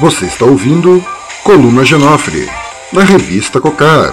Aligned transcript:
Você 0.00 0.24
está 0.24 0.46
ouvindo 0.46 1.04
Coluna 1.44 1.84
Genofre, 1.84 2.48
na 2.90 3.04
revista 3.04 3.60
Cocar. 3.60 4.10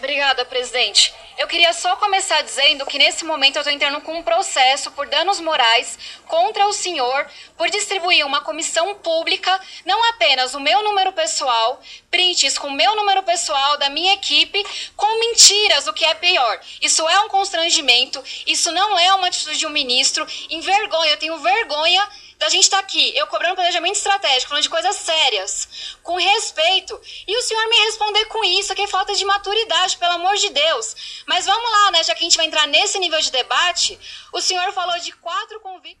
Obrigada, 0.00 0.44
presidente. 0.46 1.14
Eu 1.38 1.39
queria 1.50 1.72
só 1.72 1.96
começar 1.96 2.42
dizendo 2.42 2.86
que 2.86 2.96
nesse 2.96 3.24
momento 3.24 3.56
eu 3.56 3.62
estou 3.62 3.74
entrando 3.74 4.00
com 4.02 4.16
um 4.16 4.22
processo 4.22 4.88
por 4.92 5.08
danos 5.08 5.40
morais 5.40 5.98
contra 6.28 6.64
o 6.68 6.72
senhor 6.72 7.26
por 7.56 7.68
distribuir 7.68 8.24
uma 8.24 8.40
comissão 8.40 8.94
pública, 8.94 9.60
não 9.84 10.02
apenas 10.10 10.54
o 10.54 10.60
meu 10.60 10.80
número 10.84 11.12
pessoal, 11.12 11.82
prints 12.08 12.56
com 12.56 12.68
o 12.68 12.72
meu 12.72 12.94
número 12.94 13.24
pessoal 13.24 13.76
da 13.78 13.90
minha 13.90 14.14
equipe, 14.14 14.64
com 14.94 15.18
mentiras, 15.18 15.88
o 15.88 15.92
que 15.92 16.04
é 16.04 16.14
pior. 16.14 16.60
Isso 16.80 17.06
é 17.08 17.18
um 17.20 17.28
constrangimento, 17.28 18.22
isso 18.46 18.70
não 18.70 18.96
é 18.96 19.12
uma 19.14 19.26
atitude 19.26 19.58
de 19.58 19.66
um 19.66 19.70
ministro. 19.70 20.24
Envergonha, 20.50 21.10
eu 21.10 21.18
tenho 21.18 21.36
vergonha 21.38 22.08
da 22.40 22.48
gente 22.48 22.64
estar 22.64 22.78
tá 22.78 22.82
aqui, 22.82 23.14
eu 23.14 23.26
cobrando 23.26 23.54
planejamento 23.54 23.96
estratégico, 23.96 24.48
falando 24.48 24.62
de 24.62 24.70
coisas 24.70 24.96
sérias, 24.96 25.98
com 26.02 26.16
respeito, 26.16 26.98
e 27.28 27.38
o 27.38 27.42
senhor 27.42 27.68
me 27.68 27.76
responder 27.84 28.24
com 28.24 28.42
isso, 28.42 28.74
que 28.74 28.80
é 28.80 28.86
falta 28.86 29.14
de 29.14 29.26
maturidade, 29.26 29.98
pelo 29.98 30.14
amor 30.14 30.34
de 30.36 30.48
Deus. 30.48 31.22
Mas 31.28 31.44
vamos 31.44 31.70
lá, 31.70 31.90
né? 31.90 32.02
Já 32.02 32.14
que 32.14 32.20
a 32.20 32.22
gente 32.22 32.38
vai 32.38 32.46
entrar 32.46 32.66
nesse 32.66 32.98
nível 32.98 33.20
de 33.20 33.30
debate, 33.30 33.98
o 34.32 34.40
senhor 34.40 34.72
falou 34.72 34.98
de 35.00 35.12
quatro 35.12 35.60
convites. 35.60 36.00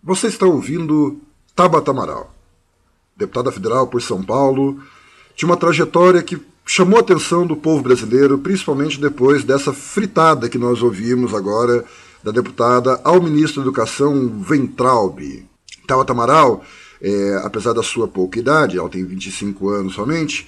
Você 0.00 0.28
está 0.28 0.46
ouvindo 0.46 1.20
Tabata 1.54 1.90
Amaral, 1.90 2.32
deputada 3.16 3.50
federal 3.50 3.88
por 3.88 4.00
São 4.00 4.22
Paulo, 4.22 4.80
de 5.34 5.44
uma 5.44 5.56
trajetória 5.56 6.22
que 6.22 6.40
chamou 6.64 6.98
a 6.98 7.00
atenção 7.00 7.44
do 7.44 7.56
povo 7.56 7.82
brasileiro, 7.82 8.38
principalmente 8.38 9.00
depois 9.00 9.42
dessa 9.42 9.72
fritada 9.72 10.48
que 10.48 10.58
nós 10.58 10.80
ouvimos 10.80 11.34
agora 11.34 11.84
da 12.22 12.30
deputada 12.30 13.00
ao 13.02 13.20
ministro 13.20 13.60
da 13.60 13.66
Educação 13.66 14.28
Ventralb. 14.40 15.50
Tabata 15.86 16.12
Amaral, 16.12 16.64
é, 17.00 17.40
apesar 17.44 17.72
da 17.72 17.82
sua 17.82 18.06
pouca 18.06 18.38
idade, 18.38 18.78
ela 18.78 18.88
tem 18.88 19.04
25 19.04 19.68
anos 19.70 19.94
somente, 19.94 20.46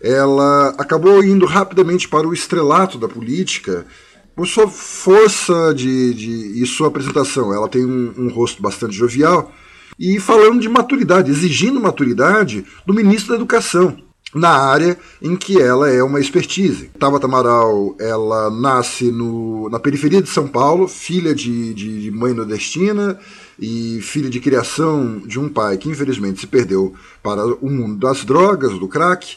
ela 0.00 0.68
acabou 0.78 1.24
indo 1.24 1.46
rapidamente 1.46 2.08
para 2.08 2.28
o 2.28 2.34
estrelato 2.34 2.98
da 2.98 3.08
política 3.08 3.86
por 4.34 4.46
sua 4.46 4.68
força 4.68 5.72
de, 5.74 6.12
de 6.12 6.62
e 6.62 6.66
sua 6.66 6.88
apresentação. 6.88 7.54
Ela 7.54 7.68
tem 7.68 7.84
um, 7.84 8.12
um 8.18 8.28
rosto 8.28 8.62
bastante 8.62 8.94
jovial 8.94 9.50
e 9.98 10.20
falando 10.20 10.60
de 10.60 10.68
maturidade, 10.68 11.30
exigindo 11.30 11.80
maturidade 11.80 12.64
do 12.84 12.92
ministro 12.92 13.30
da 13.30 13.36
Educação 13.36 13.96
na 14.34 14.50
área 14.50 14.98
em 15.22 15.34
que 15.34 15.58
ela 15.58 15.88
é 15.88 16.02
uma 16.02 16.20
expertise. 16.20 16.90
Tabata 16.98 17.26
Amaral, 17.26 17.96
ela 17.98 18.50
nasce 18.50 19.10
no, 19.10 19.70
na 19.70 19.80
periferia 19.80 20.20
de 20.20 20.28
São 20.28 20.46
Paulo, 20.46 20.86
filha 20.86 21.34
de, 21.34 21.72
de 21.72 22.10
mãe 22.10 22.34
nordestina, 22.34 23.18
e 23.58 24.00
filha 24.02 24.28
de 24.28 24.40
criação 24.40 25.18
de 25.18 25.38
um 25.38 25.48
pai 25.48 25.78
que 25.78 25.88
infelizmente 25.88 26.40
se 26.40 26.46
perdeu 26.46 26.94
para 27.22 27.44
o 27.46 27.70
mundo 27.70 27.98
das 27.98 28.24
drogas, 28.24 28.78
do 28.78 28.88
crack, 28.88 29.36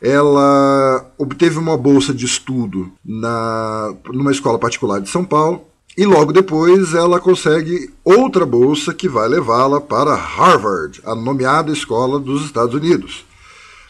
ela 0.00 1.12
obteve 1.16 1.58
uma 1.58 1.76
bolsa 1.76 2.12
de 2.12 2.26
estudo 2.26 2.90
na, 3.04 3.94
numa 4.12 4.32
escola 4.32 4.58
particular 4.58 5.00
de 5.00 5.08
São 5.08 5.24
Paulo 5.24 5.64
e 5.96 6.04
logo 6.04 6.32
depois 6.32 6.94
ela 6.94 7.20
consegue 7.20 7.90
outra 8.02 8.44
bolsa 8.44 8.92
que 8.92 9.08
vai 9.08 9.28
levá-la 9.28 9.80
para 9.80 10.14
Harvard, 10.14 11.00
a 11.04 11.14
nomeada 11.14 11.70
escola 11.70 12.18
dos 12.18 12.44
Estados 12.44 12.74
Unidos. 12.74 13.24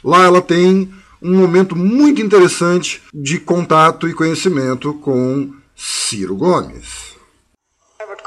Lá 0.05 0.25
ela 0.25 0.42
tem 0.42 0.92
um 1.23 1.39
momento 1.39 1.77
muito 1.77 2.20
interessante 2.20 3.01
de 3.14 3.39
contato 3.39 4.09
e 4.09 4.14
conhecimento 4.14 4.92
com 4.95 5.53
Ciro 5.77 6.34
Gomes. 6.36 7.12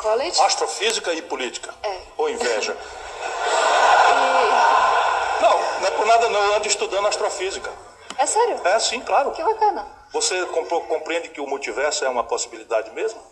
College? 0.05 0.39
Astrofísica 0.39 1.11
e 1.13 1.21
política. 1.23 1.73
É. 1.81 1.97
Ou 2.15 2.29
inveja. 2.29 2.77
e... 4.11 5.41
Não, 5.41 5.57
não 5.79 5.87
é 5.87 5.91
por 5.91 6.05
nada 6.05 6.29
não, 6.29 6.43
eu 6.43 6.53
ando 6.53 6.67
estudando 6.67 7.07
astrofísica. 7.07 7.71
É 8.15 8.27
sério? 8.27 8.61
É, 8.63 8.79
sim, 8.79 9.01
claro. 9.01 9.31
Que 9.31 9.43
bacana. 9.43 9.87
Você 10.13 10.45
compreende 10.45 11.29
que 11.29 11.41
o 11.41 11.47
multiverso 11.47 12.05
é 12.05 12.09
uma 12.09 12.23
possibilidade 12.23 12.91
mesmo? 12.91 13.19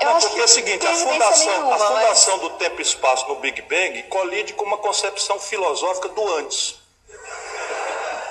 Eu 0.00 0.10
não, 0.10 0.20
porque 0.20 0.40
é 0.40 0.44
o 0.44 0.48
seguinte, 0.48 0.86
a 0.86 0.94
fundação, 0.94 1.46
nenhuma, 1.46 1.76
a 1.76 1.78
fundação 1.78 2.36
mas... 2.36 2.42
do 2.42 2.50
tempo 2.58 2.78
e 2.78 2.82
espaço 2.82 3.26
no 3.26 3.36
Big 3.36 3.62
Bang 3.62 4.02
colide 4.04 4.52
com 4.52 4.64
uma 4.64 4.76
concepção 4.76 5.38
filosófica 5.38 6.08
do 6.08 6.36
antes. 6.36 6.78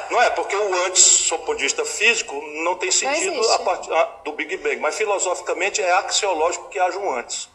Não 0.10 0.22
é? 0.22 0.30
Porque 0.30 0.56
o 0.56 0.86
antes, 0.86 1.02
sob 1.02 1.44
o 1.44 1.46
ponto 1.46 1.58
de 1.58 1.64
vista 1.64 1.84
físico, 1.86 2.36
não 2.64 2.76
tem 2.76 2.92
sentido 2.92 3.36
não 3.36 3.54
a 3.54 3.60
partir 3.60 3.90
do 4.24 4.32
Big 4.34 4.58
Bang. 4.58 4.78
Mas 4.78 4.96
filosoficamente 4.96 5.82
é 5.82 5.92
axiológico 5.92 6.70
que 6.70 6.80
haja 6.80 6.98
um 7.00 7.14
antes. 7.14 7.50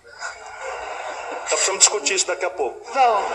Então 1.31 1.57
precisamos 1.57 1.81
discutir 1.81 2.15
isso 2.15 2.27
daqui 2.27 2.45
a 2.45 2.51
pouco. 2.51 2.81
Vamos. 2.93 3.33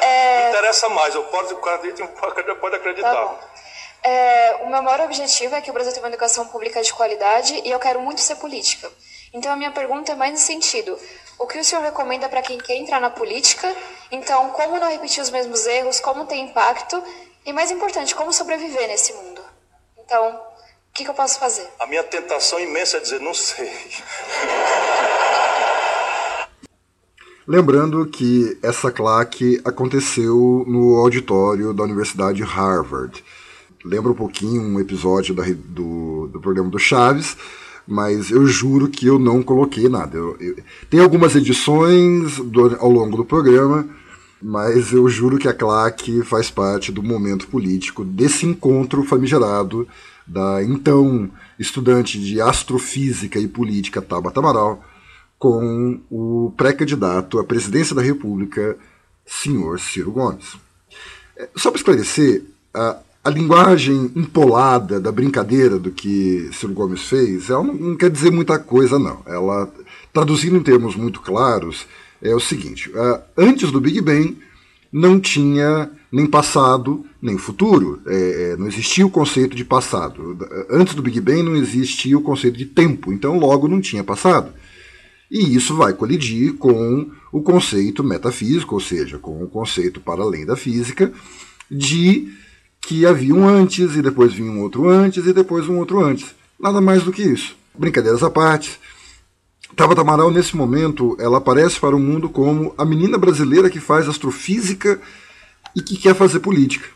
É... 0.00 0.44
Me 0.44 0.48
interessa 0.50 0.88
mais, 0.88 1.14
eu 1.14 1.24
posso, 1.24 1.56
pode 1.56 2.76
acreditar. 2.76 3.12
Tá 3.12 3.38
é, 4.04 4.56
o 4.60 4.68
meu 4.68 4.82
maior 4.82 5.00
objetivo 5.00 5.54
é 5.54 5.62
que 5.62 5.70
o 5.70 5.72
Brasil 5.72 5.90
tenha 5.90 6.04
uma 6.04 6.10
educação 6.10 6.46
pública 6.48 6.82
de 6.82 6.92
qualidade 6.92 7.62
e 7.64 7.70
eu 7.70 7.78
quero 7.78 8.00
muito 8.00 8.20
ser 8.20 8.36
política. 8.36 8.90
Então 9.32 9.50
a 9.50 9.56
minha 9.56 9.70
pergunta 9.70 10.12
é 10.12 10.14
mais 10.14 10.32
no 10.32 10.38
sentido: 10.38 10.98
o 11.38 11.46
que 11.46 11.58
o 11.58 11.64
senhor 11.64 11.82
recomenda 11.82 12.28
para 12.28 12.42
quem 12.42 12.58
quer 12.58 12.76
entrar 12.76 13.00
na 13.00 13.08
política? 13.08 13.74
Então, 14.10 14.50
como 14.50 14.78
não 14.78 14.90
repetir 14.90 15.22
os 15.22 15.30
mesmos 15.30 15.66
erros, 15.66 16.00
como 16.00 16.26
ter 16.26 16.36
impacto 16.36 17.02
e 17.44 17.52
mais 17.52 17.70
importante, 17.70 18.14
como 18.14 18.32
sobreviver 18.32 18.88
nesse 18.88 19.12
mundo? 19.12 19.40
Então, 20.04 20.28
o 20.28 20.94
que, 20.94 21.04
que 21.04 21.10
eu 21.10 21.14
posso 21.14 21.38
fazer? 21.38 21.68
A 21.78 21.86
minha 21.86 22.02
tentação 22.02 22.58
imensa 22.58 22.96
é 22.96 23.00
dizer, 23.00 23.20
não 23.20 23.34
sei. 23.34 23.70
Lembrando 27.46 28.06
que 28.06 28.58
essa 28.62 28.90
claque 28.90 29.60
aconteceu 29.62 30.64
no 30.66 30.96
auditório 30.96 31.74
da 31.74 31.82
Universidade 31.82 32.42
Harvard. 32.42 33.22
Lembra 33.84 34.12
um 34.12 34.14
pouquinho 34.14 34.62
um 34.62 34.80
episódio 34.80 35.34
da, 35.34 35.42
do, 35.44 36.28
do 36.28 36.40
programa 36.40 36.70
do 36.70 36.78
Chaves, 36.78 37.36
mas 37.86 38.30
eu 38.30 38.46
juro 38.46 38.88
que 38.88 39.06
eu 39.06 39.18
não 39.18 39.42
coloquei 39.42 39.90
nada. 39.90 40.16
Eu, 40.16 40.38
eu, 40.40 40.56
tem 40.88 41.00
algumas 41.00 41.36
edições 41.36 42.38
do, 42.38 42.76
ao 42.80 42.88
longo 42.88 43.18
do 43.18 43.26
programa 43.26 43.86
mas 44.46 44.92
eu 44.92 45.08
juro 45.08 45.38
que 45.38 45.48
a 45.48 45.54
claque 45.54 46.22
faz 46.22 46.50
parte 46.50 46.92
do 46.92 47.02
momento 47.02 47.48
político 47.48 48.04
desse 48.04 48.44
encontro 48.44 49.02
famigerado 49.02 49.88
da 50.26 50.62
então 50.62 51.30
estudante 51.58 52.20
de 52.20 52.42
astrofísica 52.42 53.38
e 53.38 53.48
política 53.48 54.02
Tabata 54.02 54.40
Amaral 54.40 54.84
com 55.38 55.98
o 56.10 56.52
pré-candidato 56.58 57.38
à 57.38 57.44
presidência 57.44 57.96
da 57.96 58.02
República, 58.02 58.76
senhor 59.24 59.80
Ciro 59.80 60.12
Gomes. 60.12 60.58
É, 61.38 61.48
só 61.56 61.70
para 61.70 61.78
esclarecer, 61.78 62.44
a, 62.74 62.98
a, 63.24 63.30
linguagem 63.30 64.12
empolada 64.14 65.00
da 65.00 65.10
brincadeira 65.10 65.78
do 65.78 65.90
que 65.90 66.50
Ciro 66.52 66.74
Gomes 66.74 67.08
fez, 67.08 67.48
ela 67.48 67.62
não, 67.62 67.74
não 67.74 67.96
quer 67.96 68.10
dizer 68.10 68.30
muita 68.30 68.58
coisa, 68.58 68.98
não. 68.98 69.22
Ela, 69.24 69.72
traduzindo 70.12 70.56
em 70.56 70.62
termos 70.62 70.96
muito 70.96 71.22
claros, 71.22 71.86
é 72.24 72.34
o 72.34 72.40
seguinte: 72.40 72.90
uh, 72.90 73.20
antes 73.36 73.70
do 73.70 73.80
Big 73.80 74.00
Bang 74.00 74.36
não 74.90 75.20
tinha 75.20 75.90
nem 76.10 76.26
passado 76.26 77.04
nem 77.20 77.38
futuro, 77.38 78.02
é, 78.06 78.52
é, 78.52 78.56
não 78.56 78.66
existia 78.66 79.06
o 79.06 79.10
conceito 79.10 79.56
de 79.56 79.64
passado. 79.64 80.36
Antes 80.70 80.94
do 80.94 81.02
Big 81.02 81.18
Bang 81.20 81.42
não 81.42 81.56
existia 81.56 82.18
o 82.18 82.20
conceito 82.20 82.58
de 82.58 82.66
tempo, 82.66 83.12
então 83.12 83.38
logo 83.38 83.66
não 83.66 83.80
tinha 83.80 84.04
passado. 84.04 84.52
E 85.30 85.56
isso 85.56 85.74
vai 85.74 85.94
colidir 85.94 86.52
com 86.54 87.10
o 87.32 87.40
conceito 87.40 88.04
metafísico, 88.04 88.74
ou 88.74 88.80
seja, 88.80 89.18
com 89.18 89.42
o 89.42 89.48
conceito 89.48 90.00
para 90.00 90.22
além 90.22 90.44
da 90.44 90.54
física, 90.54 91.10
de 91.70 92.28
que 92.80 93.06
havia 93.06 93.34
um 93.34 93.48
antes, 93.48 93.96
e 93.96 94.02
depois 94.02 94.34
vinha 94.34 94.50
um 94.50 94.60
outro 94.60 94.86
antes, 94.86 95.26
e 95.26 95.32
depois 95.32 95.66
um 95.66 95.78
outro 95.78 96.04
antes. 96.04 96.34
Nada 96.60 96.80
mais 96.80 97.02
do 97.02 97.10
que 97.10 97.22
isso. 97.22 97.56
Brincadeiras 97.76 98.22
à 98.22 98.30
parte, 98.30 98.78
Tabata 99.74 100.02
Amaral, 100.02 100.30
nesse 100.30 100.56
momento, 100.56 101.16
ela 101.18 101.38
aparece 101.38 101.80
para 101.80 101.96
o 101.96 101.98
mundo 101.98 102.28
como 102.28 102.72
a 102.78 102.84
menina 102.84 103.18
brasileira 103.18 103.68
que 103.68 103.80
faz 103.80 104.08
astrofísica 104.08 105.00
e 105.74 105.82
que 105.82 105.96
quer 105.96 106.14
fazer 106.14 106.38
política. 106.38 106.88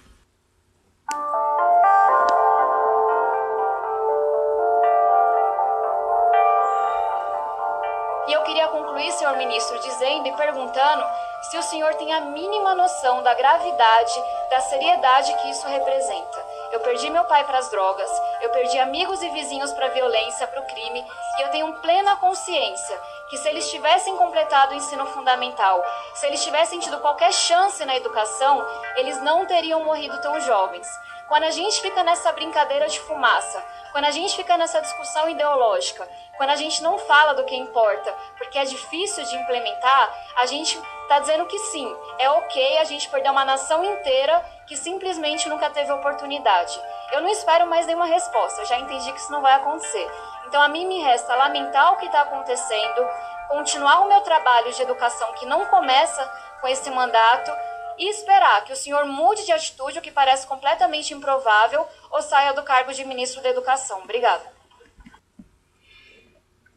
E 8.29 8.33
eu 8.33 8.43
queria 8.45 8.69
concluir, 8.69 9.11
senhor 9.13 9.37
ministro, 9.37 9.77
dizendo 9.81 10.29
e 10.29 10.37
perguntando 10.37 11.03
se 11.51 11.59
o 11.59 11.63
senhor 11.63 11.93
tem 11.95 12.13
a 12.13 12.21
mínima 12.27 12.77
noção 12.77 13.25
da 13.25 13.35
gravidade, 13.35 14.13
da 14.51 14.61
seriedade 14.61 15.35
que 15.43 15.51
isso 15.51 15.67
representa. 15.67 16.57
Eu 16.70 16.81
perdi 16.81 17.09
meu 17.09 17.25
pai 17.25 17.44
para 17.44 17.59
as 17.59 17.70
drogas, 17.70 18.11
eu 18.41 18.50
perdi 18.50 18.79
amigos 18.79 19.23
e 19.23 19.31
vizinhos 19.31 19.73
para 19.73 19.87
a 19.87 19.91
violência, 19.91 20.47
para 20.47 20.61
o 20.61 20.67
crime, 20.67 21.05
e 21.38 21.43
eu 21.43 21.50
tenho 21.50 21.73
plena 21.81 22.17
consciência 22.17 23.00
que 23.29 23.37
se 23.37 23.49
eles 23.49 23.70
tivessem 23.70 24.17
completado 24.17 24.73
o 24.73 24.76
ensino 24.76 25.06
fundamental, 25.06 25.85
se 26.15 26.26
eles 26.26 26.43
tivessem 26.43 26.79
tido 26.81 26.99
qualquer 27.00 27.32
chance 27.32 27.85
na 27.85 27.97
educação, 27.97 28.67
eles 28.97 29.20
não 29.23 29.47
teriam 29.47 29.85
morrido 29.85 30.20
tão 30.20 30.41
jovens. 30.41 30.88
Quando 31.26 31.44
a 31.44 31.50
gente 31.50 31.81
fica 31.81 32.03
nessa 32.03 32.32
brincadeira 32.32 32.88
de 32.88 33.00
fumaça, 33.00 33.62
quando 33.93 34.06
a 34.06 34.11
gente 34.11 34.35
fica 34.35 34.56
nessa 34.56 34.81
discussão 34.81 35.29
ideológica, 35.29 36.09
quando 36.37 36.50
a 36.50 36.56
gente 36.56 36.82
não 36.82 36.99
fala 36.99 37.35
do 37.35 37.44
que 37.44 37.55
importa, 37.55 38.15
porque 38.38 38.59
é 38.59 38.65
difícil 38.65 39.25
de 39.25 39.37
implementar, 39.37 40.15
a 40.37 40.47
gente 40.47 40.81
está 41.08 41.20
dizendo 41.20 41.46
que 41.46 41.58
sim, 41.58 41.96
é 42.19 42.28
ok 42.28 42.78
a 42.78 42.84
gente 42.84 43.08
perder 43.08 43.31
uma 43.31 43.44
nação 43.44 43.82
inteira 43.82 44.44
que 44.66 44.76
simplesmente 44.76 45.49
nunca 45.49 45.70
teve 45.70 45.90
oportunidade. 45.90 46.78
Eu 47.12 47.22
não 47.22 47.31
espero 47.31 47.66
mais 47.66 47.87
nenhuma 47.87 48.05
resposta, 48.05 48.60
eu 48.60 48.66
já 48.66 48.78
entendi 48.78 49.10
que 49.10 49.19
isso 49.19 49.32
não 49.32 49.40
vai 49.40 49.55
acontecer. 49.55 50.06
Então 50.46 50.60
a 50.60 50.69
mim 50.69 50.87
me 50.87 51.00
resta 51.00 51.34
lamentar 51.34 51.94
o 51.94 51.96
que 51.96 52.05
está 52.05 52.20
acontecendo, 52.20 53.08
continuar 53.49 54.00
o 54.00 54.08
meu 54.08 54.20
trabalho 54.20 54.70
de 54.70 54.82
educação 54.82 55.32
que 55.32 55.46
não 55.46 55.64
começa 55.66 56.22
com 56.60 56.69
esse 56.69 56.90
mandato 56.90 57.50
e 57.99 58.10
esperar 58.10 58.62
que 58.64 58.72
o 58.75 58.76
senhor 58.76 59.06
mude 59.06 59.46
de 59.46 59.52
atitude, 59.52 59.99
o 59.99 60.02
que 60.02 60.12
parece 60.12 60.46
completamente 60.46 61.14
improvável, 61.14 61.87
ou 62.10 62.20
saia 62.20 62.52
do 62.52 62.62
cargo 62.62 62.93
de 62.93 63.05
ministro 63.05 63.43
da 63.43 63.49
Educação. 63.49 64.00
Obrigada. 64.05 64.44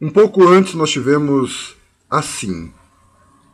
Um 0.00 0.10
pouco 0.10 0.42
antes 0.48 0.74
nós 0.74 0.90
tivemos 0.90 1.76
assim 2.10 2.74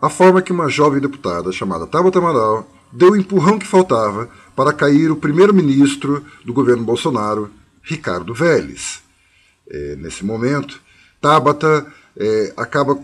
a 0.01 0.09
forma 0.09 0.43
que 0.43 0.53
uma 0.53 0.69
jovem 0.69 1.01
deputada 1.01 1.51
chamada 1.51 1.87
Tabata 1.87 2.19
Amaral 2.19 2.69
deu 2.93 3.13
o 3.13 3.17
empurrão 3.17 3.59
que 3.59 3.67
faltava 3.67 4.29
para 4.55 4.73
cair 4.73 5.11
o 5.11 5.17
primeiro-ministro 5.17 6.25
do 6.45 6.53
governo 6.53 6.85
Bolsonaro, 6.85 7.51
Ricardo 7.83 8.33
Vélez. 8.33 9.03
É, 9.69 9.97
nesse 9.97 10.25
momento, 10.25 10.81
Tabata 11.21 11.87
é, 12.17 12.53
acaba 12.57 12.99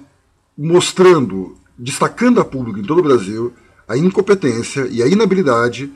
mostrando, 0.56 1.56
destacando 1.76 2.40
a 2.40 2.44
público 2.44 2.78
em 2.78 2.84
todo 2.84 3.00
o 3.00 3.02
Brasil, 3.02 3.52
a 3.88 3.96
incompetência 3.96 4.86
e 4.90 5.02
a 5.02 5.06
inabilidade 5.06 5.92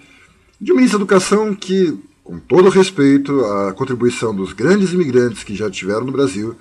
de 0.61 0.73
um 0.73 0.77
ministro 0.77 0.99
da 0.99 1.05
Educação 1.05 1.55
que, 1.55 1.99
com 2.23 2.39
todo 2.39 2.69
respeito 2.69 3.45
à 3.45 3.73
contribuição 3.73 4.35
dos 4.35 4.53
grandes 4.53 4.93
imigrantes 4.93 5.45
que 5.45 5.55
já 5.55 5.71
tiveram 5.71 6.05
no 6.05 6.13
Brasil, 6.13 6.57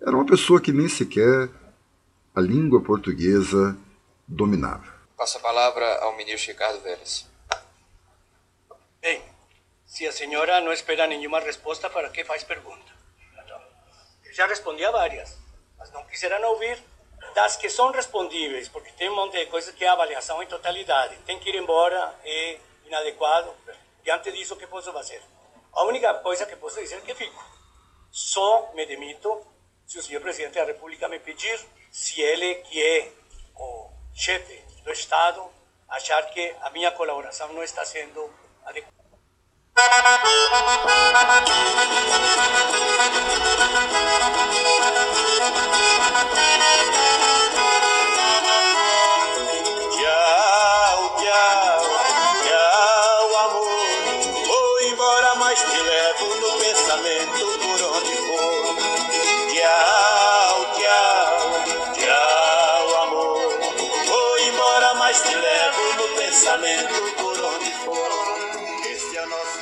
era 0.00 0.16
uma 0.16 0.24
pessoa 0.24 0.60
que 0.60 0.72
nem 0.72 0.88
sequer 0.88 1.50
a 2.34 2.40
língua 2.40 2.82
portuguesa 2.82 3.76
dominava. 4.26 5.00
Passo 5.16 5.38
a 5.38 5.40
palavra 5.40 5.98
ao 5.98 6.16
ministro 6.16 6.52
Ricardo 6.52 6.80
Vélez. 6.80 7.28
Bem, 9.00 9.22
se 9.84 10.06
a 10.06 10.12
senhora 10.12 10.60
não 10.60 10.72
espera 10.72 11.06
nenhuma 11.06 11.40
resposta, 11.40 11.90
para 11.90 12.08
que 12.10 12.24
faz 12.24 12.44
pergunta? 12.44 12.90
Já 14.32 14.46
respondi 14.46 14.84
a 14.84 14.92
várias, 14.92 15.36
mas 15.76 15.90
não 15.92 16.04
quiseram 16.04 16.50
ouvir 16.50 16.78
das 17.34 17.56
que 17.56 17.68
são 17.68 17.90
respondíveis, 17.90 18.68
porque 18.68 18.92
tem 18.92 19.10
um 19.10 19.16
monte 19.16 19.36
de 19.36 19.46
coisas 19.46 19.74
que 19.74 19.84
é 19.84 19.88
avaliação 19.88 20.42
em 20.42 20.46
totalidade. 20.46 21.16
Tem 21.26 21.38
que 21.38 21.48
ir 21.48 21.56
embora, 21.56 22.14
é 22.24 22.58
inadequado. 22.86 23.52
Diante 24.04 24.30
disso, 24.32 24.54
o 24.54 24.56
que 24.56 24.66
posso 24.66 24.92
fazer? 24.92 25.20
A 25.72 25.84
única 25.84 26.14
coisa 26.14 26.46
que 26.46 26.56
posso 26.56 26.80
dizer 26.80 26.96
é 26.96 27.00
que 27.00 27.14
fico. 27.14 27.44
Só 28.10 28.72
me 28.74 28.86
demito 28.86 29.44
se 29.84 29.98
o 29.98 30.02
senhor 30.02 30.20
presidente 30.20 30.54
da 30.54 30.64
República 30.64 31.08
me 31.08 31.18
pedir, 31.18 31.60
se 31.90 32.20
ele, 32.20 32.54
que 32.56 32.82
é 32.82 33.12
o 33.56 33.90
chefe 34.14 34.62
do 34.84 34.92
Estado, 34.92 35.50
achar 35.88 36.22
que 36.30 36.54
a 36.62 36.70
minha 36.70 36.90
colaboração 36.92 37.52
não 37.52 37.62
está 37.62 37.84
sendo 37.84 38.32
adequada. 38.64 39.00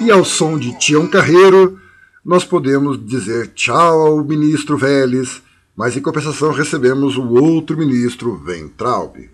E 0.01 0.13
ao 0.13 0.25
som 0.25 0.57
de 0.57 0.79
Tião 0.79 1.09
Carreiro, 1.09 1.77
nós 2.25 2.45
podemos 2.45 3.05
dizer 3.05 3.49
tchau 3.49 4.07
ao 4.07 4.25
ministro 4.25 4.79
Vélez, 4.79 5.43
mas 5.77 5.97
em 5.97 6.01
compensação 6.01 6.53
recebemos 6.53 7.17
o 7.17 7.27
outro 7.35 7.77
ministro, 7.77 8.37
Ventralb. 8.37 9.29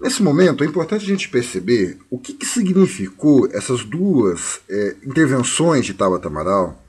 Nesse 0.00 0.24
momento, 0.24 0.64
é 0.64 0.66
importante 0.66 1.04
a 1.04 1.08
gente 1.08 1.28
perceber 1.28 1.98
o 2.10 2.18
que, 2.18 2.32
que 2.32 2.44
significou 2.44 3.48
essas 3.52 3.84
duas 3.84 4.58
é, 4.68 4.96
intervenções 5.04 5.86
de 5.86 5.94
Tabata 5.94 6.26
Amaral 6.26 6.82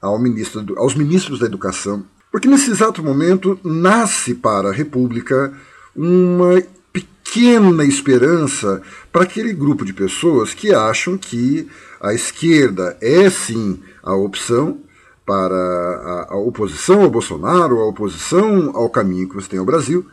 ao 0.00 0.16
ministro, 0.16 0.64
aos 0.78 0.94
ministros 0.94 1.40
da 1.40 1.46
Educação, 1.46 2.04
porque 2.30 2.46
nesse 2.46 2.70
exato 2.70 3.02
momento 3.02 3.58
nasce 3.64 4.34
para 4.34 4.68
a 4.68 4.72
República 4.72 5.52
uma 5.96 6.62
pequena 6.92 7.84
esperança 7.84 8.80
para 9.10 9.24
aquele 9.24 9.52
grupo 9.52 9.84
de 9.84 9.92
pessoas 9.92 10.54
que 10.54 10.72
acham 10.72 11.18
que 11.18 11.68
a 12.00 12.14
esquerda 12.14 12.96
é 13.00 13.28
sim 13.30 13.80
a 14.02 14.14
opção 14.14 14.78
para 15.24 15.54
a, 15.54 16.34
a 16.34 16.36
oposição 16.36 17.02
ao 17.02 17.10
Bolsonaro, 17.10 17.80
a 17.80 17.88
oposição 17.88 18.70
ao 18.74 18.88
caminho 18.88 19.28
que 19.28 19.34
você 19.34 19.48
tem 19.48 19.58
ao 19.58 19.64
Brasil, 19.64 20.06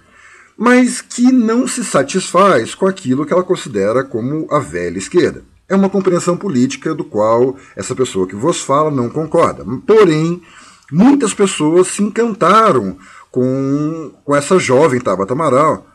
mas 0.58 1.02
que 1.02 1.32
não 1.32 1.68
se 1.68 1.84
satisfaz 1.84 2.74
com 2.74 2.88
aquilo 2.88 3.26
que 3.26 3.34
ela 3.34 3.44
considera 3.44 4.04
como 4.04 4.48
a 4.52 4.60
velha 4.60 4.98
esquerda. 4.98 5.44
É 5.70 5.76
uma 5.76 5.90
compreensão 5.90 6.36
política 6.36 6.94
do 6.94 7.04
qual 7.04 7.56
essa 7.76 7.96
pessoa 7.96 8.28
que 8.28 8.36
vos 8.36 8.62
fala 8.62 8.92
não 8.92 9.10
concorda. 9.10 9.66
Porém, 9.88 10.42
muitas 10.92 11.34
pessoas 11.34 11.88
se 11.88 12.04
encantaram 12.04 12.98
com, 13.32 14.12
com 14.24 14.36
essa 14.36 14.60
jovem 14.60 15.00
Tabata 15.00 15.34
Amaral. 15.34 15.88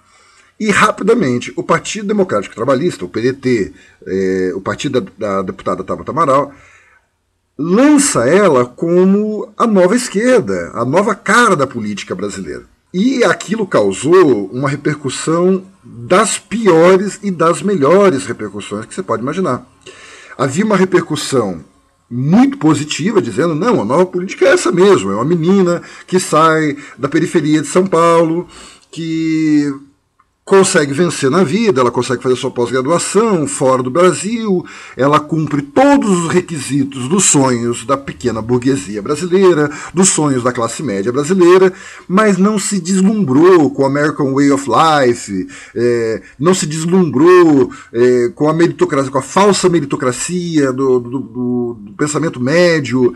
E 0.59 0.71
rapidamente, 0.71 1.53
o 1.57 1.63
Partido 1.63 2.09
Democrático 2.09 2.55
Trabalhista, 2.55 3.05
o 3.05 3.09
PDT, 3.09 3.73
eh, 4.07 4.53
o 4.55 4.61
partido 4.61 5.01
da, 5.01 5.11
da 5.19 5.43
deputada 5.43 5.85
Tabata 5.85 6.11
Amaral, 6.11 6.53
lança 7.57 8.29
ela 8.29 8.65
como 8.65 9.53
a 9.57 9.67
nova 9.67 9.95
esquerda, 9.95 10.73
a 10.75 10.85
nova 10.85 11.15
cara 11.15 11.55
da 11.55 11.67
política 11.67 12.15
brasileira. 12.15 12.65
E 12.93 13.23
aquilo 13.23 13.67
causou 13.67 14.47
uma 14.47 14.69
repercussão 14.69 15.65
das 15.85 16.39
piores 16.39 17.21
e 17.23 17.31
das 17.31 17.63
melhores 17.63 18.27
repercussões 18.27 18.87
que 18.87 18.95
você 18.95 19.03
pode 19.03 19.23
imaginar. 19.23 19.67
Havia 20.37 20.65
uma 20.65 20.77
repercussão 20.77 21.65
muito 22.11 22.57
positiva, 22.59 23.21
dizendo: 23.21 23.55
não, 23.55 23.83
a 23.83 23.85
nova 23.85 24.07
política 24.07 24.47
é 24.47 24.53
essa 24.53 24.73
mesmo, 24.73 25.11
é 25.11 25.15
uma 25.15 25.25
menina 25.25 25.83
que 26.07 26.19
sai 26.19 26.77
da 26.97 27.09
periferia 27.09 27.61
de 27.61 27.69
São 27.69 27.87
Paulo, 27.87 28.49
que 28.91 29.71
consegue 30.49 30.95
vencer 30.95 31.31
na 31.31 31.45
vida, 31.45 31.83
ela 31.83 31.91
consegue 31.91 32.23
fazer 32.23 32.35
sua 32.35 32.51
pós-graduação 32.51 33.47
fora 33.47 33.83
do 33.83 33.91
Brasil, 33.91 34.65
ela 34.97 35.21
cumpre 35.21 35.61
todos 35.61 36.25
os 36.25 36.33
requisitos 36.33 37.07
dos 37.07 37.27
sonhos 37.27 37.85
da 37.85 37.99
pequena 37.99 38.41
burguesia 38.41 39.03
brasileira, 39.03 39.71
dos 39.93 40.09
sonhos 40.09 40.43
da 40.43 40.51
classe 40.51 40.83
média 40.83 41.13
brasileira, 41.13 41.71
mas 42.09 42.39
não 42.39 42.59
se 42.59 42.81
deslumbrou 42.81 43.71
com 43.71 43.83
o 43.83 43.87
American 43.87 44.33
Way 44.33 44.51
of 44.51 44.67
Life, 44.67 45.49
é, 45.77 46.23
não 46.39 46.55
se 46.55 46.65
deslumbrou 46.65 47.71
é, 47.93 48.31
com 48.35 48.49
a 48.49 48.55
meritocracia, 48.55 49.13
com 49.13 49.19
a 49.19 49.23
falsa 49.23 49.69
meritocracia 49.69 50.73
do, 50.73 50.99
do, 50.99 51.21
do, 51.21 51.79
do 51.79 51.93
pensamento 51.93 52.41
médio. 52.41 53.15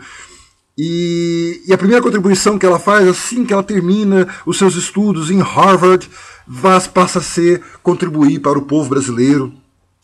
E, 0.77 1.61
e, 1.67 1.73
a 1.73 1.77
primeira 1.77 2.01
contribuição 2.01 2.57
que 2.57 2.65
ela 2.65 2.79
faz, 2.79 3.07
assim 3.07 3.45
que 3.45 3.53
ela 3.53 3.61
termina 3.61 4.27
os 4.43 4.57
seus 4.57 4.75
estudos 4.75 5.29
em 5.29 5.39
Harvard, 5.39 6.09
Vaz 6.47 6.87
passa 6.87 7.19
a 7.19 7.21
ser 7.21 7.61
contribuir 7.81 8.39
para 8.39 8.59
o 8.59 8.63
povo 8.63 8.89
brasileiro, 8.89 9.53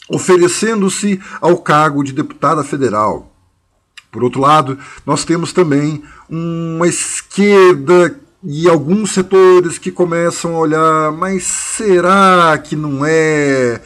oferecendo-se 0.09 1.19
ao 1.39 1.57
cargo 1.57 2.03
de 2.03 2.13
deputada 2.13 2.63
federal. 2.63 3.31
Por 4.11 4.23
outro 4.23 4.41
lado, 4.41 4.77
nós 5.05 5.23
temos 5.23 5.53
também 5.53 6.01
uma 6.27 6.87
esquerda 6.87 8.19
e 8.43 8.67
alguns 8.67 9.11
setores 9.11 9.77
que 9.77 9.91
começam 9.91 10.55
a 10.55 10.59
olhar, 10.59 11.11
mas 11.11 11.43
será 11.43 12.57
que 12.57 12.75
não 12.75 13.05
é 13.05 13.81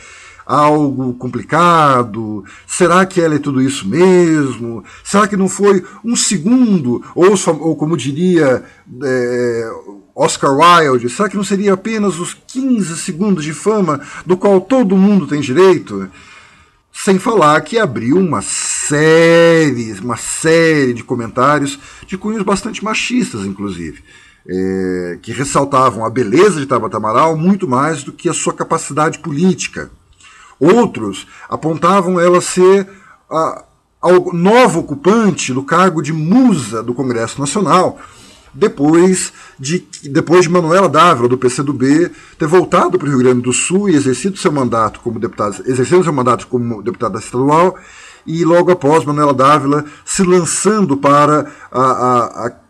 algo 0.45 1.13
complicado? 1.15 2.45
Será 2.67 3.05
que 3.05 3.19
ela 3.19 3.35
é 3.35 3.39
tudo 3.39 3.61
isso 3.61 3.87
mesmo? 3.87 4.83
Será 5.03 5.27
que 5.27 5.35
não 5.35 5.49
foi 5.49 5.83
um 6.05 6.15
segundo, 6.15 7.03
ou, 7.15 7.33
ou 7.59 7.75
como 7.75 7.97
diria 7.97 8.63
é, 9.03 9.71
Oscar 10.15 10.51
Wilde, 10.55 11.09
será 11.09 11.27
que 11.27 11.35
não 11.35 11.43
seria 11.43 11.73
apenas 11.73 12.19
os 12.19 12.33
15 12.33 12.97
segundos 12.97 13.43
de 13.43 13.53
fama 13.53 13.99
do 14.25 14.37
qual 14.37 14.61
todo 14.61 14.95
mundo 14.95 15.25
tem 15.25 15.41
direito? 15.41 16.07
Sem 16.91 17.17
falar 17.17 17.59
que 17.61 17.79
abriu 17.79 18.17
uma 18.17 18.41
série, 18.41 19.91
uma 19.93 20.15
série 20.15 20.93
de 20.93 21.03
comentários 21.03 21.79
de 22.05 22.17
cunhos 22.17 22.43
bastante 22.43 22.83
machistas, 22.83 23.45
inclusive, 23.45 24.03
é, 24.47 25.17
que 25.21 25.31
ressaltavam 25.31 26.05
a 26.05 26.09
beleza 26.09 26.59
de 26.59 26.67
Tabata 26.67 26.97
Amaral 26.97 27.35
muito 27.35 27.67
mais 27.67 28.03
do 28.03 28.13
que 28.13 28.29
a 28.29 28.33
sua 28.33 28.53
capacidade 28.53 29.17
política. 29.17 29.89
Outros 30.59 31.27
apontavam 31.49 32.19
ela 32.19 32.39
ser 32.39 32.87
a, 33.29 33.65
ao 33.99 34.31
novo 34.31 34.81
ocupante 34.81 35.51
do 35.51 35.63
cargo 35.63 36.01
de 36.01 36.13
musa 36.13 36.83
do 36.83 36.93
Congresso 36.93 37.39
Nacional, 37.39 37.99
depois 38.53 39.33
de, 39.59 39.85
depois 40.03 40.43
de 40.43 40.49
Manuela 40.49 40.89
Dávila, 40.89 41.27
do 41.27 41.37
PCdoB, 41.37 42.11
ter 42.37 42.47
voltado 42.47 42.97
para 42.97 43.07
o 43.07 43.09
Rio 43.09 43.19
Grande 43.19 43.41
do 43.41 43.53
Sul 43.53 43.89
e 43.89 43.95
exercido 43.95 44.37
seu 44.37 44.51
mandato 44.51 44.99
como 44.99 45.19
deputada, 45.19 45.63
exercendo 45.65 46.03
seu 46.03 46.13
mandato 46.13 46.47
como 46.47 46.81
deputada 46.81 47.19
estadual, 47.19 47.77
e 48.25 48.45
logo 48.45 48.71
após 48.71 49.03
Manuela 49.03 49.33
Dávila 49.33 49.85
se 50.05 50.23
lançando 50.23 50.95
para 50.95 51.51
a, 51.71 51.81
a, 51.81 52.47
a 52.47 52.63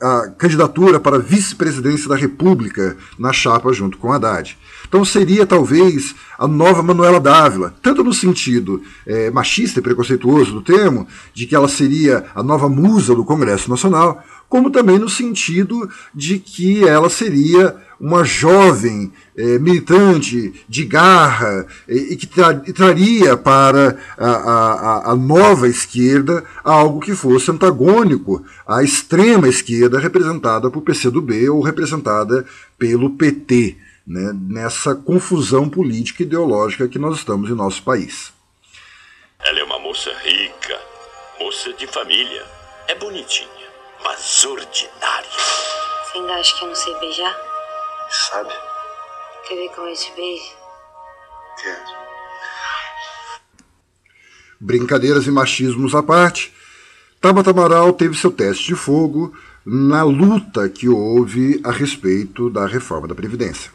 a 0.00 0.30
candidatura 0.38 1.00
para 1.00 1.18
vice-presidência 1.18 2.08
da 2.08 2.16
República 2.16 2.96
na 3.18 3.32
chapa 3.32 3.72
junto 3.72 3.98
com 3.98 4.12
Haddad. 4.12 4.56
Então 4.86 5.04
seria 5.04 5.44
talvez 5.44 6.14
a 6.38 6.46
nova 6.46 6.82
Manuela 6.82 7.20
Dávila, 7.20 7.74
tanto 7.82 8.04
no 8.04 8.14
sentido 8.14 8.80
é, 9.06 9.30
machista 9.30 9.80
e 9.80 9.82
preconceituoso 9.82 10.52
do 10.52 10.62
termo, 10.62 11.06
de 11.34 11.46
que 11.46 11.54
ela 11.54 11.68
seria 11.68 12.26
a 12.34 12.42
nova 12.42 12.68
musa 12.68 13.14
do 13.14 13.24
Congresso 13.24 13.68
Nacional, 13.68 14.22
como 14.48 14.70
também 14.70 14.98
no 14.98 15.08
sentido 15.08 15.90
de 16.14 16.38
que 16.38 16.86
ela 16.86 17.10
seria 17.10 17.76
uma 18.00 18.24
jovem 18.24 19.12
é, 19.36 19.58
militante 19.58 20.64
de 20.68 20.84
garra 20.84 21.66
e, 21.88 22.12
e 22.12 22.16
que 22.16 22.26
tra 22.26 22.62
e 22.66 22.72
traria 22.72 23.36
para 23.36 23.98
a, 24.16 24.30
a, 24.30 25.10
a, 25.12 25.16
nova 25.16 25.68
esquerda 25.68 26.44
algo 26.62 27.00
que 27.00 27.14
fosse 27.14 27.50
antagônico 27.50 28.44
à 28.66 28.82
extrema 28.82 29.48
esquerda 29.48 29.98
representada 29.98 30.70
por 30.70 30.82
PCdoB 30.82 31.48
ou 31.50 31.60
representada 31.60 32.46
pelo 32.78 33.10
PT, 33.10 33.76
né, 34.06 34.32
nessa 34.48 34.94
confusão 34.94 35.68
política 35.68 36.22
e 36.22 36.26
ideológica 36.26 36.88
que 36.88 36.98
nós 36.98 37.18
estamos 37.18 37.50
em 37.50 37.54
nosso 37.54 37.82
país. 37.82 38.32
Ela 39.44 39.60
é 39.60 39.64
uma 39.64 39.78
moça 39.80 40.10
rica, 40.22 40.78
moça 41.40 41.72
de 41.72 41.86
família, 41.88 42.44
é 42.86 42.94
bonitinha 42.94 43.57
mas 44.02 44.44
ordinária. 44.44 45.28
Você 46.04 46.18
ainda 46.18 46.34
acha 46.34 46.56
que 46.56 46.64
eu 46.64 46.68
não 46.68 46.74
sei 46.74 46.94
beijar? 46.98 47.36
Sabe? 48.10 48.52
Quer 49.46 49.54
ver 49.54 49.68
como 49.70 49.88
eu 49.88 49.94
te 49.94 50.12
beijo? 50.12 50.52
Quero. 51.60 51.98
Brincadeiras 54.60 55.26
e 55.26 55.30
machismos 55.30 55.94
à 55.94 56.02
parte, 56.02 56.52
Tabata 57.20 57.50
Amaral 57.50 57.92
teve 57.92 58.16
seu 58.16 58.30
teste 58.30 58.66
de 58.66 58.74
fogo 58.74 59.32
na 59.64 60.02
luta 60.02 60.68
que 60.68 60.88
houve 60.88 61.60
a 61.64 61.70
respeito 61.70 62.48
da 62.48 62.66
reforma 62.66 63.06
da 63.06 63.14
Previdência. 63.14 63.70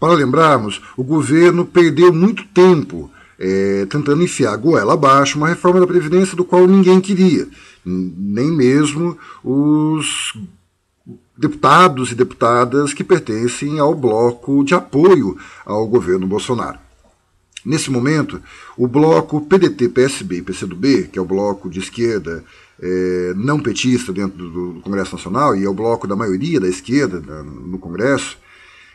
Para 0.00 0.14
lembrarmos, 0.14 0.80
o 0.96 1.02
governo 1.02 1.66
perdeu 1.66 2.12
muito 2.12 2.44
tempo 2.46 3.10
é, 3.38 3.86
tentando 3.86 4.22
enfiar 4.22 4.56
goela 4.56 4.94
abaixo 4.94 5.38
uma 5.38 5.48
reforma 5.48 5.80
da 5.80 5.86
Previdência 5.86 6.36
do 6.36 6.44
qual 6.44 6.66
ninguém 6.66 7.00
queria 7.00 7.48
nem 7.84 8.50
mesmo 8.50 9.16
os 9.42 10.34
deputados 11.36 12.10
e 12.10 12.14
deputadas 12.14 12.92
que 12.92 13.04
pertencem 13.04 13.78
ao 13.78 13.94
bloco 13.94 14.64
de 14.64 14.74
apoio 14.74 15.36
ao 15.64 15.86
governo 15.86 16.26
Bolsonaro. 16.26 16.78
Nesse 17.64 17.90
momento, 17.90 18.40
o 18.76 18.86
bloco 18.86 19.40
PDT, 19.40 19.88
PSB 19.88 20.38
e 20.38 20.42
PCdoB, 20.42 21.08
que 21.12 21.18
é 21.18 21.22
o 21.22 21.24
bloco 21.24 21.68
de 21.68 21.80
esquerda 21.80 22.44
é, 22.80 23.32
não 23.36 23.60
petista 23.60 24.12
dentro 24.12 24.48
do 24.48 24.80
Congresso 24.82 25.16
Nacional 25.16 25.56
e 25.56 25.64
é 25.64 25.68
o 25.68 25.74
bloco 25.74 26.06
da 26.06 26.16
maioria 26.16 26.60
da 26.60 26.68
esquerda 26.68 27.20
no 27.42 27.78
Congresso, 27.78 28.38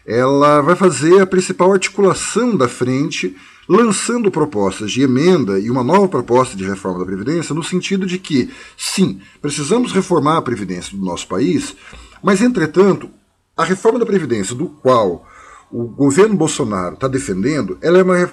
ela 0.06 0.62
vai 0.62 0.76
fazer 0.76 1.22
a 1.22 1.28
principal 1.28 1.72
articulação 1.72 2.56
da 2.56 2.68
frente 2.68 3.36
lançando 3.68 4.30
propostas 4.30 4.92
de 4.92 5.02
emenda 5.02 5.60
e 5.60 5.70
uma 5.70 5.84
nova 5.84 6.08
proposta 6.08 6.56
de 6.58 6.66
reforma 6.66 7.00
da 7.00 7.06
Previdência, 7.06 7.56
no 7.56 7.64
sentido 7.64 8.06
de 8.06 8.18
que, 8.18 8.50
sim, 8.78 9.22
precisamos 9.42 9.94
reformar 9.94 10.38
a 10.38 10.42
Previdência 10.42 10.98
do 10.98 11.04
nosso 11.04 11.28
país, 11.28 11.76
mas, 12.22 12.42
entretanto, 12.42 13.10
a 13.56 13.64
reforma 13.64 14.00
da 14.00 14.06
Previdência, 14.06 14.54
do 14.54 14.68
qual 14.68 15.26
o 15.72 15.86
governo 15.86 16.36
Bolsonaro 16.36 16.96
está 16.96 17.08
defendendo, 17.08 17.78
ela, 17.82 18.00
é 18.00 18.04
uma, 18.04 18.32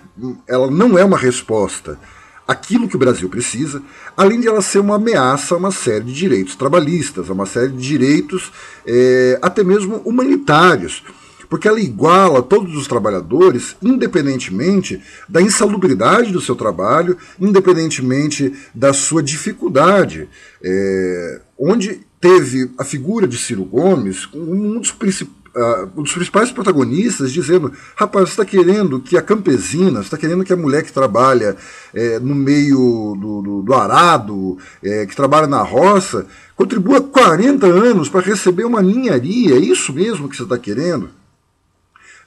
ela 0.48 0.70
não 0.70 0.98
é 0.98 1.04
uma 1.04 1.16
resposta 1.16 1.98
àquilo 2.46 2.88
que 2.88 2.96
o 2.96 2.98
Brasil 2.98 3.28
precisa, 3.28 3.80
além 4.16 4.40
de 4.40 4.48
ela 4.48 4.60
ser 4.60 4.80
uma 4.80 4.96
ameaça 4.96 5.54
a 5.54 5.58
uma 5.58 5.70
série 5.70 6.04
de 6.04 6.12
direitos 6.12 6.56
trabalhistas, 6.56 7.30
a 7.30 7.32
uma 7.32 7.46
série 7.46 7.68
de 7.68 7.80
direitos 7.80 8.52
é, 8.84 9.38
até 9.40 9.62
mesmo 9.62 9.98
humanitários 9.98 11.04
porque 11.50 11.66
ela 11.66 11.80
iguala 11.80 12.40
todos 12.40 12.76
os 12.76 12.86
trabalhadores, 12.86 13.76
independentemente 13.82 15.02
da 15.28 15.42
insalubridade 15.42 16.32
do 16.32 16.40
seu 16.40 16.54
trabalho, 16.54 17.18
independentemente 17.40 18.54
da 18.72 18.94
sua 18.94 19.20
dificuldade. 19.20 20.28
É, 20.62 21.40
onde 21.58 22.06
teve 22.20 22.70
a 22.78 22.84
figura 22.84 23.26
de 23.26 23.36
Ciro 23.36 23.64
Gomes, 23.64 24.28
um 24.32 24.78
dos 24.78 24.92
principais 24.92 25.40
Uh, 25.50 25.90
um 25.96 26.04
dos 26.04 26.12
principais 26.12 26.52
protagonistas 26.52 27.32
dizendo: 27.32 27.72
rapaz, 27.96 28.28
você 28.28 28.34
está 28.34 28.44
querendo 28.44 29.00
que 29.00 29.16
a 29.16 29.20
campesina, 29.20 29.98
você 29.98 30.02
está 30.02 30.16
querendo 30.16 30.44
que 30.44 30.52
a 30.52 30.56
mulher 30.56 30.84
que 30.84 30.92
trabalha 30.92 31.56
é, 31.92 32.20
no 32.20 32.36
meio 32.36 33.16
do, 33.20 33.42
do, 33.42 33.62
do 33.62 33.74
arado, 33.74 34.58
é, 34.80 35.04
que 35.06 35.16
trabalha 35.16 35.48
na 35.48 35.60
roça, 35.60 36.24
contribua 36.54 37.00
40 37.00 37.66
anos 37.66 38.08
para 38.08 38.20
receber 38.20 38.62
uma 38.62 38.80
ninharia. 38.80 39.56
É 39.56 39.58
isso 39.58 39.92
mesmo 39.92 40.28
que 40.28 40.36
você 40.36 40.44
está 40.44 40.56
querendo? 40.56 41.10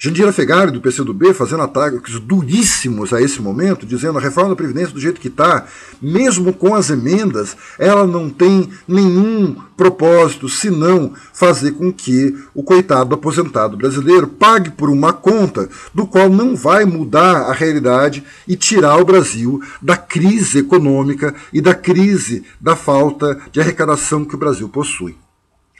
Jandira 0.05 0.33
Fegari, 0.33 0.69
do 0.69 0.81
PCdoB, 0.81 1.33
fazendo 1.33 1.63
ataques 1.63 2.19
duríssimos 2.19 3.13
a 3.13 3.21
esse 3.21 3.41
momento, 3.41 3.85
dizendo 3.85 4.17
a 4.17 4.21
reforma 4.21 4.49
da 4.49 4.55
Previdência 4.57 4.93
do 4.93 4.99
jeito 4.99 5.21
que 5.21 5.29
está, 5.29 5.65
mesmo 6.01 6.51
com 6.51 6.75
as 6.75 6.89
emendas, 6.89 7.55
ela 7.79 8.05
não 8.05 8.29
tem 8.29 8.69
nenhum 8.85 9.55
propósito 9.77 10.49
senão 10.49 11.13
fazer 11.31 11.71
com 11.71 11.89
que 11.89 12.35
o 12.53 12.61
coitado 12.61 13.15
aposentado 13.15 13.77
brasileiro 13.77 14.27
pague 14.27 14.71
por 14.71 14.89
uma 14.89 15.13
conta 15.13 15.69
do 15.93 16.05
qual 16.05 16.27
não 16.27 16.53
vai 16.53 16.83
mudar 16.83 17.43
a 17.43 17.53
realidade 17.53 18.25
e 18.45 18.57
tirar 18.57 18.97
o 18.97 19.05
Brasil 19.05 19.61
da 19.81 19.95
crise 19.95 20.59
econômica 20.59 21.33
e 21.53 21.61
da 21.61 21.73
crise 21.73 22.43
da 22.59 22.75
falta 22.75 23.39
de 23.53 23.61
arrecadação 23.61 24.25
que 24.25 24.35
o 24.35 24.37
Brasil 24.37 24.67
possui 24.67 25.15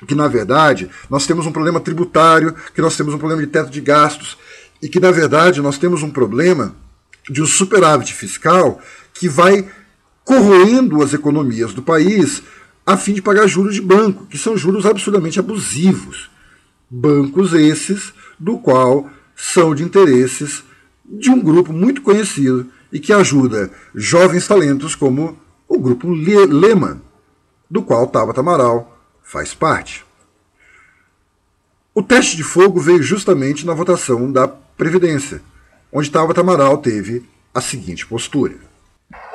que 0.06 0.16
na 0.16 0.28
verdade 0.28 0.90
nós 1.10 1.26
temos 1.26 1.46
um 1.46 1.52
problema 1.52 1.80
tributário, 1.80 2.56
que 2.74 2.82
nós 2.82 2.96
temos 2.96 3.14
um 3.14 3.18
problema 3.18 3.42
de 3.42 3.48
teto 3.48 3.70
de 3.70 3.82
gastos 3.82 4.38
e 4.82 4.90
que 4.90 5.00
na 5.00 5.12
verdade 5.12 5.62
nós 5.62 5.78
temos 5.78 6.04
um 6.04 6.10
problema 6.10 6.76
de 7.30 7.42
um 7.42 7.46
superávit 7.46 8.14
fiscal 8.14 8.82
que 9.14 9.30
vai 9.30 9.68
corroendo 10.26 11.02
as 11.02 11.14
economias 11.14 11.74
do 11.74 11.82
país 11.82 12.44
a 12.86 12.98
fim 12.98 13.14
de 13.14 13.22
pagar 13.22 13.48
juros 13.48 13.76
de 13.76 13.82
banco, 13.82 14.26
que 14.26 14.38
são 14.38 14.58
juros 14.58 14.86
absurdamente 14.86 15.40
abusivos. 15.40 16.30
Bancos 16.90 17.54
esses 17.54 18.14
do 18.38 18.58
qual 18.58 19.10
são 19.36 19.74
de 19.74 19.84
interesses 19.84 20.64
de 21.06 21.30
um 21.30 21.40
grupo 21.40 21.72
muito 21.72 22.02
conhecido 22.02 22.68
e 22.92 23.00
que 23.00 23.14
ajuda 23.14 23.72
jovens 23.96 24.48
talentos 24.48 24.96
como 24.96 25.38
o 25.68 25.80
grupo 25.80 26.10
Lehman, 26.10 27.02
do 27.70 27.82
qual 27.82 28.08
Tabata 28.08 28.42
Amaral 28.42 28.93
faz 29.24 29.54
parte. 29.54 30.06
O 31.96 32.04
teste 32.04 32.36
de 32.36 32.44
fogo 32.44 32.80
veio 32.80 33.02
justamente 33.02 33.66
na 33.66 33.74
votação 33.74 34.32
da 34.32 34.48
Previdência, 34.48 35.42
onde 35.92 36.10
Tabata 36.12 36.42
Amaral 36.42 36.78
teve 36.80 37.28
a 37.54 37.62
seguinte 37.62 38.06
postura. 38.06 38.56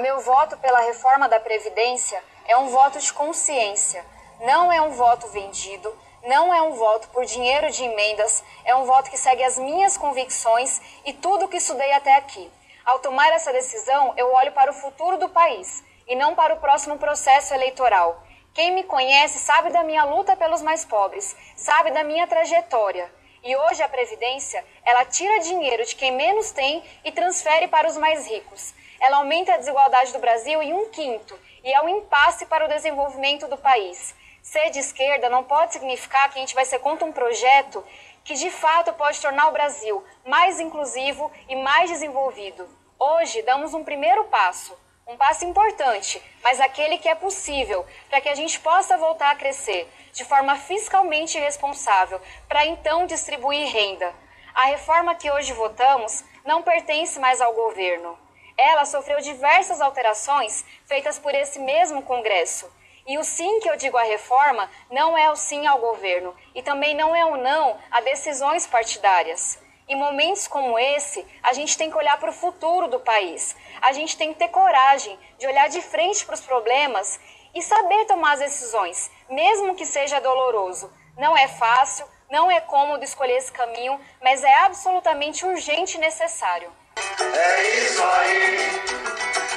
Meu 0.00 0.20
voto 0.20 0.56
pela 0.58 0.80
reforma 0.80 1.28
da 1.28 1.38
Previdência 1.38 2.20
é 2.46 2.56
um 2.56 2.68
voto 2.68 2.98
de 2.98 3.12
consciência, 3.12 4.04
não 4.44 4.72
é 4.72 4.80
um 4.82 4.90
voto 4.90 5.28
vendido, 5.28 5.92
não 6.26 6.52
é 6.52 6.60
um 6.60 6.72
voto 6.72 7.08
por 7.08 7.24
dinheiro 7.24 7.70
de 7.70 7.84
emendas, 7.84 8.42
é 8.64 8.74
um 8.74 8.84
voto 8.84 9.10
que 9.10 9.16
segue 9.16 9.44
as 9.44 9.56
minhas 9.56 9.96
convicções 9.96 10.80
e 11.06 11.12
tudo 11.12 11.44
o 11.44 11.48
que 11.48 11.56
estudei 11.58 11.92
até 11.92 12.16
aqui. 12.16 12.50
Ao 12.84 12.98
tomar 12.98 13.30
essa 13.32 13.52
decisão, 13.52 14.14
eu 14.16 14.32
olho 14.32 14.52
para 14.52 14.70
o 14.70 14.74
futuro 14.74 15.18
do 15.18 15.28
país 15.28 15.84
e 16.08 16.16
não 16.16 16.34
para 16.34 16.54
o 16.54 16.58
próximo 16.58 16.98
processo 16.98 17.54
eleitoral. 17.54 18.24
Quem 18.58 18.72
me 18.72 18.82
conhece 18.82 19.38
sabe 19.38 19.70
da 19.70 19.84
minha 19.84 20.02
luta 20.02 20.34
pelos 20.34 20.62
mais 20.62 20.84
pobres, 20.84 21.36
sabe 21.54 21.92
da 21.92 22.02
minha 22.02 22.26
trajetória. 22.26 23.08
E 23.44 23.56
hoje 23.56 23.84
a 23.84 23.88
Previdência, 23.88 24.64
ela 24.84 25.04
tira 25.04 25.38
dinheiro 25.38 25.84
de 25.86 25.94
quem 25.94 26.10
menos 26.10 26.50
tem 26.50 26.82
e 27.04 27.12
transfere 27.12 27.68
para 27.68 27.86
os 27.86 27.96
mais 27.96 28.26
ricos. 28.26 28.74
Ela 29.00 29.18
aumenta 29.18 29.54
a 29.54 29.58
desigualdade 29.58 30.12
do 30.12 30.18
Brasil 30.18 30.60
em 30.60 30.74
um 30.74 30.90
quinto 30.90 31.38
e 31.62 31.72
é 31.72 31.80
um 31.82 31.88
impasse 31.88 32.46
para 32.46 32.64
o 32.64 32.68
desenvolvimento 32.68 33.46
do 33.46 33.56
país. 33.56 34.12
Ser 34.42 34.70
de 34.70 34.80
esquerda 34.80 35.30
não 35.30 35.44
pode 35.44 35.74
significar 35.74 36.28
que 36.28 36.38
a 36.38 36.40
gente 36.40 36.56
vai 36.56 36.64
ser 36.64 36.80
contra 36.80 37.06
um 37.06 37.12
projeto 37.12 37.84
que 38.24 38.34
de 38.34 38.50
fato 38.50 38.92
pode 38.94 39.20
tornar 39.20 39.46
o 39.50 39.52
Brasil 39.52 40.04
mais 40.26 40.58
inclusivo 40.58 41.30
e 41.48 41.54
mais 41.54 41.90
desenvolvido. 41.90 42.68
Hoje 42.98 43.40
damos 43.42 43.72
um 43.72 43.84
primeiro 43.84 44.24
passo 44.24 44.76
um 45.08 45.16
passo 45.16 45.46
importante, 45.46 46.22
mas 46.42 46.60
aquele 46.60 46.98
que 46.98 47.08
é 47.08 47.14
possível 47.14 47.84
para 48.10 48.20
que 48.20 48.28
a 48.28 48.34
gente 48.34 48.60
possa 48.60 48.98
voltar 48.98 49.30
a 49.30 49.34
crescer 49.34 49.90
de 50.12 50.22
forma 50.22 50.54
fiscalmente 50.56 51.38
responsável, 51.38 52.20
para 52.46 52.66
então 52.66 53.06
distribuir 53.06 53.72
renda. 53.72 54.14
A 54.54 54.66
reforma 54.66 55.14
que 55.14 55.30
hoje 55.30 55.54
votamos 55.54 56.22
não 56.44 56.62
pertence 56.62 57.18
mais 57.18 57.40
ao 57.40 57.54
governo. 57.54 58.18
Ela 58.58 58.84
sofreu 58.84 59.18
diversas 59.20 59.80
alterações 59.80 60.62
feitas 60.84 61.18
por 61.18 61.34
esse 61.34 61.58
mesmo 61.58 62.02
Congresso. 62.02 62.70
E 63.06 63.16
o 63.16 63.24
sim 63.24 63.60
que 63.60 63.70
eu 63.70 63.76
digo 63.76 63.96
à 63.96 64.02
reforma 64.02 64.70
não 64.90 65.16
é 65.16 65.30
o 65.30 65.36
sim 65.36 65.66
ao 65.66 65.78
governo 65.78 66.36
e 66.54 66.62
também 66.62 66.94
não 66.94 67.16
é 67.16 67.24
o 67.24 67.38
não 67.38 67.78
a 67.90 68.02
decisões 68.02 68.66
partidárias. 68.66 69.58
Em 69.88 69.96
momentos 69.96 70.46
como 70.46 70.78
esse, 70.78 71.24
a 71.42 71.54
gente 71.54 71.78
tem 71.78 71.90
que 71.90 71.96
olhar 71.96 72.18
para 72.18 72.28
o 72.28 72.32
futuro 72.32 72.88
do 72.88 73.00
país. 73.00 73.56
A 73.80 73.90
gente 73.92 74.18
tem 74.18 74.34
que 74.34 74.38
ter 74.38 74.48
coragem 74.48 75.18
de 75.38 75.46
olhar 75.46 75.68
de 75.70 75.80
frente 75.80 76.26
para 76.26 76.34
os 76.34 76.42
problemas 76.42 77.18
e 77.54 77.62
saber 77.62 78.04
tomar 78.04 78.32
as 78.32 78.40
decisões, 78.40 79.10
mesmo 79.30 79.74
que 79.74 79.86
seja 79.86 80.20
doloroso. 80.20 80.92
Não 81.16 81.34
é 81.34 81.48
fácil, 81.48 82.06
não 82.30 82.50
é 82.50 82.60
cômodo 82.60 83.02
escolher 83.02 83.38
esse 83.38 83.50
caminho, 83.50 83.98
mas 84.22 84.44
é 84.44 84.54
absolutamente 84.58 85.46
urgente 85.46 85.96
e 85.96 86.00
necessário. 86.00 86.70
É 86.98 87.78
isso 87.78 88.02
aí, 88.02 88.56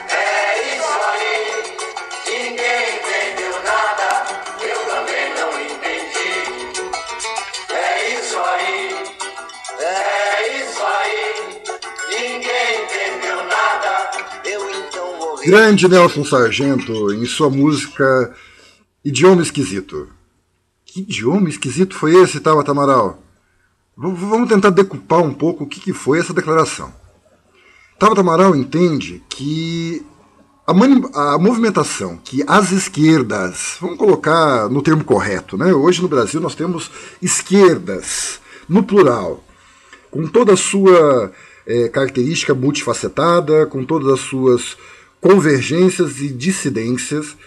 é 0.09 0.75
isso 0.75 0.93
aí. 1.11 1.41
Ninguém 2.25 2.95
entendeu 2.95 3.40
Grande 15.43 15.87
Nelson 15.87 16.23
Sargento 16.23 17.11
em 17.11 17.25
sua 17.25 17.49
música 17.49 18.31
Idioma 19.03 19.41
Esquisito. 19.41 20.07
Que 20.85 21.01
idioma 21.01 21.49
esquisito 21.49 21.95
foi 21.95 22.13
esse, 22.15 22.39
Tabata 22.39 22.71
Amaral? 22.71 23.23
V 23.97 24.11
vamos 24.13 24.49
tentar 24.49 24.69
decupar 24.69 25.19
um 25.21 25.33
pouco 25.33 25.63
o 25.63 25.67
que, 25.67 25.79
que 25.79 25.93
foi 25.93 26.19
essa 26.19 26.33
declaração. 26.33 26.93
Tabata 27.97 28.21
Amaral 28.21 28.55
entende 28.55 29.23
que 29.29 30.05
a, 30.67 30.73
a, 31.33 31.39
movimentação 31.39 32.17
que 32.17 32.43
as 32.45 32.71
esquerdas, 32.71 33.77
vamos 33.81 33.97
colocar 33.97 34.69
no 34.69 34.81
termo 34.83 35.03
correto, 35.03 35.57
né? 35.57 35.73
hoje 35.73 36.03
no 36.03 36.07
Brasil 36.07 36.39
nós 36.39 36.53
temos 36.53 36.91
esquerdas, 37.19 38.39
no 38.69 38.83
plural, 38.83 39.43
com 40.11 40.27
toda 40.27 40.53
a 40.53 40.57
sua 40.57 41.31
é, 41.65 41.87
característica 41.87 42.53
multifacetada, 42.53 43.65
com 43.65 43.83
todas 43.83 44.07
as 44.11 44.19
suas 44.19 44.77
convergências 45.21 46.19
e 46.19 46.27
dissidências, 46.27 47.37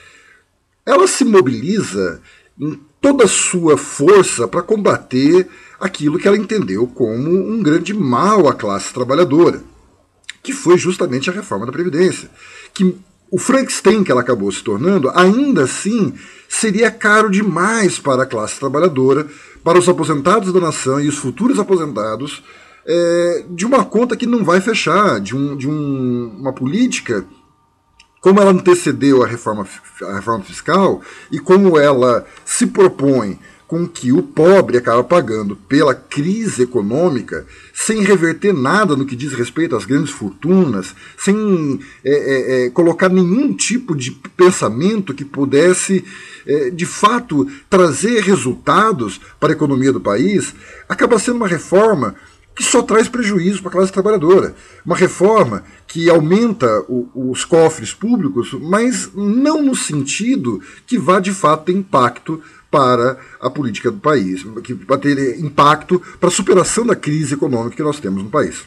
ela 0.87 1.09
se 1.09 1.25
mobiliza 1.25 2.23
em 2.59 2.81
toda 3.01 3.25
a 3.25 3.29
sua 3.29 3.77
força 3.77 4.47
para 4.47 4.63
combater 4.63 5.49
aquilo 5.81 6.19
que 6.19 6.29
ela 6.29 6.37
entendeu 6.37 6.87
como 6.87 7.29
um 7.29 7.63
grande 7.63 7.93
mal 7.93 8.49
à 8.49 8.55
classe 8.55 8.95
trabalhadora, 8.95 9.63
que 10.43 10.53
foi 10.53 10.79
justamente 10.79 11.29
a 11.29 11.33
reforma 11.33 11.67
da 11.67 11.73
Previdência. 11.73 12.31
Que 12.73 12.97
o 13.31 13.39
Frankenstein 13.39 14.05
que 14.05 14.13
ela 14.13 14.21
acabou 14.21 14.51
se 14.53 14.63
tornando, 14.63 15.11
ainda 15.11 15.65
assim, 15.65 16.15
seria 16.49 16.91
caro 16.91 17.29
demais 17.29 17.99
para 17.99 18.23
a 18.23 18.27
classe 18.27 18.61
trabalhadora, 18.61 19.27
para 19.65 19.79
os 19.79 19.89
aposentados 19.89 20.53
da 20.53 20.61
nação 20.61 21.01
e 21.01 21.09
os 21.09 21.17
futuros 21.17 21.59
aposentados, 21.59 22.45
é, 22.87 23.45
de 23.51 23.67
uma 23.67 23.85
conta 23.85 24.17
que 24.17 24.27
não 24.27 24.45
vai 24.45 24.61
fechar, 24.61 25.19
de, 25.19 25.35
um, 25.35 25.57
de 25.57 25.69
um, 25.69 26.37
uma 26.39 26.53
política 26.53 27.27
como 28.25 28.41
ela 28.41 28.53
antecedeu 28.53 29.23
a 29.23 29.27
reforma, 29.27 29.69
a 30.01 30.15
reforma 30.15 30.43
fiscal 30.43 31.03
e 31.31 31.39
como 31.39 31.79
ela 31.79 32.25
se 32.43 32.67
propõe 32.67 33.39
com 33.67 33.87
que 33.87 34.13
o 34.13 34.23
pobre 34.23 34.79
acaba 34.79 35.05
pagando 35.05 35.55
pela 35.55 35.95
crise 35.95 36.63
econômica 36.63 37.47
sem 37.75 38.03
reverter 38.03 38.55
nada 38.55 38.97
no 38.97 39.05
que 39.05 39.15
diz 39.15 39.35
respeito 39.35 39.77
às 39.77 39.85
grandes 39.85 40.11
fortunas, 40.11 40.95
sem 41.19 41.79
é, 42.03 42.13
é, 42.13 42.65
é, 42.65 42.71
colocar 42.71 43.11
nenhum 43.11 43.55
tipo 43.55 43.95
de 43.95 44.13
pensamento 44.35 45.13
que 45.13 45.25
pudesse, 45.25 46.03
é, 46.47 46.71
de 46.71 46.87
fato, 46.87 47.47
trazer 47.69 48.23
resultados 48.23 49.21
para 49.39 49.51
a 49.51 49.57
economia 49.57 49.93
do 49.93 50.01
país, 50.01 50.55
acaba 50.89 51.19
sendo 51.19 51.37
uma 51.37 51.49
reforma 51.49 52.15
que 52.55 52.63
só 52.63 52.83
traz 52.83 53.09
prejuízo 53.09 53.61
para 53.61 53.71
a 53.71 53.73
classe 53.73 53.93
trabalhadora. 53.93 54.55
Uma 54.85 54.97
reforma 54.97 55.65
que 55.87 56.09
aumenta 56.09 56.85
o, 56.89 57.31
os 57.31 57.45
cofres 57.45 57.93
públicos, 57.93 58.53
mas 58.61 59.11
não 59.15 59.63
no 59.63 59.75
sentido 59.75 60.63
que 60.87 60.99
vá 60.99 61.19
de 61.19 61.33
fato 61.33 61.65
ter 61.65 61.73
impacto 61.73 62.41
para 62.71 63.19
a 63.41 63.49
política 63.49 63.91
do 63.91 63.99
país, 63.99 64.45
que 64.63 64.75
vai 64.75 64.99
ter 64.99 65.39
impacto 65.41 66.01
para 66.19 66.29
a 66.29 66.33
superação 66.33 66.85
da 66.87 66.97
crise 66.97 67.35
econômica 67.35 67.77
que 67.77 67.83
nós 67.83 68.01
temos 68.01 68.23
no 68.23 68.31
país. 68.31 68.65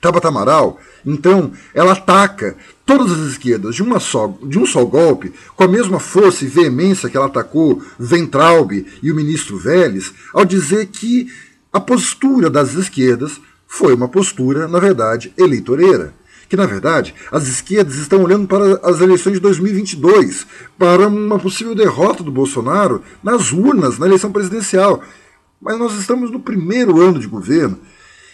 Tabata 0.00 0.28
Amaral, 0.28 0.80
então, 1.04 1.52
ela 1.74 1.92
ataca 1.92 2.56
todas 2.86 3.12
as 3.12 3.32
esquerdas 3.32 3.74
de, 3.74 3.82
uma 3.82 4.00
só, 4.00 4.34
de 4.42 4.58
um 4.58 4.64
só 4.64 4.82
golpe, 4.84 5.32
com 5.54 5.64
a 5.64 5.68
mesma 5.68 6.00
força 6.00 6.44
e 6.44 6.48
veemência 6.48 7.10
que 7.10 7.16
ela 7.16 7.26
atacou 7.26 7.82
Ventralb 7.98 8.72
e 9.02 9.12
o 9.12 9.14
ministro 9.14 9.58
Vélez, 9.58 10.12
ao 10.32 10.46
dizer 10.46 10.86
que 10.86 11.28
a 11.72 11.80
postura 11.80 12.50
das 12.50 12.74
esquerdas 12.74 13.40
foi 13.66 13.94
uma 13.94 14.08
postura, 14.08 14.66
na 14.66 14.80
verdade, 14.80 15.32
eleitoreira. 15.38 16.12
Que, 16.48 16.56
na 16.56 16.66
verdade, 16.66 17.14
as 17.30 17.46
esquerdas 17.46 17.94
estão 17.94 18.24
olhando 18.24 18.48
para 18.48 18.80
as 18.82 19.00
eleições 19.00 19.34
de 19.34 19.40
2022, 19.40 20.44
para 20.76 21.06
uma 21.06 21.38
possível 21.38 21.76
derrota 21.76 22.24
do 22.24 22.32
Bolsonaro 22.32 23.02
nas 23.22 23.52
urnas, 23.52 23.98
na 23.98 24.06
eleição 24.06 24.32
presidencial. 24.32 25.00
Mas 25.62 25.78
nós 25.78 25.94
estamos 25.94 26.28
no 26.28 26.40
primeiro 26.40 27.00
ano 27.00 27.20
de 27.20 27.28
governo 27.28 27.78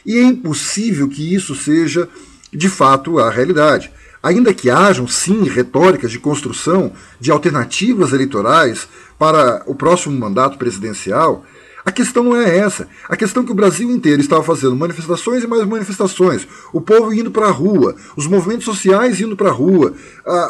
e 0.06 0.16
é 0.16 0.22
impossível 0.22 1.08
que 1.08 1.34
isso 1.34 1.54
seja, 1.54 2.08
de 2.50 2.70
fato, 2.70 3.18
a 3.18 3.28
realidade. 3.28 3.92
Ainda 4.22 4.54
que 4.54 4.70
hajam, 4.70 5.06
sim, 5.06 5.42
retóricas 5.44 6.10
de 6.10 6.18
construção 6.18 6.92
de 7.20 7.30
alternativas 7.30 8.12
eleitorais 8.12 8.88
para 9.18 9.62
o 9.66 9.74
próximo 9.74 10.18
mandato 10.18 10.56
presidencial, 10.56 11.44
a 11.86 11.92
questão 11.92 12.24
não 12.24 12.36
é 12.36 12.58
essa. 12.58 12.88
A 13.08 13.16
questão 13.16 13.44
é 13.44 13.46
que 13.46 13.52
o 13.52 13.54
Brasil 13.54 13.88
inteiro 13.88 14.20
estava 14.20 14.42
fazendo 14.42 14.74
manifestações 14.74 15.44
e 15.44 15.46
mais 15.46 15.64
manifestações. 15.64 16.44
O 16.72 16.80
povo 16.80 17.14
indo 17.14 17.30
para 17.30 17.46
a 17.46 17.52
rua, 17.52 17.94
os 18.16 18.26
movimentos 18.26 18.64
sociais 18.64 19.20
indo 19.20 19.36
para 19.36 19.50
a 19.50 19.52
rua, 19.52 19.94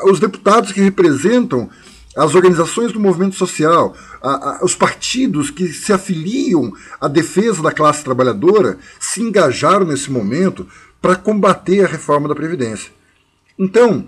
os 0.04 0.18
deputados 0.18 0.72
que 0.72 0.80
representam 0.80 1.68
as 2.16 2.34
organizações 2.34 2.90
do 2.90 2.98
movimento 2.98 3.36
social, 3.36 3.94
uh, 4.22 4.28
uh, 4.28 4.64
os 4.64 4.74
partidos 4.74 5.50
que 5.50 5.68
se 5.68 5.92
afiliam 5.92 6.72
à 6.98 7.06
defesa 7.06 7.62
da 7.62 7.70
classe 7.70 8.02
trabalhadora 8.02 8.78
se 8.98 9.20
engajaram 9.20 9.84
nesse 9.84 10.10
momento 10.10 10.66
para 11.02 11.14
combater 11.14 11.84
a 11.84 11.88
reforma 11.88 12.26
da 12.26 12.34
Previdência. 12.34 12.90
Então, 13.58 14.06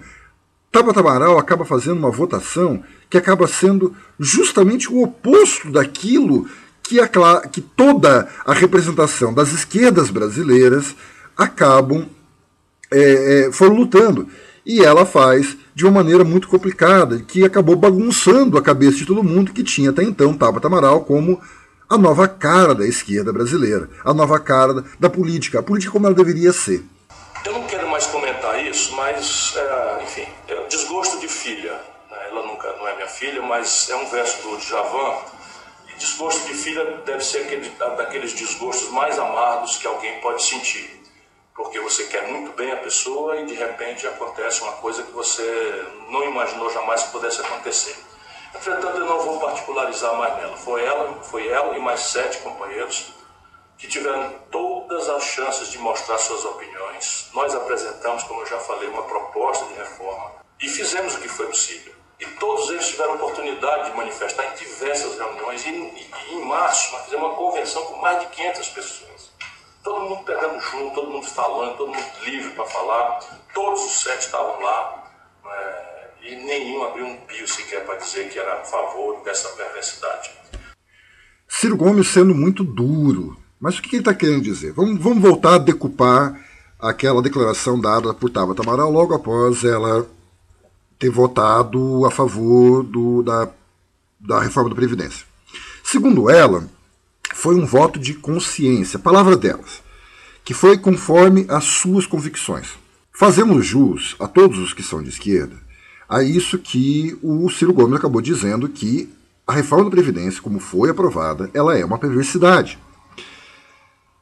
Tabata 0.72 1.00
Amaral 1.00 1.38
acaba 1.38 1.66
fazendo 1.66 1.98
uma 1.98 2.10
votação 2.10 2.82
que 3.10 3.18
acaba 3.18 3.46
sendo 3.46 3.94
justamente 4.18 4.90
o 4.90 5.02
oposto 5.02 5.70
daquilo 5.70 6.48
que, 6.82 7.00
a, 7.00 7.08
que 7.48 7.60
toda 7.60 8.28
a 8.46 8.52
representação 8.52 9.32
das 9.32 9.52
esquerdas 9.52 10.10
brasileiras 10.10 10.94
acabam 11.36 12.08
é, 12.90 13.46
é, 13.46 13.52
foram 13.52 13.74
lutando. 13.74 14.28
E 14.64 14.84
ela 14.84 15.06
faz 15.06 15.56
de 15.74 15.84
uma 15.84 15.92
maneira 15.92 16.24
muito 16.24 16.48
complicada, 16.48 17.20
que 17.20 17.44
acabou 17.44 17.76
bagunçando 17.76 18.58
a 18.58 18.62
cabeça 18.62 18.98
de 18.98 19.06
todo 19.06 19.22
mundo 19.22 19.52
que 19.52 19.62
tinha 19.62 19.90
até 19.90 20.02
então 20.02 20.34
Tabata 20.34 20.66
Amaral 20.66 21.04
como 21.04 21.40
a 21.88 21.96
nova 21.96 22.28
cara 22.28 22.74
da 22.74 22.86
esquerda 22.86 23.32
brasileira, 23.32 23.88
a 24.04 24.12
nova 24.12 24.38
cara 24.38 24.84
da 25.00 25.08
política, 25.08 25.60
a 25.60 25.62
política 25.62 25.92
como 25.92 26.06
ela 26.06 26.14
deveria 26.14 26.52
ser. 26.52 26.84
Eu 27.44 27.52
não 27.52 27.62
quero 27.66 27.88
mais 27.88 28.06
comentar 28.06 28.62
isso, 28.66 28.94
mas, 28.94 29.54
é, 29.56 30.02
enfim, 30.02 30.26
é 30.48 30.60
um 30.60 30.68
desgosto 30.68 31.18
de 31.20 31.28
filha. 31.28 31.72
Né? 32.10 32.16
Ela 32.30 32.46
nunca 32.46 32.68
não 32.76 32.86
é 32.88 32.96
minha 32.96 33.08
filha, 33.08 33.40
mas 33.40 33.88
é 33.90 33.96
um 33.96 34.10
verso 34.10 34.42
do 34.42 34.58
Djavan 34.58 35.14
Desgosto 35.98 36.46
de 36.46 36.54
filha 36.54 36.84
deve 37.04 37.24
ser 37.24 37.38
aquele, 37.38 37.68
daqueles 37.70 38.32
desgostos 38.32 38.88
mais 38.90 39.18
amargos 39.18 39.76
que 39.78 39.86
alguém 39.86 40.20
pode 40.20 40.42
sentir. 40.42 41.02
Porque 41.54 41.80
você 41.80 42.04
quer 42.04 42.28
muito 42.28 42.52
bem 42.52 42.70
a 42.70 42.76
pessoa 42.76 43.36
e 43.40 43.46
de 43.46 43.54
repente 43.54 44.06
acontece 44.06 44.62
uma 44.62 44.74
coisa 44.74 45.02
que 45.02 45.10
você 45.10 45.86
não 46.08 46.22
imaginou 46.24 46.70
jamais 46.72 47.02
que 47.02 47.10
pudesse 47.10 47.40
acontecer. 47.40 47.96
Entretanto, 48.54 48.96
eu 48.96 49.06
não 49.06 49.18
vou 49.20 49.40
particularizar 49.40 50.14
mais 50.16 50.36
nela. 50.36 50.56
Foi 50.56 50.84
ela, 50.84 51.20
foi 51.24 51.48
ela 51.48 51.76
e 51.76 51.80
mais 51.80 52.00
sete 52.00 52.38
companheiros 52.38 53.12
que 53.76 53.88
tiveram 53.88 54.34
todas 54.52 55.08
as 55.08 55.24
chances 55.24 55.68
de 55.68 55.78
mostrar 55.78 56.16
suas 56.18 56.44
opiniões. 56.44 57.28
Nós 57.34 57.54
apresentamos, 57.56 58.22
como 58.22 58.42
eu 58.42 58.46
já 58.46 58.58
falei, 58.60 58.88
uma 58.88 59.02
proposta 59.02 59.66
de 59.66 59.74
reforma 59.74 60.32
e 60.60 60.68
fizemos 60.68 61.16
o 61.16 61.20
que 61.20 61.28
foi 61.28 61.46
possível. 61.46 61.97
E 62.20 62.26
todos 62.38 62.68
eles 62.70 62.88
tiveram 62.88 63.14
oportunidade 63.14 63.90
de 63.90 63.96
manifestar 63.96 64.52
em 64.52 64.56
diversas 64.56 65.16
reuniões. 65.16 65.64
E, 65.64 65.70
em 66.30 66.44
março, 66.44 66.92
nós 66.92 67.04
fizemos 67.04 67.28
uma 67.28 67.36
convenção 67.36 67.84
com 67.84 67.96
mais 68.00 68.20
de 68.20 68.26
500 68.26 68.68
pessoas. 68.70 69.30
Todo 69.84 70.00
mundo 70.00 70.24
pegando 70.24 70.60
junto, 70.60 70.94
todo 70.94 71.10
mundo 71.10 71.26
falando, 71.26 71.76
todo 71.76 71.94
mundo 71.94 72.04
livre 72.24 72.50
para 72.50 72.66
falar. 72.66 73.20
Todos 73.54 73.84
os 73.84 74.02
sete 74.02 74.26
estavam 74.26 74.60
lá. 74.60 75.04
É, 75.46 76.08
e 76.22 76.36
nenhum 76.36 76.82
abriu 76.84 77.06
um 77.06 77.16
pio 77.18 77.46
sequer 77.46 77.86
para 77.86 77.96
dizer 77.96 78.28
que 78.28 78.38
era 78.38 78.60
a 78.60 78.64
favor 78.64 79.22
dessa 79.22 79.48
perversidade. 79.50 80.30
Ciro 81.46 81.76
Gomes 81.76 82.08
sendo 82.08 82.34
muito 82.34 82.64
duro. 82.64 83.36
Mas 83.60 83.78
o 83.78 83.82
que 83.82 83.96
ele 83.96 83.98
está 83.98 84.14
querendo 84.14 84.42
dizer? 84.42 84.72
Vamos, 84.72 85.00
vamos 85.00 85.22
voltar 85.22 85.54
a 85.54 85.58
decupar 85.58 86.38
aquela 86.78 87.22
declaração 87.22 87.80
dada 87.80 88.12
por 88.12 88.30
Tabata 88.30 88.62
Amaral 88.62 88.90
logo 88.90 89.14
após 89.14 89.64
ela 89.64 90.06
ter 90.98 91.10
votado 91.10 92.04
a 92.04 92.10
favor 92.10 92.82
do, 92.82 93.22
da, 93.22 93.48
da 94.18 94.40
reforma 94.40 94.70
da 94.70 94.76
Previdência. 94.76 95.26
Segundo 95.84 96.28
ela, 96.30 96.68
foi 97.34 97.54
um 97.54 97.64
voto 97.64 97.98
de 97.98 98.14
consciência, 98.14 98.98
palavra 98.98 99.36
delas, 99.36 99.82
que 100.44 100.54
foi 100.54 100.76
conforme 100.76 101.46
as 101.48 101.64
suas 101.64 102.06
convicções. 102.06 102.70
Fazemos 103.12 103.66
jus 103.66 104.16
a 104.18 104.26
todos 104.26 104.58
os 104.58 104.72
que 104.72 104.82
são 104.82 105.02
de 105.02 105.08
esquerda 105.08 105.68
a 106.08 106.22
isso 106.22 106.58
que 106.58 107.18
o 107.22 107.50
Ciro 107.50 107.72
Gomes 107.72 107.98
acabou 107.98 108.22
dizendo 108.22 108.68
que 108.68 109.12
a 109.46 109.52
reforma 109.52 109.84
da 109.84 109.90
Previdência, 109.90 110.40
como 110.40 110.58
foi 110.58 110.90
aprovada, 110.90 111.50
ela 111.52 111.76
é 111.76 111.84
uma 111.84 111.98
perversidade. 111.98 112.78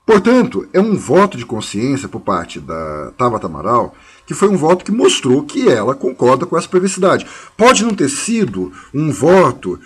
Portanto, 0.07 0.69
é 0.73 0.81
um 0.81 0.97
voto 0.97 1.37
de 1.37 1.45
consciência 1.45 2.09
por 2.09 2.21
parte 2.21 2.61
da 2.61 3.13
Tabata 3.19 3.49
Amaral, 3.49 3.93
que 4.25 4.35
foi 4.35 4.49
um 4.49 4.57
voto 4.57 4.85
que 4.85 4.93
mostrou 4.93 5.43
que 5.43 5.69
ela 5.69 5.97
concorda 5.97 6.47
com 6.47 6.57
essa 6.57 6.69
perversidade. 6.69 7.27
Pode 7.57 7.83
não 7.83 7.93
ter 7.93 8.09
sido 8.09 8.73
um 8.95 9.11
voto 9.11 9.81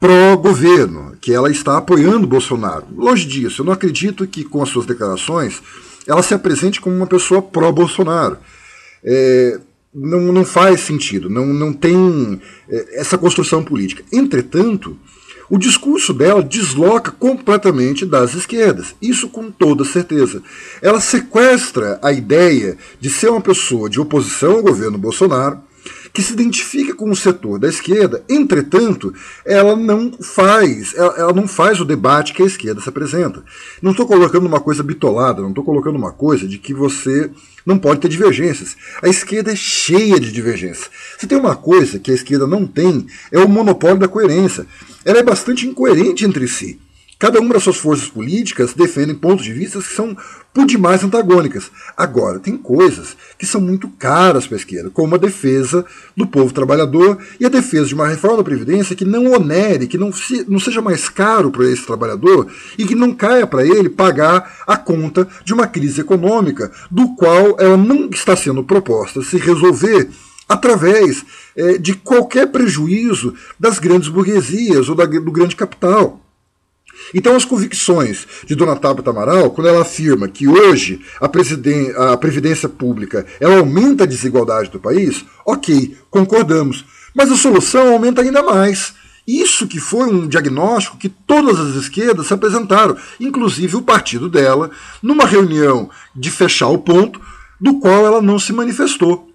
pró-governo, 0.00 1.16
que 1.20 1.32
ela 1.32 1.50
está 1.50 1.76
apoiando 1.76 2.26
Bolsonaro. 2.26 2.86
Longe 2.96 3.26
disso, 3.26 3.60
eu 3.60 3.66
não 3.66 3.72
acredito 3.72 4.26
que 4.26 4.42
com 4.42 4.60
as 4.60 4.68
suas 4.70 4.86
declarações 4.86 5.62
ela 6.04 6.22
se 6.22 6.34
apresente 6.34 6.80
como 6.80 6.96
uma 6.96 7.06
pessoa 7.06 7.40
pró-Bolsonaro. 7.40 8.38
É, 9.04 9.60
não, 9.94 10.32
não 10.32 10.44
faz 10.44 10.80
sentido, 10.80 11.30
não, 11.30 11.46
não 11.46 11.72
tem 11.72 12.40
é, 12.68 13.00
essa 13.00 13.16
construção 13.16 13.62
política. 13.62 14.02
Entretanto, 14.12 14.98
o 15.50 15.58
discurso 15.58 16.14
dela 16.14 16.42
desloca 16.42 17.10
completamente 17.10 18.06
das 18.06 18.34
esquerdas, 18.34 18.94
isso 19.02 19.28
com 19.28 19.50
toda 19.50 19.84
certeza. 19.84 20.42
Ela 20.80 21.00
sequestra 21.00 21.98
a 22.00 22.12
ideia 22.12 22.78
de 23.00 23.10
ser 23.10 23.30
uma 23.30 23.40
pessoa 23.40 23.90
de 23.90 24.00
oposição 24.00 24.52
ao 24.52 24.62
governo 24.62 24.96
Bolsonaro, 24.96 25.58
que 26.12 26.22
se 26.22 26.32
identifica 26.32 26.94
com 26.94 27.10
o 27.10 27.16
setor 27.16 27.58
da 27.58 27.68
esquerda, 27.68 28.22
entretanto, 28.28 29.14
ela 29.44 29.76
não 29.76 30.12
faz, 30.20 30.92
ela, 30.94 31.14
ela 31.16 31.32
não 31.32 31.46
faz 31.46 31.80
o 31.80 31.84
debate 31.84 32.32
que 32.32 32.42
a 32.42 32.46
esquerda 32.46 32.80
se 32.80 32.88
apresenta. 32.88 33.42
Não 33.80 33.92
estou 33.92 34.06
colocando 34.06 34.46
uma 34.46 34.60
coisa 34.60 34.82
bitolada, 34.82 35.40
não 35.40 35.50
estou 35.50 35.64
colocando 35.64 35.96
uma 35.96 36.12
coisa 36.12 36.46
de 36.46 36.58
que 36.58 36.74
você 36.74 37.30
não 37.64 37.78
pode 37.78 38.00
ter 38.00 38.08
divergências. 38.08 38.76
A 39.02 39.08
esquerda 39.08 39.52
é 39.52 39.56
cheia 39.56 40.18
de 40.18 40.32
divergências. 40.32 40.90
Se 41.18 41.26
tem 41.26 41.38
uma 41.38 41.54
coisa 41.54 41.98
que 41.98 42.10
a 42.10 42.14
esquerda 42.14 42.46
não 42.46 42.66
tem, 42.66 43.06
é 43.30 43.38
o 43.38 43.48
monopólio 43.48 43.98
da 43.98 44.08
coerência. 44.08 44.66
Ela 45.04 45.18
é 45.18 45.22
bastante 45.22 45.66
incoerente 45.66 46.24
entre 46.24 46.46
si. 46.46 46.78
Cada 47.20 47.38
uma 47.38 47.52
das 47.52 47.62
suas 47.64 47.76
forças 47.76 48.08
políticas 48.08 48.72
defendem 48.72 49.14
pontos 49.14 49.44
de 49.44 49.52
vista 49.52 49.78
que 49.78 49.94
são 49.94 50.16
por 50.54 50.64
demais 50.64 51.04
antagônicas. 51.04 51.70
Agora, 51.94 52.38
tem 52.38 52.56
coisas 52.56 53.14
que 53.38 53.44
são 53.44 53.60
muito 53.60 53.88
caras 53.88 54.46
para 54.46 54.56
a 54.56 54.58
esquerda, 54.58 54.88
como 54.88 55.14
a 55.14 55.18
defesa 55.18 55.84
do 56.16 56.26
povo 56.26 56.54
trabalhador 56.54 57.18
e 57.38 57.44
a 57.44 57.50
defesa 57.50 57.88
de 57.88 57.94
uma 57.94 58.08
reforma 58.08 58.38
da 58.38 58.42
Previdência 58.42 58.96
que 58.96 59.04
não 59.04 59.32
onere, 59.32 59.86
que 59.86 59.98
não, 59.98 60.10
se, 60.10 60.46
não 60.48 60.58
seja 60.58 60.80
mais 60.80 61.10
caro 61.10 61.50
para 61.50 61.70
esse 61.70 61.84
trabalhador 61.84 62.50
e 62.78 62.86
que 62.86 62.94
não 62.94 63.12
caia 63.12 63.46
para 63.46 63.66
ele 63.66 63.90
pagar 63.90 64.62
a 64.66 64.78
conta 64.78 65.28
de 65.44 65.52
uma 65.52 65.66
crise 65.66 66.00
econômica, 66.00 66.72
do 66.90 67.14
qual 67.16 67.54
ela 67.60 67.76
não 67.76 68.08
está 68.08 68.34
sendo 68.34 68.64
proposta 68.64 69.22
se 69.22 69.36
resolver 69.36 70.08
através 70.50 71.24
é, 71.56 71.78
de 71.78 71.94
qualquer 71.94 72.48
prejuízo 72.48 73.34
das 73.58 73.78
grandes 73.78 74.08
burguesias 74.08 74.88
ou 74.88 74.96
da, 74.96 75.04
do 75.04 75.30
grande 75.30 75.54
capital. 75.54 76.20
Então, 77.14 77.36
as 77.36 77.44
convicções 77.44 78.26
de 78.44 78.56
Dona 78.56 78.74
Tabata 78.74 79.10
Amaral, 79.10 79.52
quando 79.52 79.68
ela 79.68 79.82
afirma 79.82 80.26
que 80.26 80.48
hoje 80.48 81.00
a, 81.20 81.26
a 81.26 82.16
Previdência 82.16 82.68
Pública 82.68 83.24
ela 83.38 83.58
aumenta 83.58 84.02
a 84.02 84.06
desigualdade 84.08 84.70
do 84.70 84.80
país, 84.80 85.24
ok, 85.46 85.96
concordamos. 86.10 86.84
Mas 87.14 87.30
a 87.30 87.36
solução 87.36 87.92
aumenta 87.92 88.20
ainda 88.20 88.42
mais. 88.42 88.92
Isso 89.26 89.68
que 89.68 89.78
foi 89.78 90.12
um 90.12 90.26
diagnóstico 90.26 90.98
que 90.98 91.08
todas 91.08 91.60
as 91.60 91.76
esquerdas 91.76 92.26
se 92.26 92.34
apresentaram, 92.34 92.96
inclusive 93.20 93.76
o 93.76 93.82
partido 93.82 94.28
dela, 94.28 94.72
numa 95.00 95.26
reunião 95.26 95.88
de 96.14 96.28
fechar 96.28 96.68
o 96.68 96.78
ponto, 96.78 97.20
do 97.60 97.78
qual 97.78 98.04
ela 98.04 98.20
não 98.20 98.38
se 98.38 98.52
manifestou. 98.52 99.29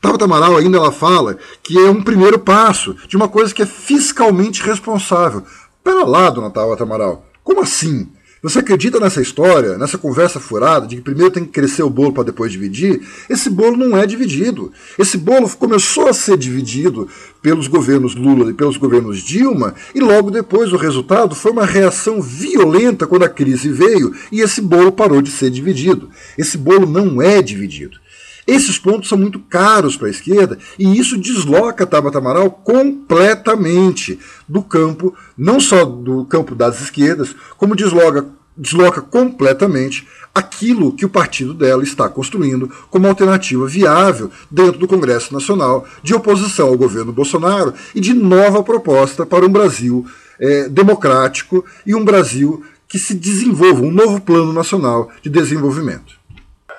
Tabata 0.00 0.24
Amaral 0.24 0.56
ainda 0.56 0.78
ela 0.78 0.90
fala 0.90 1.36
que 1.62 1.78
é 1.78 1.90
um 1.90 2.02
primeiro 2.02 2.38
passo 2.38 2.96
de 3.06 3.16
uma 3.16 3.28
coisa 3.28 3.52
que 3.52 3.62
é 3.62 3.66
fiscalmente 3.66 4.62
responsável. 4.62 5.42
Pera 5.84 6.04
lá, 6.04 6.30
dona 6.30 6.50
Tabata 6.50 6.84
Amaral, 6.84 7.26
como 7.44 7.60
assim? 7.60 8.08
Você 8.42 8.60
acredita 8.60 8.98
nessa 8.98 9.20
história, 9.20 9.76
nessa 9.76 9.98
conversa 9.98 10.40
furada 10.40 10.86
de 10.86 10.96
que 10.96 11.02
primeiro 11.02 11.30
tem 11.30 11.44
que 11.44 11.50
crescer 11.50 11.82
o 11.82 11.90
bolo 11.90 12.14
para 12.14 12.24
depois 12.24 12.50
dividir? 12.50 13.06
Esse 13.28 13.50
bolo 13.50 13.76
não 13.76 13.94
é 13.98 14.06
dividido. 14.06 14.72
Esse 14.98 15.18
bolo 15.18 15.46
começou 15.50 16.08
a 16.08 16.14
ser 16.14 16.38
dividido 16.38 17.06
pelos 17.42 17.66
governos 17.66 18.14
Lula 18.14 18.50
e 18.50 18.54
pelos 18.54 18.78
governos 18.78 19.18
Dilma, 19.18 19.74
e 19.94 20.00
logo 20.00 20.30
depois 20.30 20.72
o 20.72 20.78
resultado 20.78 21.34
foi 21.34 21.52
uma 21.52 21.66
reação 21.66 22.22
violenta 22.22 23.06
quando 23.06 23.24
a 23.24 23.28
crise 23.28 23.70
veio 23.70 24.14
e 24.32 24.40
esse 24.40 24.62
bolo 24.62 24.90
parou 24.90 25.20
de 25.20 25.30
ser 25.30 25.50
dividido. 25.50 26.08
Esse 26.38 26.56
bolo 26.56 26.86
não 26.86 27.20
é 27.20 27.42
dividido. 27.42 27.98
Esses 28.46 28.78
pontos 28.78 29.08
são 29.08 29.18
muito 29.18 29.38
caros 29.38 29.96
para 29.96 30.08
a 30.08 30.10
esquerda 30.10 30.58
e 30.78 30.98
isso 30.98 31.18
desloca 31.18 31.86
Tabata 31.86 32.18
Amaral 32.18 32.50
completamente 32.50 34.18
do 34.48 34.62
campo, 34.62 35.14
não 35.36 35.60
só 35.60 35.84
do 35.84 36.24
campo 36.24 36.54
das 36.54 36.80
esquerdas, 36.80 37.34
como 37.56 37.76
desloca, 37.76 38.26
desloca 38.56 39.00
completamente 39.00 40.06
aquilo 40.34 40.92
que 40.92 41.04
o 41.04 41.10
partido 41.10 41.52
dela 41.52 41.82
está 41.82 42.08
construindo 42.08 42.70
como 42.88 43.06
alternativa 43.06 43.66
viável 43.66 44.30
dentro 44.50 44.78
do 44.78 44.88
Congresso 44.88 45.32
Nacional 45.32 45.86
de 46.02 46.14
oposição 46.14 46.68
ao 46.68 46.78
governo 46.78 47.12
Bolsonaro 47.12 47.74
e 47.94 48.00
de 48.00 48.14
nova 48.14 48.62
proposta 48.62 49.26
para 49.26 49.44
um 49.44 49.50
Brasil 49.50 50.06
é, 50.38 50.68
democrático 50.68 51.64
e 51.84 51.94
um 51.94 52.04
Brasil 52.04 52.64
que 52.88 52.98
se 52.98 53.14
desenvolva, 53.14 53.82
um 53.82 53.90
novo 53.90 54.20
plano 54.20 54.52
nacional 54.52 55.10
de 55.22 55.30
desenvolvimento. 55.30 56.18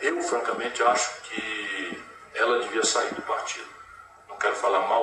Eu, 0.01 0.21
francamente, 0.21 0.81
acho 0.83 1.10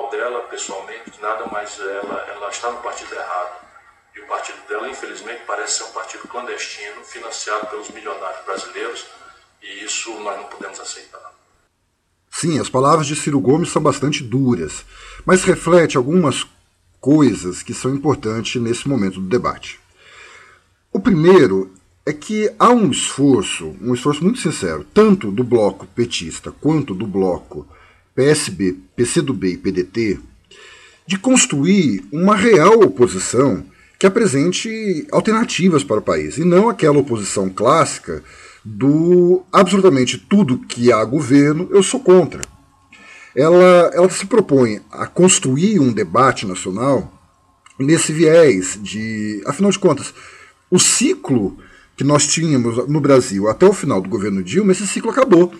dela 0.09 0.41
pessoalmente, 0.43 1.19
nada, 1.21 1.45
mas 1.51 1.79
ela, 1.79 2.25
ela 2.29 2.49
está 2.49 2.71
no 2.71 2.77
partido 2.81 3.13
errado. 3.13 3.65
E 4.15 4.19
o 4.19 4.27
partido 4.27 4.57
dela, 4.67 4.89
infelizmente, 4.89 5.43
parece 5.45 5.77
ser 5.77 5.83
um 5.85 5.91
partido 5.91 6.27
clandestino, 6.27 7.03
financiado 7.03 7.67
pelos 7.67 7.89
milionários 7.89 8.45
brasileiros, 8.45 9.05
e 9.61 9.83
isso 9.85 10.11
nós 10.19 10.37
não 10.37 10.45
podemos 10.45 10.79
aceitar. 10.79 11.33
Sim, 12.31 12.59
as 12.59 12.69
palavras 12.69 13.07
de 13.07 13.15
Ciro 13.15 13.39
Gomes 13.39 13.69
são 13.69 13.81
bastante 13.81 14.23
duras, 14.23 14.85
mas 15.25 15.43
reflete 15.43 15.97
algumas 15.97 16.45
coisas 16.99 17.63
que 17.63 17.73
são 17.73 17.93
importantes 17.93 18.61
nesse 18.61 18.87
momento 18.87 19.19
do 19.19 19.27
debate. 19.27 19.79
O 20.91 20.99
primeiro 20.99 21.73
é 22.05 22.13
que 22.13 22.51
há 22.57 22.69
um 22.69 22.89
esforço, 22.89 23.75
um 23.81 23.93
esforço 23.93 24.23
muito 24.23 24.39
sincero, 24.39 24.85
tanto 24.93 25.31
do 25.31 25.43
bloco 25.43 25.85
petista 25.87 26.51
quanto 26.51 26.93
do 26.93 27.05
bloco 27.05 27.67
PSB, 28.15 28.77
PCdoB 28.95 29.53
e 29.53 29.57
PDT, 29.57 30.19
de 31.07 31.17
construir 31.17 32.03
uma 32.11 32.35
real 32.35 32.81
oposição 32.81 33.65
que 33.97 34.05
apresente 34.05 35.07
alternativas 35.11 35.83
para 35.83 35.99
o 35.99 36.01
país, 36.01 36.37
e 36.37 36.45
não 36.45 36.69
aquela 36.69 36.99
oposição 36.99 37.49
clássica 37.49 38.23
do 38.63 39.43
absolutamente 39.51 40.17
tudo 40.17 40.59
que 40.59 40.91
há 40.91 41.03
governo, 41.03 41.67
eu 41.71 41.83
sou 41.83 41.99
contra. 41.99 42.41
Ela, 43.35 43.91
ela 43.93 44.09
se 44.09 44.25
propõe 44.25 44.81
a 44.91 45.05
construir 45.05 45.79
um 45.79 45.91
debate 45.91 46.45
nacional 46.45 47.11
nesse 47.77 48.11
viés 48.11 48.77
de, 48.81 49.41
afinal 49.45 49.71
de 49.71 49.79
contas, 49.79 50.13
o 50.69 50.77
ciclo 50.77 51.57
que 51.95 52.03
nós 52.03 52.27
tínhamos 52.27 52.87
no 52.87 53.01
Brasil 53.01 53.49
até 53.49 53.65
o 53.65 53.73
final 53.73 54.01
do 54.01 54.09
governo 54.09 54.43
Dilma, 54.43 54.71
esse 54.71 54.87
ciclo 54.87 55.11
acabou. 55.11 55.53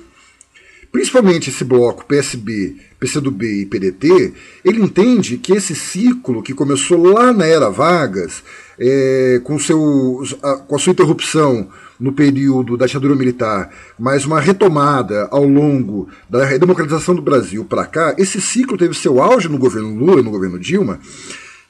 Principalmente 0.92 1.52
esse 1.52 1.64
bloco 1.64 2.06
PSB, 2.06 2.76
PCdoB 3.00 3.62
e 3.62 3.66
PDT, 3.66 4.34
ele 4.66 4.82
entende 4.82 5.38
que 5.38 5.54
esse 5.54 5.76
ciclo 5.76 6.42
que 6.42 6.54
começou 6.54 7.14
lá 7.14 7.32
na 7.32 7.46
era 7.46 7.70
Vargas, 7.70 8.44
é, 8.80 9.40
com, 9.44 9.60
seu, 9.60 10.24
a, 10.42 10.56
com 10.56 10.76
a 10.76 10.80
sua 10.80 10.92
interrupção 10.92 11.70
no 12.00 12.14
período 12.14 12.76
da 12.76 12.88
ditadura 12.88 13.16
militar, 13.16 13.70
mas 14.00 14.26
uma 14.26 14.40
retomada 14.40 15.28
ao 15.32 15.46
longo 15.46 16.08
da 16.30 16.46
redemocratização 16.46 17.14
do 17.14 17.22
Brasil 17.22 17.66
para 17.66 17.86
cá, 17.86 18.16
esse 18.18 18.42
ciclo 18.42 18.78
teve 18.78 18.94
seu 18.96 19.22
auge 19.22 19.50
no 19.50 19.58
governo 19.58 19.94
Lula, 19.94 20.24
no 20.24 20.32
governo 20.32 20.58
Dilma, 20.58 21.00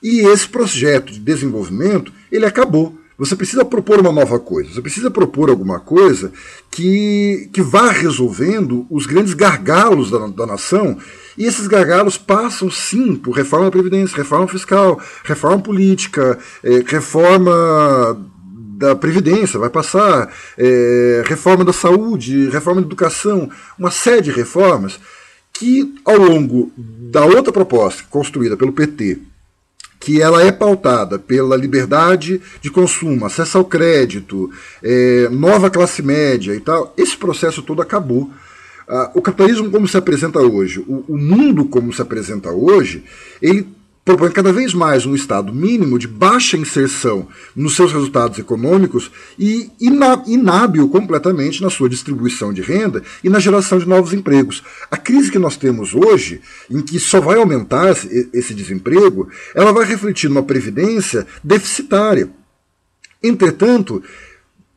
e 0.02 0.20
esse 0.22 0.48
projeto 0.48 1.12
de 1.12 1.20
desenvolvimento 1.20 2.14
ele 2.32 2.46
acabou. 2.46 2.99
Você 3.20 3.36
precisa 3.36 3.66
propor 3.66 4.00
uma 4.00 4.14
nova 4.14 4.40
coisa, 4.40 4.74
você 4.74 4.82
precisa 4.82 5.12
propor 5.12 5.50
alguma 5.50 5.78
coisa 5.78 6.32
que, 6.72 7.50
que 7.52 7.62
vá 7.62 7.92
resolvendo 7.92 8.88
os 8.90 9.06
grandes 9.06 9.34
gargalos 9.34 10.10
da, 10.10 10.26
da 10.28 10.46
nação. 10.48 10.98
E 11.38 11.44
esses 11.44 11.68
gargalos 11.68 12.18
passam 12.18 12.72
sim 12.72 13.18
por 13.18 13.36
reforma 13.36 13.66
da 13.66 13.72
Previdência, 13.72 14.16
reforma 14.16 14.48
fiscal, 14.48 15.02
reforma 15.26 15.60
política, 15.60 16.40
eh, 16.64 16.82
reforma 16.88 18.18
da 18.78 18.96
Previdência, 18.96 19.60
vai 19.60 19.70
passar 19.70 20.34
é, 20.58 21.22
reforma 21.26 21.66
da 21.66 21.74
saúde, 21.74 22.48
reforma 22.50 22.80
da 22.80 22.88
educação, 22.88 23.52
uma 23.78 23.92
série 23.92 24.22
de 24.22 24.32
reformas 24.32 24.98
que, 25.52 25.94
ao 26.06 26.16
longo 26.16 26.72
da 26.78 27.26
outra 27.26 27.52
proposta 27.52 28.02
construída 28.10 28.56
pelo 28.56 28.72
PT, 28.72 29.20
que 30.00 30.22
ela 30.22 30.42
é 30.42 30.52
pautada 30.52 31.20
pela 31.20 31.58
liberdade 31.58 32.42
de 32.62 32.72
consumo, 32.72 33.26
acesso 33.26 33.58
ao 33.58 33.66
crédito, 33.66 34.50
é, 34.82 35.28
nova 35.30 35.70
classe 35.70 36.02
média 36.02 36.56
e 36.56 36.60
tal, 36.60 36.94
esse 36.98 37.18
processo 37.18 37.62
todo 37.62 37.82
acabou. 37.82 38.32
Ah, 38.88 39.12
o 39.14 39.22
capitalismo 39.22 39.70
como 39.70 39.88
se 39.88 39.98
apresenta 39.98 40.40
hoje, 40.40 40.80
o, 40.80 41.04
o 41.08 41.18
mundo 41.18 41.66
como 41.66 41.94
se 41.94 42.02
apresenta 42.02 42.50
hoje, 42.50 43.04
ele 43.40 43.68
propõe 44.10 44.32
cada 44.32 44.52
vez 44.52 44.74
mais 44.74 45.06
um 45.06 45.14
estado 45.14 45.54
mínimo 45.54 46.00
de 46.00 46.08
baixa 46.08 46.58
inserção 46.58 47.28
nos 47.56 47.76
seus 47.76 47.94
resultados 47.94 48.40
econômicos 48.40 49.12
e 49.38 49.70
inábil 49.80 50.90
completamente 50.90 51.62
na 51.62 51.70
sua 51.70 51.88
distribuição 51.88 52.52
de 52.52 52.60
renda 52.60 53.04
e 53.24 53.30
na 53.30 53.40
geração 53.40 53.78
de 53.78 53.88
novos 53.88 54.12
empregos. 54.12 54.64
A 54.90 54.98
crise 54.98 55.32
que 55.32 55.38
nós 55.38 55.58
temos 55.58 55.94
hoje, 55.94 56.42
em 56.72 56.82
que 56.82 57.00
só 57.00 57.22
vai 57.22 57.38
aumentar 57.38 57.92
esse 58.34 58.56
desemprego, 58.56 59.30
ela 59.54 59.72
vai 59.72 59.86
refletir 59.86 60.28
numa 60.28 60.42
previdência 60.42 61.28
deficitária. 61.44 62.32
Entretanto, 63.22 64.02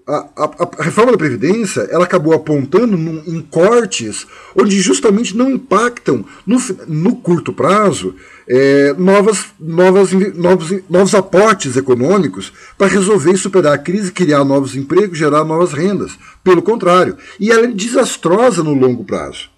a, 0.07 0.29
a, 0.37 0.45
a, 0.79 0.83
reforma 0.83 1.13
da 1.13 1.19
Previdência 1.19 1.83
ela 1.91 2.05
acabou 2.05 2.35
apontando 2.35 2.97
num, 2.97 3.23
em 3.27 3.41
cortes 3.41 4.27
onde 4.57 4.81
justamente 4.81 5.37
não 5.37 5.51
impactam 5.51 6.25
no, 6.47 6.59
no 6.89 7.17
curto 7.17 7.53
prazo 7.53 8.15
é, 8.49 8.95
novas, 8.95 9.47
novas, 9.59 10.13
novos, 10.35 10.83
novos 10.89 11.15
aportes 11.15 11.77
econômicos 11.77 12.53
para 12.77 12.89
resolver 12.89 13.33
e 13.33 13.39
superar 13.39 13.75
a 13.75 13.79
crise, 13.79 14.13
criar 14.13 14.45
novos 14.45 14.77
empregos, 14.77 15.19
gerar 15.19 15.45
novas 15.45 15.73
rendas. 15.73 16.19
Pelo 16.43 16.63
contrário. 16.63 17.17
E 17.39 17.51
ela 17.51 17.65
é 17.65 17.69
desastrosa 17.69 18.63
no 18.63 18.75
longo 18.75 19.05
prazo. 19.05 19.51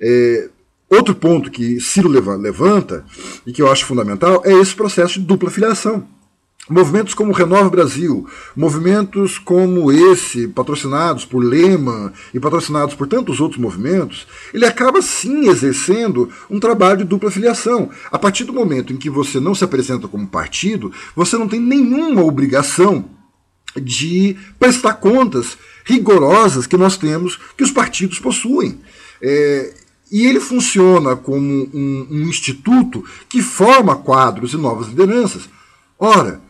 É, 0.00 0.48
outro 0.88 1.14
ponto 1.14 1.50
que 1.50 1.80
Ciro 1.80 2.08
levanta, 2.08 3.04
e 3.46 3.52
que 3.52 3.60
eu 3.60 3.70
acho 3.70 3.84
fundamental, 3.84 4.42
é 4.44 4.52
esse 4.52 4.74
processo 4.74 5.18
de 5.18 5.26
dupla 5.26 5.50
filiação. 5.50 6.06
Movimentos 6.68 7.14
como 7.14 7.32
Renova 7.32 7.70
Brasil, 7.70 8.28
movimentos 8.54 9.38
como 9.38 9.90
esse, 9.90 10.46
patrocinados 10.48 11.24
por 11.24 11.42
Lehman 11.42 12.12
e 12.34 12.38
patrocinados 12.38 12.94
por 12.94 13.06
tantos 13.06 13.40
outros 13.40 13.60
movimentos, 13.60 14.26
ele 14.52 14.66
acaba 14.66 15.00
sim 15.00 15.48
exercendo 15.48 16.28
um 16.50 16.60
trabalho 16.60 16.98
de 16.98 17.04
dupla 17.04 17.30
filiação. 17.30 17.88
A 18.12 18.18
partir 18.18 18.44
do 18.44 18.52
momento 18.52 18.92
em 18.92 18.98
que 18.98 19.08
você 19.08 19.40
não 19.40 19.54
se 19.54 19.64
apresenta 19.64 20.06
como 20.06 20.26
partido, 20.26 20.92
você 21.16 21.38
não 21.38 21.48
tem 21.48 21.58
nenhuma 21.58 22.22
obrigação 22.22 23.06
de 23.80 24.36
prestar 24.58 24.94
contas 24.94 25.56
rigorosas 25.84 26.66
que 26.66 26.76
nós 26.76 26.98
temos, 26.98 27.38
que 27.56 27.64
os 27.64 27.70
partidos 27.70 28.18
possuem. 28.18 28.78
É, 29.22 29.72
e 30.10 30.26
ele 30.26 30.40
funciona 30.40 31.16
como 31.16 31.68
um, 31.72 32.06
um 32.10 32.22
instituto 32.28 33.04
que 33.28 33.40
forma 33.40 33.96
quadros 33.96 34.52
e 34.52 34.56
novas 34.56 34.88
lideranças. 34.88 35.48
Ora, 35.98 36.40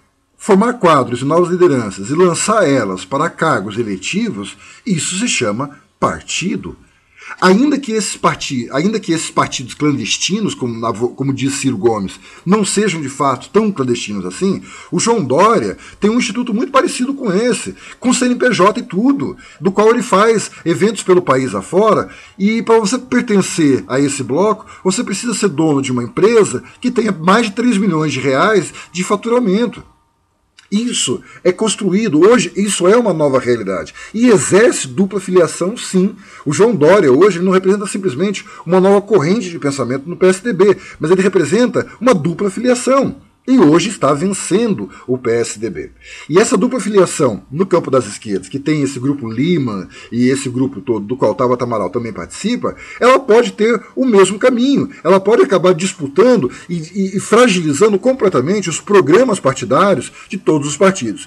Formar 0.40 0.74
quadros 0.74 1.20
e 1.20 1.24
novas 1.24 1.50
lideranças 1.50 2.10
e 2.10 2.14
lançar 2.14 2.66
elas 2.66 3.04
para 3.04 3.28
cargos 3.28 3.76
eletivos, 3.76 4.56
isso 4.86 5.18
se 5.18 5.26
chama 5.28 5.78
partido. 5.98 6.76
Ainda 7.40 7.78
que 7.78 7.92
esses, 7.92 8.16
partidos, 8.16 8.74
ainda 8.74 9.00
que 9.00 9.12
esses 9.12 9.30
partidos 9.30 9.74
clandestinos, 9.74 10.54
como, 10.54 11.10
como 11.10 11.34
diz 11.34 11.54
Ciro 11.54 11.76
Gomes, 11.76 12.18
não 12.46 12.64
sejam 12.64 13.02
de 13.02 13.08
fato 13.08 13.50
tão 13.50 13.70
clandestinos 13.70 14.24
assim, 14.24 14.62
o 14.90 15.00
João 15.00 15.22
Dória 15.22 15.76
tem 16.00 16.08
um 16.08 16.18
instituto 16.18 16.54
muito 16.54 16.72
parecido 16.72 17.12
com 17.12 17.30
esse, 17.32 17.74
com 17.98 18.14
CNPJ 18.14 18.80
e 18.80 18.84
tudo, 18.84 19.36
do 19.60 19.72
qual 19.72 19.90
ele 19.90 20.02
faz 20.02 20.52
eventos 20.64 21.02
pelo 21.02 21.20
país 21.20 21.54
afora, 21.54 22.08
e 22.38 22.62
para 22.62 22.78
você 22.78 22.96
pertencer 22.96 23.84
a 23.88 24.00
esse 24.00 24.22
bloco, 24.22 24.64
você 24.82 25.04
precisa 25.04 25.34
ser 25.34 25.48
dono 25.48 25.82
de 25.82 25.92
uma 25.92 26.04
empresa 26.04 26.62
que 26.80 26.92
tenha 26.92 27.12
mais 27.12 27.46
de 27.46 27.52
3 27.52 27.76
milhões 27.76 28.12
de 28.12 28.20
reais 28.20 28.72
de 28.92 29.04
faturamento. 29.04 29.82
Isso 30.70 31.22
é 31.42 31.50
construído, 31.50 32.20
hoje 32.20 32.52
isso 32.54 32.86
é 32.86 32.96
uma 32.96 33.12
nova 33.12 33.38
realidade. 33.38 33.94
E 34.12 34.28
exerce 34.28 34.86
dupla 34.86 35.18
filiação, 35.18 35.76
sim. 35.76 36.14
O 36.44 36.52
João 36.52 36.74
Dória 36.74 37.10
hoje 37.10 37.40
não 37.40 37.52
representa 37.52 37.86
simplesmente 37.86 38.44
uma 38.66 38.80
nova 38.80 39.00
corrente 39.00 39.48
de 39.48 39.58
pensamento 39.58 40.08
no 40.08 40.16
PSDB, 40.16 40.76
mas 41.00 41.10
ele 41.10 41.22
representa 41.22 41.86
uma 42.00 42.14
dupla 42.14 42.50
filiação 42.50 43.16
e 43.48 43.58
hoje 43.58 43.88
está 43.88 44.12
vencendo 44.12 44.90
o 45.06 45.16
PSDB. 45.16 45.90
E 46.28 46.38
essa 46.38 46.54
dupla 46.54 46.78
filiação 46.78 47.42
no 47.50 47.64
campo 47.64 47.90
das 47.90 48.06
esquerdas, 48.06 48.46
que 48.46 48.58
tem 48.58 48.82
esse 48.82 49.00
grupo 49.00 49.26
Lima 49.26 49.88
e 50.12 50.28
esse 50.28 50.50
grupo 50.50 50.82
todo, 50.82 51.06
do 51.06 51.16
qual 51.16 51.34
Tabata 51.34 51.64
Amaral 51.64 51.88
também 51.88 52.12
participa, 52.12 52.76
ela 53.00 53.18
pode 53.18 53.52
ter 53.52 53.82
o 53.96 54.04
mesmo 54.04 54.38
caminho. 54.38 54.90
Ela 55.02 55.18
pode 55.18 55.42
acabar 55.42 55.72
disputando 55.72 56.52
e, 56.68 56.74
e, 56.74 57.16
e 57.16 57.20
fragilizando 57.20 57.98
completamente 57.98 58.68
os 58.68 58.82
programas 58.82 59.40
partidários 59.40 60.12
de 60.28 60.36
todos 60.36 60.68
os 60.68 60.76
partidos. 60.76 61.26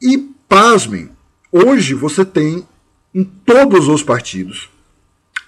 E, 0.00 0.30
pasmem, 0.48 1.10
hoje 1.52 1.92
você 1.92 2.24
tem 2.24 2.66
em 3.14 3.22
todos 3.22 3.86
os 3.86 4.02
partidos, 4.02 4.70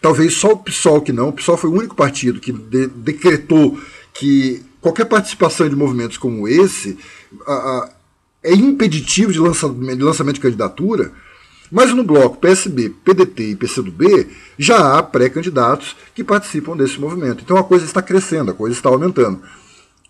talvez 0.02 0.34
só 0.34 0.52
o 0.52 0.58
PSOL 0.58 1.00
que 1.00 1.12
não, 1.12 1.28
o 1.28 1.32
PSOL 1.32 1.56
foi 1.56 1.70
o 1.70 1.74
único 1.74 1.94
partido 1.94 2.38
que 2.38 2.52
de, 2.52 2.86
decretou 2.86 3.78
que 4.12 4.62
qualquer 4.80 5.04
participação 5.06 5.68
de 5.68 5.76
movimentos 5.76 6.16
como 6.16 6.48
esse 6.48 6.98
a, 7.46 7.52
a, 7.52 7.90
é 8.42 8.54
impeditivo 8.54 9.32
de 9.32 9.38
lançamento, 9.38 9.96
de 9.96 10.02
lançamento 10.02 10.34
de 10.36 10.40
candidatura, 10.40 11.12
mas 11.70 11.94
no 11.94 12.02
bloco 12.02 12.38
PSB, 12.38 12.90
PDT 13.04 13.50
e 13.50 13.56
PCdoB 13.56 14.28
já 14.58 14.98
há 14.98 15.02
pré-candidatos 15.02 15.96
que 16.14 16.24
participam 16.24 16.76
desse 16.76 17.00
movimento. 17.00 17.42
Então 17.44 17.56
a 17.56 17.64
coisa 17.64 17.84
está 17.84 18.02
crescendo, 18.02 18.50
a 18.50 18.54
coisa 18.54 18.74
está 18.74 18.88
aumentando. 18.88 19.40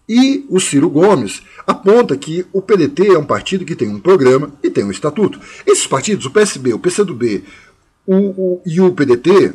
E 0.09 0.45
o 0.49 0.59
Ciro 0.59 0.89
Gomes 0.89 1.43
aponta 1.67 2.17
que 2.17 2.45
o 2.53 2.61
PDT 2.61 3.09
é 3.15 3.19
um 3.19 3.25
partido 3.25 3.65
que 3.65 3.77
tem 3.77 3.89
um 3.89 4.01
programa 4.01 4.53
e 4.63 4.71
tem 4.71 4.83
um 4.83 4.91
estatuto. 4.91 5.39
Esses 5.65 5.87
partidos, 5.87 6.27
o 6.27 6.31
PSB, 6.31 6.73
o 6.73 6.79
PCdoB 6.79 7.45
o, 8.07 8.17
o, 8.17 8.63
e 8.67 8.81
o 8.81 8.93
PDT, 8.93 9.53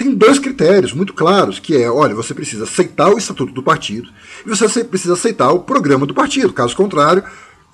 tem 0.00 0.14
dois 0.14 0.38
critérios 0.38 0.94
muito 0.94 1.12
claros, 1.12 1.58
que 1.58 1.76
é, 1.76 1.90
olha, 1.90 2.14
você 2.14 2.32
precisa 2.32 2.64
aceitar 2.64 3.10
o 3.10 3.18
estatuto 3.18 3.52
do 3.52 3.62
partido 3.62 4.08
e 4.46 4.48
você 4.48 4.82
precisa 4.82 5.12
aceitar 5.12 5.52
o 5.52 5.58
programa 5.58 6.06
do 6.06 6.14
partido. 6.14 6.54
Caso 6.54 6.74
contrário, 6.74 7.22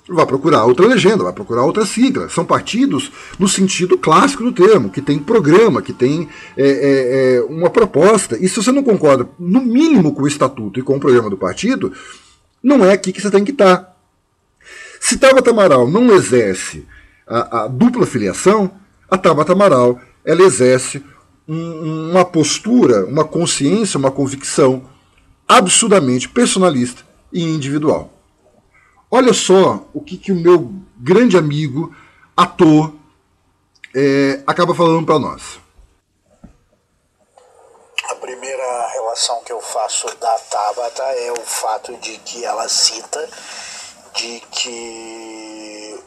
vai 0.09 0.25
procurar 0.25 0.65
outra 0.65 0.85
legenda, 0.85 1.23
vai 1.23 1.31
procurar 1.31 1.63
outra 1.63 1.85
sigla. 1.85 2.27
São 2.27 2.43
partidos 2.43 3.13
no 3.39 3.47
sentido 3.47 3.97
clássico 3.97 4.43
do 4.43 4.51
termo, 4.51 4.89
que 4.89 5.01
tem 5.01 5.17
programa, 5.17 5.81
que 5.81 5.93
tem 5.93 6.27
é, 6.57 6.67
é, 6.67 7.35
é, 7.37 7.41
uma 7.43 7.69
proposta. 7.69 8.37
E 8.37 8.49
se 8.49 8.61
você 8.61 8.73
não 8.73 8.83
concorda, 8.83 9.29
no 9.39 9.61
mínimo, 9.61 10.13
com 10.13 10.23
o 10.23 10.27
estatuto 10.27 10.81
e 10.81 10.83
com 10.83 10.97
o 10.97 10.99
programa 10.99 11.29
do 11.29 11.37
partido, 11.37 11.93
não 12.61 12.83
é 12.83 12.91
aqui 12.91 13.13
que 13.13 13.21
você 13.21 13.31
tem 13.31 13.45
que 13.45 13.51
estar. 13.51 13.97
Se 14.99 15.17
Tabata 15.17 15.51
Amaral 15.51 15.89
não 15.89 16.13
exerce 16.13 16.85
a, 17.25 17.63
a 17.63 17.67
dupla 17.69 18.05
filiação, 18.05 18.69
a 19.09 19.17
Tabata 19.17 19.53
Amaral 19.53 20.01
ela 20.25 20.41
exerce 20.41 21.01
um, 21.47 22.11
uma 22.11 22.25
postura, 22.25 23.05
uma 23.05 23.23
consciência, 23.23 23.97
uma 23.97 24.11
convicção 24.11 24.83
absurdamente 25.47 26.27
personalista 26.27 27.03
e 27.31 27.41
individual. 27.41 28.11
Olha 29.09 29.33
só 29.33 29.85
o 29.93 30.01
que, 30.01 30.17
que 30.17 30.31
o 30.31 30.35
meu 30.35 30.69
grande 30.97 31.37
amigo, 31.37 31.95
ator, 32.35 32.93
é, 33.95 34.43
acaba 34.45 34.75
falando 34.75 35.05
para 35.05 35.17
nós. 35.17 35.59
A 38.09 38.15
primeira 38.15 38.87
relação 38.93 39.41
que 39.43 39.51
eu 39.51 39.61
faço 39.61 40.07
da 40.17 40.39
Tabata 40.39 41.03
é 41.03 41.31
o 41.31 41.41
fato 41.41 41.95
de 41.97 42.17
que 42.19 42.43
ela 42.43 42.67
cita 42.67 43.29
de 44.13 44.41
que 44.51 46.03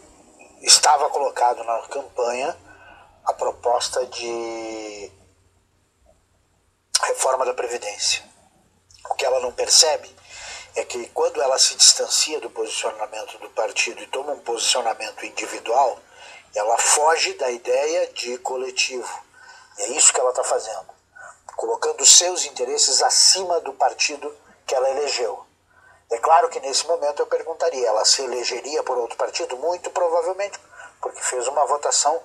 estava 0.62 1.08
colocado 1.08 1.64
na 1.64 1.78
campanha 1.88 2.56
a 3.24 3.32
proposta 3.32 4.04
de 4.06 5.10
reforma 7.06 7.44
da 7.44 7.54
Previdência. 7.54 8.22
O 9.10 9.14
que 9.14 9.24
ela 9.24 9.40
não 9.40 9.52
percebe 9.52 10.14
é 10.76 10.84
que 10.84 11.08
quando 11.08 11.42
ela 11.42 11.58
se 11.58 11.74
distancia 11.74 12.40
do 12.40 12.50
posicionamento 12.50 13.38
do 13.38 13.50
partido 13.50 14.02
e 14.02 14.06
toma 14.06 14.32
um 14.32 14.40
posicionamento 14.40 15.24
individual, 15.26 15.98
ela 16.54 16.78
foge 16.78 17.34
da 17.34 17.50
ideia 17.50 18.06
de 18.08 18.38
coletivo. 18.38 19.08
E 19.78 19.82
é 19.82 19.88
isso 19.90 20.12
que 20.12 20.20
ela 20.20 20.30
está 20.30 20.44
fazendo, 20.44 20.86
colocando 21.56 22.04
seus 22.04 22.44
interesses 22.44 23.02
acima 23.02 23.60
do 23.60 23.72
partido 23.72 24.34
que 24.66 24.74
ela 24.74 24.90
elegeu. 24.90 25.44
É 26.10 26.18
claro 26.18 26.48
que 26.48 26.60
nesse 26.60 26.86
momento 26.86 27.20
eu 27.20 27.26
perguntaria, 27.26 27.86
ela 27.86 28.04
se 28.04 28.22
elegeria 28.22 28.82
por 28.82 28.98
outro 28.98 29.16
partido? 29.16 29.56
Muito 29.56 29.90
provavelmente, 29.90 30.58
porque 31.00 31.20
fez 31.22 31.46
uma 31.46 31.64
votação 31.66 32.20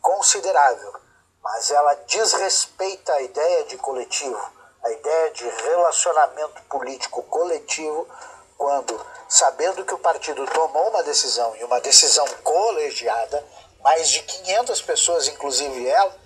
considerável 0.00 1.03
mas 1.44 1.70
ela 1.70 1.94
desrespeita 2.06 3.12
a 3.12 3.20
ideia 3.20 3.64
de 3.64 3.76
coletivo, 3.76 4.50
a 4.82 4.90
ideia 4.90 5.30
de 5.32 5.46
relacionamento 5.46 6.62
político 6.62 7.22
coletivo, 7.24 8.08
quando 8.56 8.98
sabendo 9.28 9.84
que 9.84 9.92
o 9.92 9.98
partido 9.98 10.46
tomou 10.46 10.88
uma 10.88 11.02
decisão 11.02 11.54
e 11.56 11.64
uma 11.64 11.80
decisão 11.82 12.26
colegiada, 12.42 13.44
mais 13.82 14.08
de 14.08 14.22
500 14.22 14.80
pessoas, 14.82 15.28
inclusive 15.28 15.86
ela, 15.86 16.16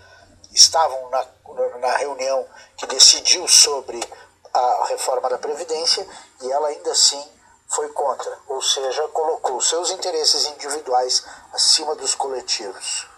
estavam 0.52 1.10
na, 1.10 1.26
na 1.80 1.96
reunião 1.96 2.46
que 2.76 2.86
decidiu 2.86 3.46
sobre 3.48 4.00
a 4.54 4.86
reforma 4.86 5.28
da 5.28 5.38
Previdência 5.38 6.06
e 6.42 6.52
ela 6.52 6.68
ainda 6.68 6.92
assim 6.92 7.22
foi 7.68 7.88
contra, 7.90 8.38
ou 8.46 8.62
seja, 8.62 9.06
colocou 9.08 9.60
seus 9.60 9.90
interesses 9.90 10.46
individuais 10.46 11.24
acima 11.52 11.94
dos 11.96 12.14
coletivos. 12.14 13.17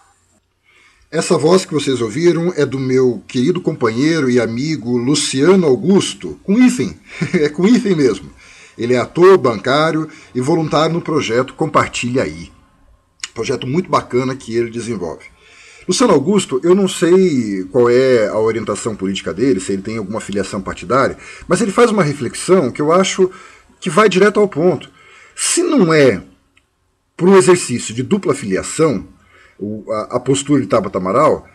Essa 1.11 1.37
voz 1.37 1.65
que 1.65 1.73
vocês 1.73 1.99
ouviram 1.99 2.53
é 2.55 2.65
do 2.65 2.79
meu 2.79 3.21
querido 3.27 3.59
companheiro 3.59 4.29
e 4.29 4.39
amigo 4.39 4.95
Luciano 4.95 5.67
Augusto, 5.67 6.39
com 6.41 6.57
hífen, 6.57 6.97
é 7.35 7.49
com 7.49 7.67
hífen 7.67 7.93
mesmo. 7.97 8.29
Ele 8.77 8.93
é 8.93 8.97
ator, 8.97 9.37
bancário 9.37 10.07
e 10.33 10.39
voluntário 10.39 10.93
no 10.93 11.01
projeto 11.01 11.53
Compartilha 11.53 12.23
Aí. 12.23 12.49
Projeto 13.33 13.67
muito 13.67 13.89
bacana 13.89 14.37
que 14.37 14.55
ele 14.55 14.69
desenvolve. 14.69 15.25
Luciano 15.85 16.13
Augusto, 16.13 16.61
eu 16.63 16.73
não 16.73 16.87
sei 16.87 17.65
qual 17.65 17.89
é 17.89 18.29
a 18.29 18.39
orientação 18.39 18.95
política 18.95 19.33
dele, 19.33 19.59
se 19.59 19.73
ele 19.73 19.81
tem 19.81 19.97
alguma 19.97 20.21
filiação 20.21 20.61
partidária, 20.61 21.17
mas 21.45 21.59
ele 21.59 21.73
faz 21.73 21.91
uma 21.91 22.03
reflexão 22.03 22.71
que 22.71 22.81
eu 22.81 22.89
acho 22.89 23.29
que 23.81 23.89
vai 23.89 24.07
direto 24.07 24.39
ao 24.39 24.47
ponto. 24.47 24.89
Se 25.35 25.61
não 25.61 25.93
é 25.93 26.23
para 27.17 27.27
um 27.27 27.35
exercício 27.35 27.93
de 27.93 28.01
dupla 28.01 28.33
filiação, 28.33 29.05
a, 30.09 30.19
postura 30.19 30.61
de 30.61 30.67
Tabata 30.67 30.97
Amaral, 30.97 31.47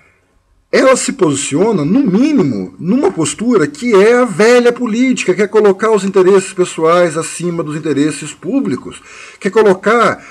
ela 0.71 0.97
se 0.97 1.13
posiciona, 1.13 1.85
no 1.85 2.01
mínimo, 2.01 2.75
numa 2.79 3.11
postura 3.11 3.67
que 3.67 3.95
é 3.95 4.19
a 4.19 4.25
velha 4.25 4.73
política, 4.73 5.33
que 5.33 5.43
é 5.43 5.47
colocar 5.47 5.91
os 5.91 6.05
interesses 6.05 6.53
pessoais 6.53 7.17
acima 7.17 7.63
dos 7.63 7.77
interesses 7.77 8.33
públicos, 8.35 9.01
que 9.41 9.49
é 9.49 9.51
colocar 9.51 10.23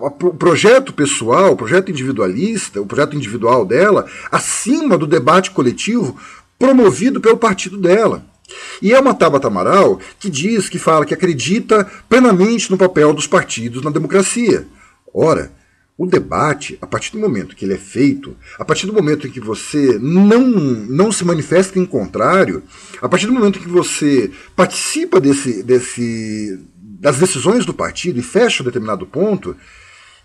o 0.00 0.32
projeto 0.32 0.92
pessoal, 0.92 1.52
o 1.52 1.56
projeto 1.56 1.90
individualista, 1.90 2.80
o 2.80 2.86
projeto 2.86 3.16
individual 3.16 3.64
dela, 3.64 4.06
acima 4.32 4.96
do 4.96 5.06
debate 5.06 5.50
coletivo 5.50 6.16
promovido 6.58 7.20
pelo 7.20 7.36
partido 7.36 7.76
dela. 7.76 8.24
E 8.82 8.92
é 8.92 8.98
uma 8.98 9.14
Tabata 9.14 9.46
Amaral 9.46 10.00
que 10.18 10.28
diz, 10.28 10.68
que 10.68 10.78
fala, 10.78 11.04
que 11.04 11.14
acredita 11.14 11.86
plenamente 12.08 12.70
no 12.70 12.78
papel 12.78 13.12
dos 13.12 13.26
partidos 13.26 13.82
na 13.82 13.90
democracia. 13.90 14.66
Ora, 15.14 15.52
o 16.00 16.06
debate, 16.06 16.78
a 16.80 16.86
partir 16.86 17.12
do 17.12 17.18
momento 17.18 17.54
que 17.54 17.62
ele 17.62 17.74
é 17.74 17.78
feito, 17.78 18.34
a 18.58 18.64
partir 18.64 18.86
do 18.86 18.92
momento 18.94 19.26
em 19.26 19.30
que 19.30 19.38
você 19.38 19.98
não, 19.98 20.40
não 20.40 21.12
se 21.12 21.26
manifesta 21.26 21.78
em 21.78 21.84
contrário, 21.84 22.62
a 23.02 23.06
partir 23.06 23.26
do 23.26 23.34
momento 23.34 23.58
em 23.58 23.62
que 23.62 23.68
você 23.68 24.30
participa 24.56 25.20
desse, 25.20 25.62
desse, 25.62 26.58
das 26.74 27.18
decisões 27.18 27.66
do 27.66 27.74
partido 27.74 28.18
e 28.18 28.22
fecha 28.22 28.62
um 28.62 28.66
determinado 28.66 29.04
ponto, 29.04 29.54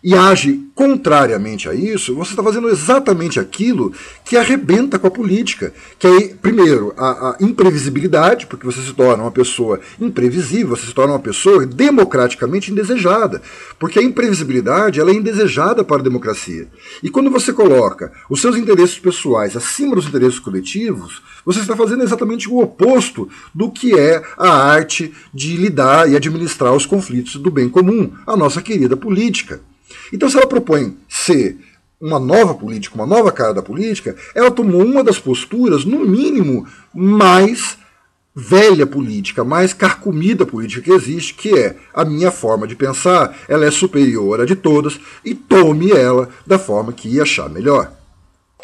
e 0.05 0.13
age 0.13 0.69
contrariamente 0.75 1.67
a 1.67 1.73
isso, 1.73 2.13
você 2.13 2.29
está 2.29 2.43
fazendo 2.43 2.69
exatamente 2.69 3.39
aquilo 3.39 3.91
que 4.23 4.37
arrebenta 4.37 4.99
com 4.99 5.07
a 5.07 5.11
política. 5.11 5.73
Que 5.97 6.05
é, 6.05 6.27
primeiro, 6.39 6.93
a, 6.95 7.29
a, 7.29 7.37
imprevisibilidade, 7.41 8.45
porque 8.45 8.67
você 8.67 8.81
se 8.81 8.93
torna 8.93 9.23
uma 9.23 9.31
pessoa 9.31 9.79
imprevisível, 9.99 10.75
você 10.75 10.85
se 10.85 10.93
torna 10.93 11.13
uma 11.13 11.19
pessoa 11.19 11.65
democraticamente 11.65 12.71
indesejada. 12.71 13.41
Porque 13.79 13.97
a 13.97 14.03
imprevisibilidade 14.03 14.99
ela 14.99 15.09
é 15.09 15.15
indesejada 15.15 15.83
para 15.83 16.01
a 16.01 16.03
democracia. 16.03 16.67
E 17.01 17.09
quando 17.09 17.31
você 17.31 17.51
coloca 17.51 18.11
os 18.29 18.39
seus 18.39 18.57
interesses 18.57 18.99
pessoais 18.99 19.57
acima 19.57 19.95
dos 19.95 20.05
interesses 20.05 20.37
coletivos, 20.37 21.23
você 21.43 21.61
está 21.61 21.75
fazendo 21.75 22.03
exatamente 22.03 22.47
o 22.47 22.59
oposto 22.59 23.27
do 23.55 23.71
que 23.71 23.97
é 23.97 24.21
a 24.37 24.49
arte 24.49 25.11
de 25.33 25.57
lidar 25.57 26.07
e 26.07 26.15
administrar 26.15 26.73
os 26.73 26.85
conflitos 26.85 27.37
do 27.37 27.49
bem 27.49 27.67
comum, 27.67 28.11
a 28.27 28.37
nossa 28.37 28.61
querida 28.61 28.95
política. 28.95 29.61
Então, 30.11 30.29
se 30.29 30.37
ela 30.37 30.47
propõe 30.47 30.97
ser 31.07 31.57
uma 31.99 32.19
nova 32.19 32.53
política, 32.53 32.95
uma 32.95 33.05
nova 33.05 33.31
cara 33.31 33.53
da 33.53 33.61
política, 33.61 34.15
ela 34.33 34.51
tomou 34.51 34.83
uma 34.83 35.03
das 35.03 35.17
posturas, 35.17 35.85
no 35.85 35.99
mínimo, 35.99 36.67
mais 36.93 37.77
velha 38.35 38.85
política, 38.85 39.45
mais 39.45 39.73
carcomida 39.73 40.45
política 40.45 40.81
que 40.81 40.91
existe, 40.91 41.33
que 41.33 41.57
é 41.57 41.77
a 41.93 42.03
minha 42.03 42.31
forma 42.31 42.67
de 42.67 42.75
pensar, 42.75 43.37
ela 43.47 43.65
é 43.65 43.71
superior 43.71 44.41
à 44.41 44.45
de 44.45 44.55
todas 44.55 44.99
e 45.23 45.33
tome 45.33 45.91
ela 45.91 46.29
da 46.45 46.59
forma 46.59 46.91
que 46.91 47.21
achar 47.21 47.49
melhor 47.49 47.94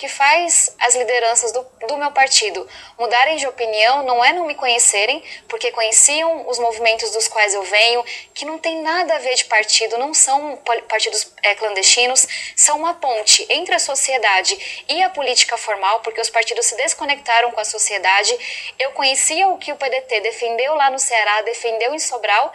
que 0.02 0.08
faz 0.08 0.76
as 0.80 0.96
lideranças 0.96 1.52
do, 1.52 1.64
do 1.88 1.96
meu 1.96 2.10
partido 2.10 2.68
mudarem 2.98 3.38
de 3.38 3.46
opinião 3.46 4.02
não 4.02 4.26
é 4.26 4.34
não 4.34 4.48
me 4.48 4.56
conhecerem, 4.56 5.24
porque 5.48 5.70
conheciam 5.70 6.50
os 6.50 6.58
movimentos 6.58 7.12
dos 7.12 7.28
quais 7.28 7.54
eu 7.54 7.62
venho, 7.62 8.04
que 8.34 8.44
não 8.44 8.58
tem 8.58 8.82
nada 8.82 9.14
a 9.14 9.20
ver 9.20 9.36
de 9.36 9.46
partido, 9.46 10.00
não 10.00 10.12
são 10.12 10.58
partidos 10.90 11.32
é, 11.44 11.54
clandestinos, 11.54 12.28
são 12.56 12.80
uma 12.80 12.96
ponte 12.96 13.46
entre 13.48 13.76
a 13.76 13.80
sociedade 13.80 14.84
e 14.90 15.04
a 15.04 15.10
política 15.12 15.56
formal, 15.56 16.00
porque 16.00 16.20
os 16.20 16.32
partidos 16.32 16.66
se 16.66 16.76
desconectaram 16.78 17.52
com 17.52 17.60
a 17.60 17.66
sociedade. 17.66 18.36
Eu 18.80 18.94
conhecia 18.94 19.50
o 19.50 19.60
que 19.60 19.72
o 19.72 19.76
PDT 19.76 20.20
defendeu 20.22 20.74
lá 20.74 20.90
no 20.90 20.98
Ceará, 20.98 21.44
defendeu 21.44 21.94
em 21.94 22.00
Sobral, 22.00 22.52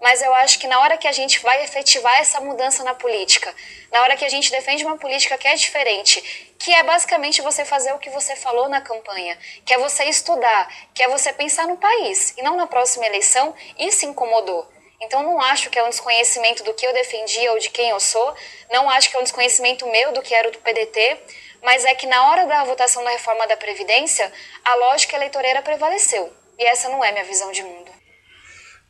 mas 0.00 0.22
eu 0.22 0.32
acho 0.34 0.58
que 0.58 0.66
na 0.66 0.80
hora 0.80 0.96
que 0.96 1.08
a 1.08 1.12
gente 1.12 1.40
vai 1.40 1.64
efetivar 1.64 2.18
essa 2.20 2.40
mudança 2.40 2.84
na 2.84 2.94
política, 2.94 3.54
na 3.90 4.02
hora 4.02 4.16
que 4.16 4.24
a 4.24 4.28
gente 4.28 4.50
defende 4.50 4.84
uma 4.84 4.96
política 4.96 5.36
que 5.36 5.48
é 5.48 5.54
diferente, 5.54 6.54
que 6.58 6.72
é 6.72 6.82
basicamente 6.82 7.42
você 7.42 7.64
fazer 7.64 7.92
o 7.92 7.98
que 7.98 8.10
você 8.10 8.36
falou 8.36 8.68
na 8.68 8.80
campanha, 8.80 9.38
que 9.64 9.74
é 9.74 9.78
você 9.78 10.04
estudar, 10.04 10.68
que 10.94 11.02
é 11.02 11.08
você 11.08 11.32
pensar 11.32 11.66
no 11.66 11.76
país 11.76 12.34
e 12.36 12.42
não 12.42 12.56
na 12.56 12.66
próxima 12.66 13.06
eleição, 13.06 13.54
isso 13.78 14.06
incomodou. 14.06 14.66
Então 15.00 15.22
não 15.22 15.40
acho 15.40 15.70
que 15.70 15.78
é 15.78 15.84
um 15.84 15.90
desconhecimento 15.90 16.64
do 16.64 16.74
que 16.74 16.86
eu 16.86 16.92
defendia 16.92 17.52
ou 17.52 17.58
de 17.58 17.70
quem 17.70 17.90
eu 17.90 18.00
sou, 18.00 18.34
não 18.70 18.90
acho 18.90 19.10
que 19.10 19.16
é 19.16 19.20
um 19.20 19.22
desconhecimento 19.22 19.86
meu 19.86 20.12
do 20.12 20.22
que 20.22 20.34
era 20.34 20.48
o 20.48 20.50
do 20.50 20.58
PDT, 20.58 21.20
mas 21.62 21.84
é 21.84 21.94
que 21.94 22.06
na 22.06 22.30
hora 22.30 22.46
da 22.46 22.64
votação 22.64 23.02
da 23.02 23.10
reforma 23.10 23.46
da 23.46 23.56
Previdência, 23.56 24.32
a 24.64 24.74
lógica 24.76 25.16
eleitoreira 25.16 25.62
prevaleceu. 25.62 26.32
E 26.58 26.64
essa 26.64 26.88
não 26.88 27.04
é 27.04 27.12
minha 27.12 27.24
visão 27.24 27.52
de 27.52 27.62
mundo. 27.62 27.97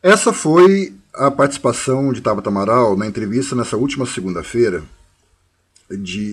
Essa 0.01 0.31
foi 0.31 0.93
a 1.13 1.29
participação 1.29 2.13
de 2.13 2.21
Tabata 2.21 2.49
Amaral 2.49 2.95
na 2.95 3.05
entrevista 3.05 3.53
nessa 3.53 3.75
última 3.75 4.05
segunda-feira 4.05 4.83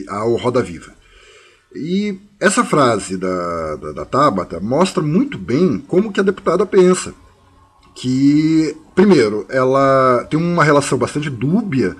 ao 0.08 0.36
Roda 0.36 0.62
Viva. 0.62 0.92
E 1.74 2.18
essa 2.38 2.64
frase 2.64 3.16
da, 3.16 3.76
da, 3.76 3.92
da 3.92 4.04
Tabata 4.04 4.60
mostra 4.60 5.02
muito 5.02 5.36
bem 5.36 5.78
como 5.78 6.12
que 6.12 6.20
a 6.20 6.22
deputada 6.22 6.64
pensa. 6.64 7.12
Que, 7.94 8.76
primeiro, 8.94 9.46
ela 9.48 10.24
tem 10.30 10.38
uma 10.38 10.62
relação 10.62 10.96
bastante 10.96 11.28
dúbia 11.28 11.96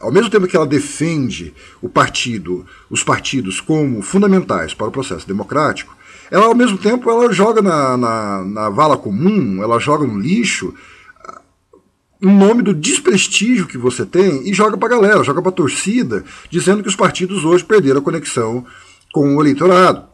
ao 0.00 0.10
mesmo 0.10 0.30
tempo 0.30 0.46
que 0.46 0.56
ela 0.56 0.66
defende 0.66 1.54
o 1.80 1.88
partido, 1.88 2.66
os 2.88 3.04
partidos 3.04 3.60
como 3.60 4.02
fundamentais 4.02 4.74
para 4.74 4.88
o 4.88 4.92
processo 4.92 5.26
democrático, 5.26 5.96
ela 6.30 6.46
ao 6.46 6.54
mesmo 6.54 6.78
tempo 6.78 7.10
ela 7.10 7.32
joga 7.32 7.60
na, 7.60 7.96
na, 7.96 8.44
na 8.44 8.70
vala 8.70 8.96
comum, 8.96 9.62
ela 9.62 9.78
joga 9.78 10.06
no 10.06 10.18
lixo 10.18 10.74
em 12.22 12.36
nome 12.36 12.62
do 12.62 12.74
desprestígio 12.74 13.66
que 13.66 13.78
você 13.78 14.04
tem 14.04 14.46
e 14.46 14.52
joga 14.52 14.76
para 14.76 14.94
a 14.94 14.98
galera, 15.00 15.24
joga 15.24 15.40
para 15.40 15.50
a 15.50 15.54
torcida, 15.54 16.22
dizendo 16.50 16.82
que 16.82 16.88
os 16.88 16.96
partidos 16.96 17.44
hoje 17.44 17.64
perderam 17.64 18.00
a 18.00 18.04
conexão 18.04 18.64
com 19.12 19.36
o 19.36 19.40
eleitorado. 19.40 20.04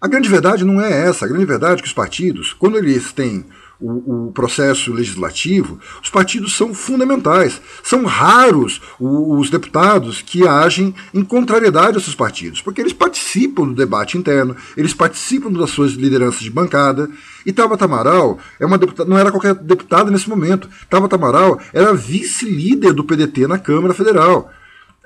A 0.00 0.06
grande 0.06 0.28
verdade 0.28 0.64
não 0.64 0.80
é 0.80 1.08
essa. 1.08 1.24
A 1.24 1.28
grande 1.28 1.46
verdade 1.46 1.80
é 1.80 1.82
que 1.82 1.88
os 1.88 1.94
partidos, 1.94 2.52
quando 2.52 2.78
eles 2.78 3.12
têm 3.12 3.44
o, 3.84 4.28
o, 4.28 4.32
processo 4.32 4.92
legislativo, 4.92 5.78
os 6.02 6.08
partidos 6.08 6.56
são 6.56 6.72
fundamentais. 6.72 7.60
São 7.82 8.04
raros 8.04 8.80
os 8.98 9.50
deputados 9.50 10.22
que 10.22 10.48
agem 10.48 10.94
em 11.12 11.22
contrariedade 11.22 11.98
a 11.98 12.00
esses 12.00 12.14
partidos, 12.14 12.62
porque 12.62 12.80
eles 12.80 12.94
participam 12.94 13.66
do 13.66 13.74
debate 13.74 14.16
interno, 14.16 14.56
eles 14.74 14.94
participam 14.94 15.52
das 15.52 15.70
suas 15.70 15.92
lideranças 15.92 16.40
de 16.40 16.50
bancada. 16.50 17.10
E 17.44 17.52
Tabata 17.52 17.84
Amaral 17.84 18.38
é 18.58 18.64
uma 18.64 18.78
deputada, 18.78 19.08
não 19.08 19.18
era 19.18 19.30
qualquer 19.30 19.54
deputada 19.54 20.10
nesse 20.10 20.30
momento. 20.30 20.68
Tabata 20.88 21.16
Amaral 21.16 21.60
era 21.72 21.92
vice-líder 21.92 22.94
do 22.94 23.04
PDT 23.04 23.46
na 23.46 23.58
Câmara 23.58 23.92
Federal. 23.92 24.50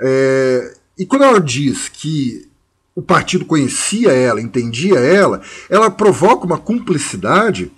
É, 0.00 0.72
e 0.96 1.04
quando 1.04 1.24
ela 1.24 1.40
diz 1.40 1.88
que 1.88 2.46
o 2.94 3.02
partido 3.02 3.44
conhecia 3.44 4.12
ela, 4.12 4.40
entendia 4.40 4.98
ela, 4.98 5.40
ela 5.68 5.90
provoca 5.90 6.46
uma 6.46 6.58
cumplicidade 6.58 7.72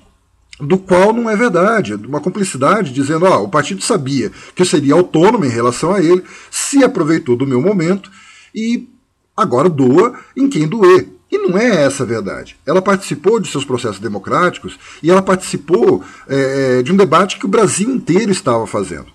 do 0.60 0.78
qual 0.78 1.12
não 1.12 1.28
é 1.28 1.36
verdade, 1.36 1.94
uma 1.94 2.20
cumplicidade 2.20 2.92
dizendo, 2.92 3.24
ó, 3.26 3.42
o 3.42 3.48
partido 3.48 3.82
sabia 3.82 4.30
que 4.54 4.62
eu 4.62 4.66
seria 4.66 4.94
autônomo 4.94 5.44
em 5.44 5.50
relação 5.50 5.94
a 5.94 6.00
ele, 6.00 6.22
se 6.50 6.84
aproveitou 6.84 7.36
do 7.36 7.46
meu 7.46 7.60
momento 7.60 8.10
e 8.54 8.88
agora 9.36 9.68
doa 9.68 10.18
em 10.36 10.48
quem 10.48 10.68
doer. 10.68 11.08
E 11.30 11.38
não 11.38 11.56
é 11.56 11.84
essa 11.84 12.02
a 12.02 12.06
verdade. 12.06 12.56
Ela 12.66 12.82
participou 12.82 13.38
de 13.38 13.48
seus 13.48 13.64
processos 13.64 14.00
democráticos 14.00 14.78
e 15.02 15.10
ela 15.10 15.22
participou 15.22 16.02
é, 16.26 16.82
de 16.82 16.92
um 16.92 16.96
debate 16.96 17.38
que 17.38 17.46
o 17.46 17.48
Brasil 17.48 17.88
inteiro 17.88 18.32
estava 18.32 18.66
fazendo. 18.66 19.06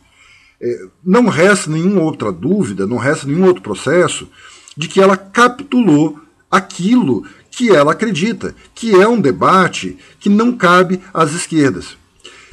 É, 0.62 0.86
não 1.04 1.28
resta 1.28 1.70
nenhuma 1.70 2.02
outra 2.02 2.32
dúvida, 2.32 2.88
não 2.88 2.98
resta 2.98 3.28
nenhum 3.28 3.46
outro 3.46 3.62
processo 3.62 4.30
de 4.78 4.88
que 4.88 5.02
ela 5.02 5.18
capitulou 5.18 6.20
aquilo 6.50 7.26
que 7.56 7.74
ela 7.74 7.94
acredita, 7.94 8.54
que 8.74 8.94
é 8.94 9.08
um 9.08 9.20
debate 9.20 9.98
que 10.20 10.28
não 10.28 10.58
cabe 10.58 11.02
às 11.14 11.32
esquerdas. 11.32 11.98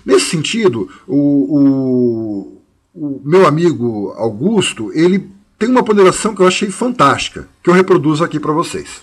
Nesse 0.06 0.30
sentido, 0.30 0.88
o, 1.08 1.16
o, 1.58 2.62
o 2.94 3.20
meu 3.24 3.44
amigo 3.44 4.12
Augusto, 4.16 4.92
ele 4.92 5.28
tem 5.58 5.68
uma 5.68 5.84
ponderação 5.84 6.34
que 6.34 6.40
eu 6.40 6.46
achei 6.46 6.70
fantástica, 6.70 7.48
que 7.62 7.68
eu 7.68 7.74
reproduzo 7.74 8.22
aqui 8.22 8.38
para 8.38 8.52
vocês. 8.52 9.02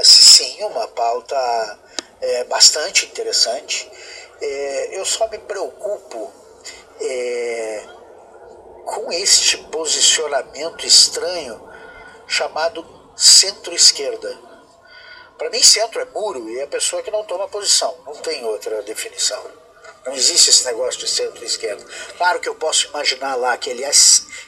Sim, 0.00 0.62
uma 0.64 0.86
pauta 0.88 1.78
é, 2.20 2.44
bastante 2.44 3.06
interessante. 3.06 3.90
É, 4.40 4.98
eu 5.00 5.06
só 5.06 5.28
me 5.30 5.38
preocupo 5.38 6.30
é, 7.00 7.84
com 8.84 9.10
este 9.10 9.56
posicionamento 9.56 10.86
estranho 10.86 11.60
chamado 12.26 12.97
centro-esquerda. 13.18 14.38
Para 15.36 15.50
mim, 15.50 15.62
centro 15.62 16.00
é 16.00 16.04
muro 16.04 16.48
e 16.48 16.60
é 16.60 16.62
a 16.62 16.68
pessoa 16.68 17.02
que 17.02 17.10
não 17.10 17.24
toma 17.24 17.48
posição, 17.48 17.96
não 18.06 18.14
tem 18.14 18.44
outra 18.44 18.80
definição. 18.82 19.44
Não 20.06 20.14
existe 20.14 20.50
esse 20.50 20.64
negócio 20.64 21.00
de 21.00 21.08
centro-esquerda. 21.08 21.84
Claro 22.16 22.40
que 22.40 22.48
eu 22.48 22.54
posso 22.54 22.86
imaginar 22.88 23.34
lá 23.34 23.52
aquele 23.52 23.84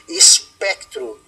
espectro 0.07 1.21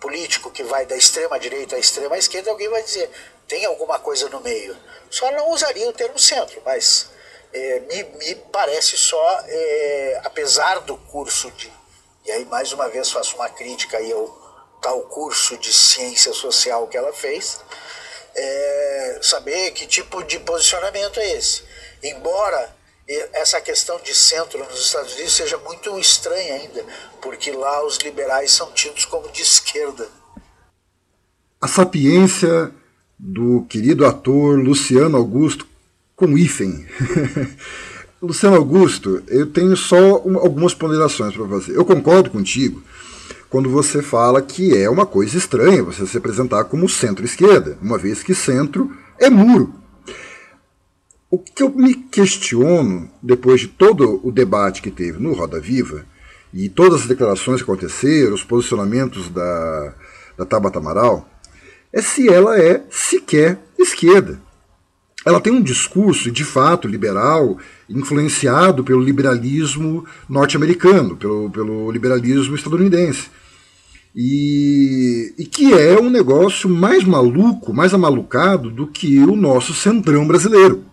político 0.00 0.50
que 0.50 0.62
vai 0.62 0.86
da 0.86 0.96
extrema 0.96 1.38
direita 1.38 1.76
à 1.76 1.78
extrema 1.78 2.16
esquerda, 2.16 2.50
alguém 2.50 2.68
vai 2.68 2.82
dizer, 2.82 3.10
tem 3.46 3.66
alguma 3.66 3.98
coisa 3.98 4.28
no 4.30 4.40
meio. 4.40 4.76
Só 5.10 5.30
não 5.32 5.50
usaria 5.50 5.88
o 5.88 5.92
termo 5.92 6.18
centro, 6.18 6.62
mas 6.64 7.10
é, 7.52 7.80
me, 7.80 8.02
me, 8.02 8.34
parece 8.50 8.96
só, 8.96 9.44
é, 9.46 10.20
apesar 10.24 10.80
do 10.80 10.96
curso 10.96 11.50
de. 11.52 11.70
E 12.24 12.30
aí, 12.30 12.44
mais 12.46 12.72
uma 12.72 12.88
vez, 12.88 13.10
faço 13.10 13.34
uma 13.36 13.48
crítica 13.48 13.98
aí 13.98 14.12
ao 14.12 14.39
tal 14.80 15.00
curso 15.02 15.56
de 15.58 15.72
ciência 15.72 16.32
social 16.32 16.86
que 16.86 16.96
ela 16.96 17.12
fez, 17.12 17.60
é, 18.34 19.18
saber 19.22 19.72
que 19.72 19.86
tipo 19.86 20.22
de 20.22 20.38
posicionamento 20.40 21.18
é 21.20 21.36
esse. 21.36 21.62
Embora 22.02 22.80
essa 23.32 23.60
questão 23.60 23.98
de 24.00 24.14
centro 24.14 24.58
nos 24.58 24.86
Estados 24.86 25.14
Unidos 25.14 25.32
seja 25.32 25.58
muito 25.58 25.98
estranha 25.98 26.54
ainda, 26.54 26.84
porque 27.20 27.50
lá 27.50 27.84
os 27.84 27.98
liberais 27.98 28.52
são 28.52 28.70
tidos 28.72 29.04
como 29.04 29.30
de 29.32 29.42
esquerda. 29.42 30.06
A 31.60 31.66
sapiência 31.66 32.72
do 33.18 33.66
querido 33.68 34.06
ator 34.06 34.58
Luciano 34.58 35.16
Augusto 35.16 35.66
com 36.14 36.38
hífen. 36.38 36.86
Luciano 38.22 38.56
Augusto, 38.56 39.22
eu 39.28 39.50
tenho 39.50 39.76
só 39.76 39.96
algumas 39.96 40.74
ponderações 40.74 41.34
para 41.34 41.48
fazer. 41.48 41.74
Eu 41.74 41.84
concordo 41.84 42.30
contigo 42.30 42.82
quando 43.50 43.68
você 43.68 44.00
fala 44.00 44.40
que 44.40 44.76
é 44.76 44.88
uma 44.88 45.04
coisa 45.04 45.36
estranha 45.36 45.82
você 45.82 46.06
se 46.06 46.16
apresentar 46.16 46.64
como 46.64 46.88
centro-esquerda, 46.88 47.76
uma 47.82 47.98
vez 47.98 48.22
que 48.22 48.32
centro 48.32 48.96
é 49.18 49.28
muro. 49.28 49.74
O 51.28 51.36
que 51.36 51.62
eu 51.62 51.68
me 51.68 51.94
questiono, 51.94 53.10
depois 53.20 53.60
de 53.60 53.68
todo 53.68 54.20
o 54.22 54.30
debate 54.30 54.80
que 54.80 54.90
teve 54.90 55.20
no 55.20 55.32
Roda 55.32 55.60
Viva, 55.60 56.06
e 56.54 56.68
todas 56.68 57.02
as 57.02 57.06
declarações 57.08 57.60
que 57.60 57.70
aconteceram, 57.70 58.34
os 58.34 58.44
posicionamentos 58.44 59.28
da, 59.28 59.94
da 60.38 60.46
Tabata 60.46 60.78
Amaral, 60.78 61.28
é 61.92 62.00
se 62.00 62.28
ela 62.28 62.58
é 62.58 62.84
sequer 62.88 63.58
esquerda. 63.76 64.40
Ela 65.24 65.40
tem 65.40 65.52
um 65.52 65.62
discurso, 65.62 66.30
de 66.30 66.44
fato, 66.44 66.88
liberal, 66.88 67.58
influenciado 67.88 68.82
pelo 68.82 69.02
liberalismo 69.02 70.04
norte-americano, 70.28 71.16
pelo, 71.16 71.50
pelo 71.50 71.90
liberalismo 71.90 72.54
estadunidense. 72.54 73.28
E, 74.14 75.32
e, 75.38 75.44
que 75.44 75.72
é 75.72 76.00
um 76.00 76.10
negócio 76.10 76.68
mais 76.68 77.04
maluco, 77.04 77.72
mais 77.72 77.94
amalucado 77.94 78.68
do 78.68 78.86
que 78.86 79.20
o 79.20 79.36
nosso 79.36 79.72
centrão 79.72 80.26
brasileiro. 80.26 80.84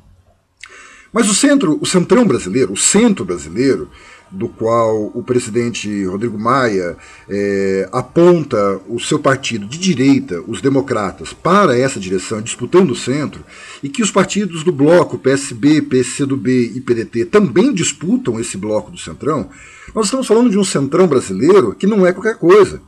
Mas 1.12 1.28
o 1.28 1.34
centro, 1.34 1.80
o 1.82 1.86
centrão 1.86 2.28
brasileiro, 2.28 2.74
o 2.74 2.78
centro 2.78 3.26
brasileiro, 3.26 3.90
do 4.30 4.50
qual 4.50 5.10
o 5.14 5.24
presidente 5.24 6.06
Rodrigo 6.06 6.38
Maia 6.38 6.98
é, 7.30 7.90
aponta 7.92 8.80
o 8.88 9.00
seu 9.00 9.18
partido 9.18 9.66
de 9.66 9.78
direita, 9.78 10.44
os 10.46 10.62
democratas, 10.62 11.34
para 11.34 11.78
essa 11.78 12.00
direção, 12.00 12.42
disputando 12.42 12.92
o 12.92 12.96
centro, 12.96 13.44
e 13.82 13.90
que 13.90 14.04
os 14.04 14.12
partidos 14.12 14.64
do 14.64 14.72
bloco 14.72 15.18
PSB, 15.18 15.82
PCdoB 15.82 16.74
e 16.76 16.82
PDT 16.82 17.26
também 17.26 17.74
disputam 17.74 18.40
esse 18.40 18.58
bloco 18.58 18.92
do 18.92 18.98
centrão, 18.98 19.50
nós 19.96 20.06
estamos 20.06 20.28
falando 20.28 20.50
de 20.50 20.60
um 20.60 20.64
centrão 20.64 21.08
brasileiro 21.08 21.74
que 21.74 21.88
não 21.88 22.06
é 22.06 22.12
qualquer 22.12 22.36
coisa 22.36 22.82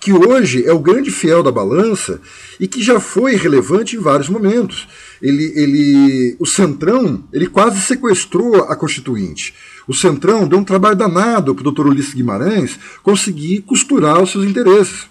que 0.00 0.12
hoje 0.12 0.64
é 0.64 0.72
o 0.72 0.78
grande 0.78 1.10
fiel 1.10 1.42
da 1.42 1.50
balança 1.50 2.20
e 2.58 2.66
que 2.66 2.82
já 2.82 3.00
foi 3.00 3.36
relevante 3.36 3.96
em 3.96 4.00
vários 4.00 4.28
momentos. 4.28 4.88
Ele, 5.20 5.52
ele, 5.54 6.36
o 6.38 6.46
Centrão 6.46 7.24
ele 7.32 7.46
quase 7.46 7.80
sequestrou 7.80 8.64
a 8.64 8.76
Constituinte. 8.76 9.54
O 9.86 9.94
Centrão 9.94 10.46
deu 10.46 10.58
um 10.58 10.64
trabalho 10.64 10.96
danado 10.96 11.54
para 11.54 11.60
o 11.60 11.64
doutor 11.64 11.86
Ulisses 11.86 12.14
Guimarães 12.14 12.78
conseguir 13.02 13.62
costurar 13.62 14.22
os 14.22 14.30
seus 14.30 14.44
interesses. 14.44 15.06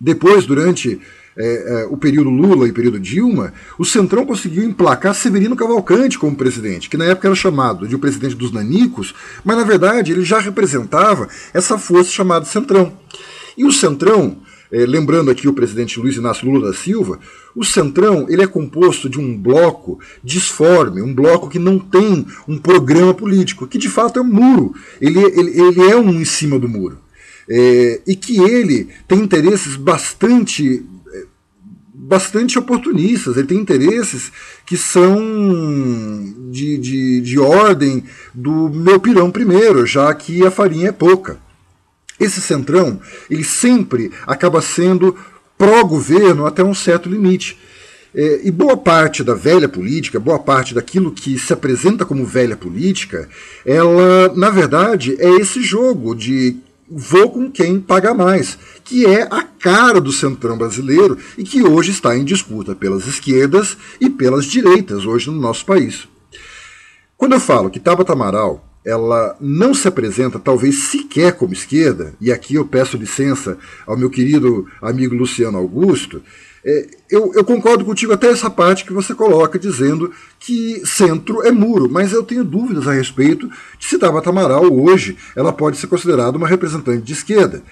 Depois, 0.00 0.44
durante 0.44 1.00
é, 1.36 1.82
é, 1.82 1.86
o 1.86 1.96
período 1.96 2.28
Lula 2.28 2.68
e 2.68 2.72
período 2.72 3.00
Dilma, 3.00 3.54
o 3.78 3.84
Centrão 3.84 4.26
conseguiu 4.26 4.64
emplacar 4.64 5.14
Severino 5.14 5.56
Cavalcante 5.56 6.18
como 6.18 6.36
presidente, 6.36 6.90
que 6.90 6.96
na 6.96 7.06
época 7.06 7.28
era 7.28 7.34
chamado 7.34 7.86
de 7.86 7.94
o 7.94 7.98
presidente 7.98 8.34
dos 8.34 8.52
nanicos, 8.52 9.14
mas 9.44 9.56
na 9.56 9.64
verdade 9.64 10.12
ele 10.12 10.24
já 10.24 10.38
representava 10.38 11.28
essa 11.54 11.78
força 11.78 12.10
chamada 12.10 12.44
Centrão. 12.44 12.92
E 13.56 13.64
o 13.64 13.72
Centrão, 13.72 14.38
é, 14.70 14.86
lembrando 14.86 15.30
aqui 15.30 15.48
o 15.48 15.52
presidente 15.52 16.00
Luiz 16.00 16.16
Inácio 16.16 16.50
Lula 16.50 16.68
da 16.68 16.76
Silva, 16.76 17.18
o 17.54 17.64
Centrão 17.64 18.26
ele 18.28 18.42
é 18.42 18.46
composto 18.46 19.08
de 19.08 19.18
um 19.18 19.36
bloco 19.36 20.00
disforme, 20.24 21.02
um 21.02 21.14
bloco 21.14 21.48
que 21.48 21.58
não 21.58 21.78
tem 21.78 22.26
um 22.48 22.58
programa 22.58 23.12
político, 23.12 23.66
que 23.66 23.78
de 23.78 23.88
fato 23.88 24.18
é 24.18 24.22
um 24.22 24.26
muro. 24.26 24.74
Ele, 25.00 25.18
ele, 25.20 25.60
ele 25.60 25.90
é 25.90 25.96
um 25.96 26.10
em 26.10 26.24
cima 26.24 26.58
do 26.58 26.68
muro. 26.68 26.98
É, 27.48 28.00
e 28.06 28.16
que 28.16 28.38
ele 28.40 28.88
tem 29.06 29.18
interesses 29.18 29.76
bastante 29.76 30.84
é, 31.12 31.24
bastante 31.92 32.58
oportunistas, 32.58 33.36
ele 33.36 33.48
tem 33.48 33.58
interesses 33.58 34.32
que 34.64 34.76
são 34.76 35.18
de, 36.50 36.78
de, 36.78 37.20
de 37.20 37.38
ordem 37.38 38.04
do 38.32 38.70
meu 38.70 38.98
pirão 39.00 39.30
primeiro, 39.30 39.84
já 39.84 40.14
que 40.14 40.46
a 40.46 40.50
farinha 40.50 40.88
é 40.88 40.92
pouca. 40.92 41.38
Esse 42.18 42.40
centrão, 42.40 43.00
ele 43.30 43.44
sempre 43.44 44.10
acaba 44.26 44.60
sendo 44.60 45.16
pró-governo 45.56 46.46
até 46.46 46.62
um 46.62 46.74
certo 46.74 47.08
limite. 47.08 47.58
É, 48.14 48.40
e 48.44 48.50
boa 48.50 48.76
parte 48.76 49.24
da 49.24 49.34
velha 49.34 49.68
política, 49.68 50.20
boa 50.20 50.38
parte 50.38 50.74
daquilo 50.74 51.12
que 51.12 51.38
se 51.38 51.52
apresenta 51.52 52.04
como 52.04 52.26
velha 52.26 52.56
política, 52.56 53.28
ela, 53.64 54.32
na 54.36 54.50
verdade, 54.50 55.16
é 55.18 55.30
esse 55.36 55.62
jogo 55.62 56.14
de 56.14 56.56
vou 56.94 57.30
com 57.30 57.50
quem 57.50 57.80
paga 57.80 58.12
mais, 58.12 58.58
que 58.84 59.06
é 59.06 59.22
a 59.30 59.42
cara 59.42 59.98
do 59.98 60.12
centrão 60.12 60.58
brasileiro 60.58 61.16
e 61.38 61.42
que 61.42 61.62
hoje 61.62 61.90
está 61.90 62.14
em 62.14 62.24
disputa 62.24 62.74
pelas 62.74 63.06
esquerdas 63.06 63.78
e 63.98 64.10
pelas 64.10 64.44
direitas 64.44 65.06
hoje 65.06 65.30
no 65.30 65.40
nosso 65.40 65.64
país. 65.64 66.06
Quando 67.16 67.32
eu 67.32 67.40
falo 67.40 67.70
que 67.70 67.80
Tabata 67.80 68.12
Amaral 68.12 68.71
ela 68.84 69.36
não 69.40 69.72
se 69.72 69.86
apresenta, 69.86 70.38
talvez 70.38 70.90
sequer 70.90 71.32
como 71.32 71.52
esquerda, 71.52 72.14
e 72.20 72.32
aqui 72.32 72.56
eu 72.56 72.66
peço 72.66 72.96
licença 72.96 73.56
ao 73.86 73.96
meu 73.96 74.10
querido 74.10 74.66
amigo 74.80 75.14
Luciano 75.14 75.58
Augusto, 75.58 76.22
é, 76.64 76.86
eu, 77.10 77.32
eu, 77.34 77.44
concordo 77.44 77.84
contigo 77.84 78.12
até 78.12 78.28
essa 78.28 78.48
parte 78.48 78.84
que 78.84 78.92
você 78.92 79.12
coloca, 79.14 79.58
dizendo 79.58 80.12
que 80.38 80.80
centro 80.86 81.42
é 81.42 81.50
muro, 81.50 81.90
mas 81.90 82.12
eu 82.12 82.22
tenho 82.22 82.44
dúvidas 82.44 82.86
a 82.86 82.92
respeito 82.92 83.48
de 83.78 83.86
se 83.86 83.98
Tabata 83.98 84.30
Amaral 84.30 84.72
hoje 84.72 85.16
ela 85.34 85.52
pode 85.52 85.76
ser 85.76 85.88
considerada 85.88 86.38
uma 86.38 86.46
representante 86.46 87.02
de 87.02 87.12
esquerda. 87.12 87.64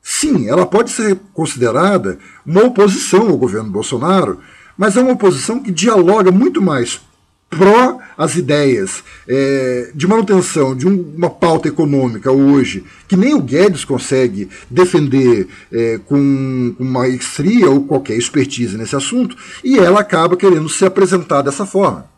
Sim, 0.00 0.48
ela 0.48 0.64
pode 0.64 0.90
ser 0.90 1.18
considerada 1.34 2.18
uma 2.44 2.64
oposição 2.64 3.28
ao 3.28 3.36
governo 3.36 3.70
Bolsonaro, 3.70 4.40
mas 4.78 4.96
é 4.96 5.00
uma 5.00 5.12
oposição 5.12 5.62
que 5.62 5.70
dialoga 5.70 6.32
muito 6.32 6.62
mais 6.62 7.02
pró 7.50 7.98
as 8.22 8.36
ideias 8.36 9.02
é, 9.26 9.90
de 9.92 10.06
manutenção 10.06 10.76
de 10.76 10.86
um, 10.86 11.12
uma 11.16 11.28
pauta 11.28 11.66
econômica 11.66 12.30
hoje 12.30 12.84
que 13.08 13.16
nem 13.16 13.34
o 13.34 13.42
Guedes 13.42 13.84
consegue 13.84 14.48
defender 14.70 15.48
é, 15.72 15.98
com, 16.06 16.72
com 16.78 16.84
maestria 16.84 17.68
ou 17.68 17.84
qualquer 17.84 18.16
expertise 18.16 18.78
nesse 18.78 18.94
assunto, 18.94 19.36
e 19.64 19.76
ela 19.76 20.00
acaba 20.00 20.36
querendo 20.36 20.68
se 20.68 20.84
apresentar 20.84 21.42
dessa 21.42 21.66
forma. 21.66 22.10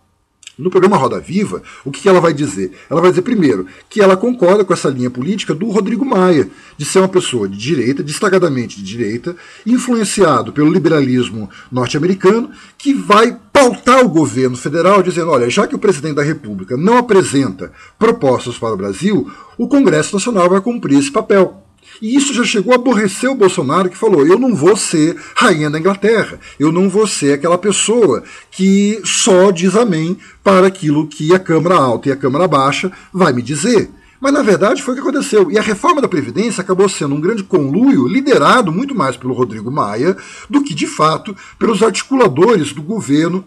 No 0.56 0.70
programa 0.70 0.96
Roda 0.96 1.18
Viva, 1.18 1.62
o 1.84 1.90
que 1.90 2.08
ela 2.08 2.20
vai 2.20 2.32
dizer? 2.32 2.72
Ela 2.88 3.00
vai 3.00 3.10
dizer, 3.10 3.22
primeiro, 3.22 3.66
que 3.88 4.00
ela 4.00 4.16
concorda 4.16 4.64
com 4.64 4.72
essa 4.72 4.88
linha 4.88 5.10
política 5.10 5.52
do 5.52 5.68
Rodrigo 5.68 6.04
Maia, 6.04 6.48
de 6.76 6.84
ser 6.84 7.00
uma 7.00 7.08
pessoa 7.08 7.48
de 7.48 7.56
direita, 7.56 8.04
destacadamente 8.04 8.76
de 8.76 8.84
direita, 8.84 9.34
influenciado 9.66 10.52
pelo 10.52 10.70
liberalismo 10.70 11.50
norte-americano, 11.72 12.50
que 12.78 12.94
vai 12.94 13.36
pautar 13.54 14.04
o 14.04 14.08
governo 14.08 14.56
federal 14.56 15.00
dizendo: 15.00 15.30
olha, 15.30 15.48
já 15.48 15.64
que 15.64 15.76
o 15.76 15.78
presidente 15.78 16.16
da 16.16 16.22
República 16.24 16.76
não 16.76 16.98
apresenta 16.98 17.72
propostas 17.96 18.58
para 18.58 18.74
o 18.74 18.76
Brasil, 18.76 19.30
o 19.56 19.68
Congresso 19.68 20.12
Nacional 20.12 20.50
vai 20.50 20.60
cumprir 20.60 20.98
esse 20.98 21.12
papel. 21.12 21.62
E 22.02 22.16
isso 22.16 22.34
já 22.34 22.42
chegou 22.42 22.72
a 22.72 22.76
aborrecer 22.76 23.30
o 23.30 23.36
Bolsonaro, 23.36 23.88
que 23.88 23.96
falou: 23.96 24.26
eu 24.26 24.36
não 24.36 24.56
vou 24.56 24.76
ser 24.76 25.16
rainha 25.36 25.70
da 25.70 25.78
Inglaterra, 25.78 26.40
eu 26.58 26.72
não 26.72 26.90
vou 26.90 27.06
ser 27.06 27.34
aquela 27.34 27.56
pessoa 27.56 28.24
que 28.50 29.00
só 29.04 29.52
diz 29.52 29.76
amém 29.76 30.18
para 30.42 30.66
aquilo 30.66 31.06
que 31.06 31.32
a 31.32 31.38
Câmara 31.38 31.76
Alta 31.76 32.08
e 32.08 32.12
a 32.12 32.16
Câmara 32.16 32.48
Baixa 32.48 32.90
vai 33.12 33.32
me 33.32 33.40
dizer. 33.40 33.88
Mas 34.20 34.32
na 34.32 34.42
verdade 34.42 34.82
foi 34.82 34.94
o 34.94 34.96
que 34.96 35.02
aconteceu. 35.02 35.50
E 35.50 35.58
a 35.58 35.62
reforma 35.62 36.00
da 36.00 36.08
Previdência 36.08 36.62
acabou 36.62 36.88
sendo 36.88 37.14
um 37.14 37.20
grande 37.20 37.42
conluio 37.42 38.06
liderado 38.06 38.72
muito 38.72 38.94
mais 38.94 39.16
pelo 39.16 39.34
Rodrigo 39.34 39.70
Maia 39.70 40.16
do 40.48 40.62
que, 40.62 40.74
de 40.74 40.86
fato, 40.86 41.36
pelos 41.58 41.82
articuladores 41.82 42.72
do 42.72 42.82
governo 42.82 43.44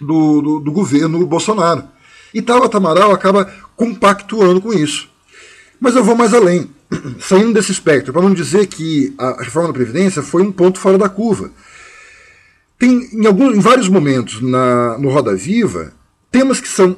do, 0.00 0.42
do, 0.42 0.60
do 0.60 0.72
governo 0.72 1.26
Bolsonaro. 1.26 1.84
E 2.32 2.42
Tabata 2.42 2.78
Amaral 2.78 3.12
acaba 3.12 3.50
compactuando 3.76 4.60
com 4.60 4.72
isso. 4.72 5.08
Mas 5.80 5.94
eu 5.94 6.04
vou 6.04 6.16
mais 6.16 6.34
além, 6.34 6.70
saindo 7.20 7.52
desse 7.52 7.72
espectro, 7.72 8.12
para 8.12 8.22
não 8.22 8.34
dizer 8.34 8.66
que 8.66 9.14
a 9.18 9.42
reforma 9.42 9.68
da 9.68 9.74
Previdência 9.74 10.22
foi 10.22 10.42
um 10.42 10.50
ponto 10.50 10.78
fora 10.78 10.98
da 10.98 11.08
curva. 11.08 11.50
Tem 12.78 13.08
em, 13.12 13.26
alguns, 13.26 13.56
em 13.56 13.60
vários 13.60 13.88
momentos 13.88 14.40
na, 14.42 14.98
no 14.98 15.08
Roda 15.08 15.34
Viva 15.34 15.92
temas 16.30 16.60
que 16.60 16.68
são 16.68 16.96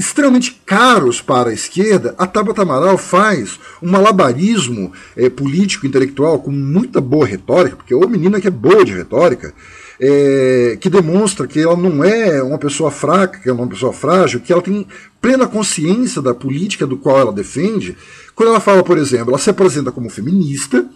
extremamente 0.00 0.58
caros 0.64 1.20
para 1.20 1.50
a 1.50 1.52
esquerda, 1.52 2.14
a 2.16 2.26
Tabata 2.26 2.62
Amaral 2.62 2.96
faz 2.96 3.60
um 3.82 3.90
malabarismo 3.90 4.92
é, 5.14 5.28
político, 5.28 5.86
intelectual, 5.86 6.38
com 6.38 6.50
muita 6.50 7.02
boa 7.02 7.26
retórica, 7.26 7.76
porque 7.76 7.92
é 7.92 7.96
uma 7.96 8.06
menina 8.06 8.40
que 8.40 8.48
é 8.48 8.50
boa 8.50 8.82
de 8.82 8.94
retórica, 8.94 9.52
é, 10.00 10.78
que 10.80 10.88
demonstra 10.88 11.46
que 11.46 11.60
ela 11.60 11.76
não 11.76 12.02
é 12.02 12.42
uma 12.42 12.56
pessoa 12.56 12.90
fraca, 12.90 13.40
que 13.40 13.48
ela 13.50 13.58
é 13.58 13.62
uma 13.62 13.68
pessoa 13.68 13.92
frágil, 13.92 14.40
que 14.40 14.50
ela 14.50 14.62
tem 14.62 14.86
plena 15.20 15.46
consciência 15.46 16.22
da 16.22 16.32
política 16.32 16.86
do 16.86 16.96
qual 16.96 17.18
ela 17.18 17.32
defende. 17.32 17.94
Quando 18.34 18.48
ela 18.48 18.60
fala, 18.60 18.82
por 18.82 18.96
exemplo, 18.96 19.28
ela 19.28 19.38
se 19.38 19.50
apresenta 19.50 19.92
como 19.92 20.08
feminista 20.08 20.88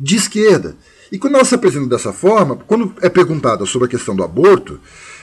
de 0.00 0.16
esquerda. 0.16 0.74
E 1.12 1.18
quando 1.18 1.34
ela 1.34 1.44
se 1.44 1.54
apresenta 1.54 1.86
dessa 1.86 2.14
forma, 2.14 2.56
quando 2.66 2.94
é 3.02 3.10
perguntada 3.10 3.66
sobre 3.66 3.86
a 3.86 3.90
questão 3.90 4.16
do 4.16 4.24
aborto, 4.24 4.80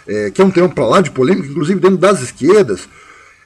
é, 0.07 0.31
que 0.31 0.41
é 0.41 0.45
um 0.45 0.51
tema 0.51 0.69
para 0.69 0.85
lá 0.85 1.01
de 1.01 1.11
polêmica, 1.11 1.47
inclusive 1.47 1.79
dentro 1.79 1.97
das 1.97 2.21
esquerdas, 2.21 2.87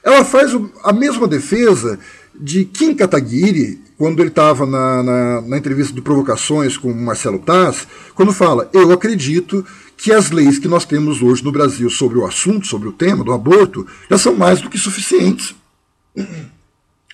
ela 0.02 0.24
faz 0.24 0.52
a 0.84 0.92
mesma 0.92 1.26
defesa 1.26 1.98
de 2.38 2.64
Kim 2.64 2.94
Kataguiri, 2.94 3.80
quando 3.96 4.20
ele 4.20 4.28
estava 4.28 4.64
na, 4.64 5.02
na, 5.02 5.40
na, 5.42 5.58
entrevista 5.58 5.92
de 5.92 6.00
provocações 6.00 6.76
com 6.76 6.92
Marcelo 6.92 7.40
Taz, 7.40 7.86
quando 8.14 8.32
fala, 8.32 8.70
eu 8.72 8.92
acredito 8.92 9.66
que 9.96 10.12
as 10.12 10.30
leis 10.30 10.58
que 10.58 10.68
nós 10.68 10.84
temos 10.84 11.20
hoje 11.20 11.42
no 11.44 11.50
Brasil 11.50 11.90
sobre 11.90 12.16
o 12.16 12.24
assunto, 12.24 12.68
sobre 12.68 12.88
o 12.88 12.92
tema 12.92 13.24
do 13.24 13.32
aborto, 13.32 13.84
já 14.08 14.16
são 14.16 14.36
mais 14.36 14.60
do 14.60 14.70
que 14.70 14.78
suficientes. 14.78 15.56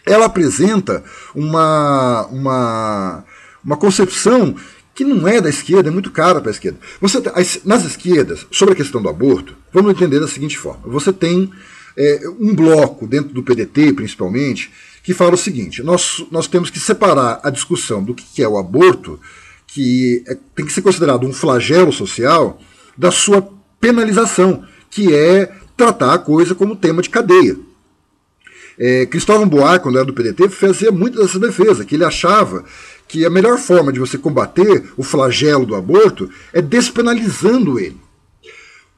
Ela 0.04 0.26
apresenta 0.26 1.02
uma, 1.34 2.26
uma, 2.26 3.24
uma 3.64 3.76
concepção 3.78 4.54
que 4.94 5.04
não 5.04 5.26
é 5.26 5.40
da 5.40 5.48
esquerda, 5.48 5.88
é 5.88 5.92
muito 5.92 6.10
cara 6.10 6.40
para 6.40 6.50
a 6.50 6.52
esquerda. 6.52 6.78
Você, 7.00 7.20
nas 7.64 7.84
esquerdas, 7.84 8.46
sobre 8.50 8.74
a 8.74 8.76
questão 8.76 9.02
do 9.02 9.08
aborto, 9.08 9.56
vamos 9.72 9.90
entender 9.90 10.20
da 10.20 10.28
seguinte 10.28 10.56
forma: 10.56 10.82
você 10.86 11.12
tem 11.12 11.50
é, 11.96 12.20
um 12.38 12.54
bloco 12.54 13.06
dentro 13.06 13.32
do 13.32 13.42
PDT, 13.42 13.92
principalmente, 13.92 14.70
que 15.02 15.12
fala 15.12 15.34
o 15.34 15.38
seguinte: 15.38 15.82
nós, 15.82 16.24
nós 16.30 16.46
temos 16.46 16.70
que 16.70 16.78
separar 16.78 17.40
a 17.42 17.50
discussão 17.50 18.02
do 18.02 18.14
que 18.14 18.42
é 18.42 18.48
o 18.48 18.56
aborto, 18.56 19.20
que 19.66 20.22
é, 20.26 20.36
tem 20.54 20.64
que 20.64 20.72
ser 20.72 20.82
considerado 20.82 21.26
um 21.26 21.32
flagelo 21.32 21.92
social, 21.92 22.60
da 22.96 23.10
sua 23.10 23.48
penalização, 23.80 24.64
que 24.88 25.12
é 25.12 25.52
tratar 25.76 26.14
a 26.14 26.18
coisa 26.18 26.54
como 26.54 26.76
tema 26.76 27.02
de 27.02 27.10
cadeia. 27.10 27.56
É, 28.78 29.06
Cristóvão 29.06 29.48
Buarque, 29.48 29.84
quando 29.84 29.96
era 29.96 30.04
do 30.04 30.12
PDT, 30.12 30.48
fazia 30.48 30.90
muito 30.90 31.20
dessa 31.20 31.38
defesa, 31.38 31.84
que 31.84 31.94
ele 31.94 32.04
achava 32.04 32.64
que 33.14 33.24
a 33.24 33.30
melhor 33.30 33.58
forma 33.58 33.92
de 33.92 34.00
você 34.00 34.18
combater 34.18 34.90
o 34.96 35.04
flagelo 35.04 35.64
do 35.64 35.76
aborto 35.76 36.28
é 36.52 36.60
despenalizando 36.60 37.78
ele. 37.78 37.96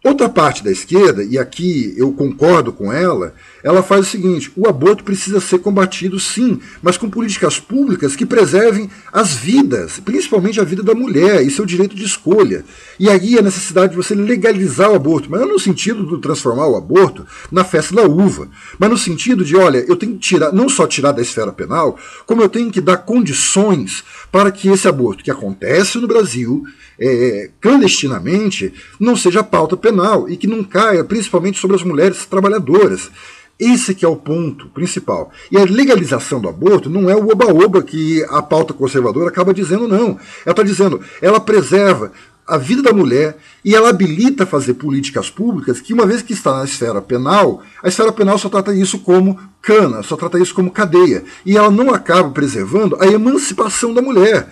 Outra 0.06 0.28
parte 0.28 0.62
da 0.62 0.70
esquerda, 0.70 1.24
e 1.24 1.36
aqui 1.36 1.92
eu 1.96 2.12
concordo 2.12 2.72
com 2.72 2.92
ela, 2.92 3.34
ela 3.60 3.82
faz 3.82 4.06
o 4.06 4.08
seguinte: 4.08 4.52
o 4.54 4.68
aborto 4.68 5.02
precisa 5.02 5.40
ser 5.40 5.58
combatido 5.58 6.20
sim, 6.20 6.60
mas 6.80 6.96
com 6.96 7.10
políticas 7.10 7.58
públicas 7.58 8.14
que 8.14 8.24
preservem 8.24 8.88
as 9.12 9.34
vidas, 9.34 9.98
principalmente 9.98 10.60
a 10.60 10.64
vida 10.64 10.80
da 10.80 10.94
mulher 10.94 11.44
e 11.44 11.50
seu 11.50 11.66
direito 11.66 11.96
de 11.96 12.04
escolha. 12.04 12.64
E 13.00 13.10
aí 13.10 13.36
a 13.36 13.42
necessidade 13.42 13.90
de 13.90 13.96
você 13.96 14.14
legalizar 14.14 14.92
o 14.92 14.94
aborto, 14.94 15.28
mas 15.28 15.40
não 15.40 15.48
no 15.48 15.58
sentido 15.58 16.06
de 16.06 16.22
transformar 16.22 16.68
o 16.68 16.76
aborto 16.76 17.26
na 17.50 17.64
festa 17.64 17.92
da 17.92 18.04
uva, 18.04 18.48
mas 18.78 18.88
no 18.88 18.96
sentido 18.96 19.44
de, 19.44 19.56
olha, 19.56 19.84
eu 19.88 19.96
tenho 19.96 20.12
que 20.12 20.20
tirar, 20.20 20.52
não 20.52 20.68
só 20.68 20.86
tirar 20.86 21.10
da 21.10 21.20
esfera 21.20 21.50
penal, 21.50 21.98
como 22.24 22.42
eu 22.42 22.48
tenho 22.48 22.70
que 22.70 22.80
dar 22.80 22.98
condições 22.98 24.04
para 24.30 24.50
que 24.50 24.68
esse 24.68 24.86
aborto 24.86 25.24
que 25.24 25.30
acontece 25.30 25.98
no 25.98 26.06
Brasil 26.06 26.64
é, 26.98 27.50
clandestinamente 27.60 28.72
não 28.98 29.16
seja 29.16 29.42
pauta 29.42 29.76
penal 29.76 30.28
e 30.28 30.36
que 30.36 30.46
não 30.46 30.64
caia 30.64 31.04
principalmente 31.04 31.58
sobre 31.58 31.76
as 31.76 31.82
mulheres 31.82 32.26
trabalhadoras. 32.26 33.10
Esse 33.58 33.94
que 33.94 34.04
é 34.04 34.08
o 34.08 34.16
ponto 34.16 34.68
principal. 34.68 35.30
E 35.50 35.56
a 35.56 35.64
legalização 35.64 36.38
do 36.38 36.48
aborto 36.48 36.90
não 36.90 37.08
é 37.08 37.16
o 37.16 37.30
oba-oba 37.30 37.82
que 37.82 38.22
a 38.28 38.42
pauta 38.42 38.74
conservadora 38.74 39.30
acaba 39.30 39.54
dizendo, 39.54 39.88
não. 39.88 40.18
Ela 40.44 40.52
está 40.52 40.62
dizendo, 40.62 41.00
ela 41.22 41.40
preserva 41.40 42.12
a 42.46 42.56
vida 42.56 42.82
da 42.82 42.92
mulher 42.92 43.36
e 43.64 43.74
ela 43.74 43.90
habilita 43.90 44.44
a 44.44 44.46
fazer 44.46 44.74
políticas 44.74 45.28
públicas 45.28 45.80
que, 45.80 45.92
uma 45.92 46.06
vez 46.06 46.22
que 46.22 46.32
está 46.32 46.56
na 46.56 46.64
esfera 46.64 47.02
penal, 47.02 47.62
a 47.82 47.88
esfera 47.88 48.12
penal 48.12 48.38
só 48.38 48.48
trata 48.48 48.74
isso 48.74 49.00
como 49.00 49.38
cana, 49.60 50.02
só 50.02 50.16
trata 50.16 50.38
isso 50.38 50.54
como 50.54 50.70
cadeia. 50.70 51.24
E 51.44 51.56
ela 51.56 51.70
não 51.70 51.92
acaba 51.92 52.30
preservando 52.30 52.96
a 53.00 53.06
emancipação 53.06 53.92
da 53.92 54.00
mulher. 54.00 54.48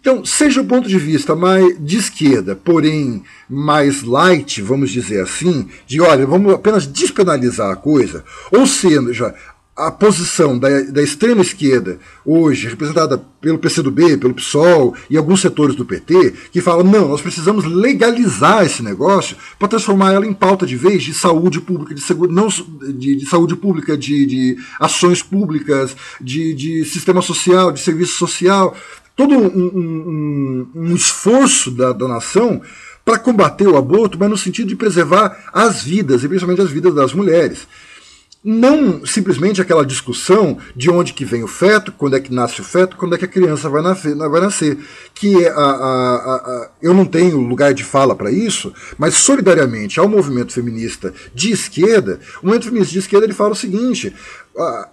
Então, 0.00 0.24
seja 0.24 0.62
o 0.62 0.66
ponto 0.66 0.88
de 0.88 0.98
vista 0.98 1.36
mais 1.36 1.76
de 1.78 1.98
esquerda, 1.98 2.56
porém 2.56 3.22
mais 3.48 4.02
light, 4.02 4.62
vamos 4.62 4.90
dizer 4.90 5.22
assim, 5.22 5.68
de 5.86 6.00
olha, 6.00 6.26
vamos 6.26 6.54
apenas 6.54 6.86
despenalizar 6.86 7.70
a 7.70 7.76
coisa, 7.76 8.24
ou 8.50 8.66
seja, 8.66 9.34
a 9.76 9.90
posição 9.90 10.58
da, 10.58 10.68
da 10.82 11.02
extrema 11.02 11.40
esquerda, 11.40 11.98
hoje 12.24 12.68
representada 12.68 13.16
pelo 13.40 13.58
PCdoB, 13.58 14.18
pelo 14.18 14.34
PSOL 14.34 14.94
e 15.08 15.16
alguns 15.16 15.40
setores 15.40 15.74
do 15.74 15.84
PT, 15.84 16.34
que 16.52 16.60
falam: 16.60 16.84
não, 16.84 17.08
nós 17.08 17.22
precisamos 17.22 17.64
legalizar 17.64 18.64
esse 18.64 18.82
negócio 18.82 19.36
para 19.58 19.68
transformar 19.68 20.12
ela 20.12 20.26
em 20.26 20.34
pauta 20.34 20.66
de 20.66 20.76
vez 20.76 21.02
de 21.02 21.14
saúde 21.14 21.60
pública, 21.60 21.94
de, 21.94 22.00
seguro, 22.00 22.30
não, 22.30 22.48
de, 22.48 23.16
de 23.16 23.26
saúde 23.26 23.56
pública, 23.56 23.96
de, 23.96 24.26
de 24.26 24.58
ações 24.78 25.22
públicas, 25.22 25.96
de, 26.20 26.52
de 26.52 26.84
sistema 26.84 27.22
social, 27.22 27.72
de 27.72 27.80
serviço 27.80 28.18
social 28.18 28.76
todo 29.20 29.34
um, 29.34 29.46
um, 29.46 30.70
um 30.74 30.94
esforço 30.94 31.70
da, 31.70 31.92
da 31.92 32.08
nação 32.08 32.62
para 33.04 33.18
combater 33.18 33.66
o 33.66 33.76
aborto, 33.76 34.18
mas 34.18 34.30
no 34.30 34.38
sentido 34.38 34.68
de 34.68 34.76
preservar 34.76 35.50
as 35.52 35.82
vidas, 35.82 36.24
e 36.24 36.28
principalmente 36.28 36.62
as 36.62 36.70
vidas 36.70 36.94
das 36.94 37.12
mulheres. 37.12 37.66
Não 38.42 39.04
simplesmente 39.04 39.60
aquela 39.60 39.84
discussão 39.84 40.56
de 40.74 40.90
onde 40.90 41.12
que 41.12 41.26
vem 41.26 41.42
o 41.42 41.46
feto, 41.46 41.92
quando 41.92 42.16
é 42.16 42.20
que 42.20 42.32
nasce 42.32 42.62
o 42.62 42.64
feto, 42.64 42.96
quando 42.96 43.14
é 43.14 43.18
que 43.18 43.26
a 43.26 43.28
criança 43.28 43.68
vai 43.68 43.82
nascer, 43.82 44.16
vai 44.16 44.40
nascer 44.40 44.78
que 45.14 45.44
é 45.44 45.50
a, 45.50 45.54
a, 45.54 46.34
a, 46.36 46.70
eu 46.80 46.94
não 46.94 47.04
tenho 47.04 47.38
lugar 47.38 47.74
de 47.74 47.84
fala 47.84 48.14
para 48.14 48.32
isso, 48.32 48.72
mas 48.96 49.14
solidariamente 49.14 50.00
ao 50.00 50.08
movimento 50.08 50.54
feminista 50.54 51.12
de 51.34 51.52
esquerda, 51.52 52.18
o 52.42 52.46
movimento 52.46 52.64
feminista 52.64 52.92
de 52.94 52.98
esquerda 53.00 53.26
ele 53.26 53.34
fala 53.34 53.52
o 53.52 53.56
seguinte: 53.56 54.14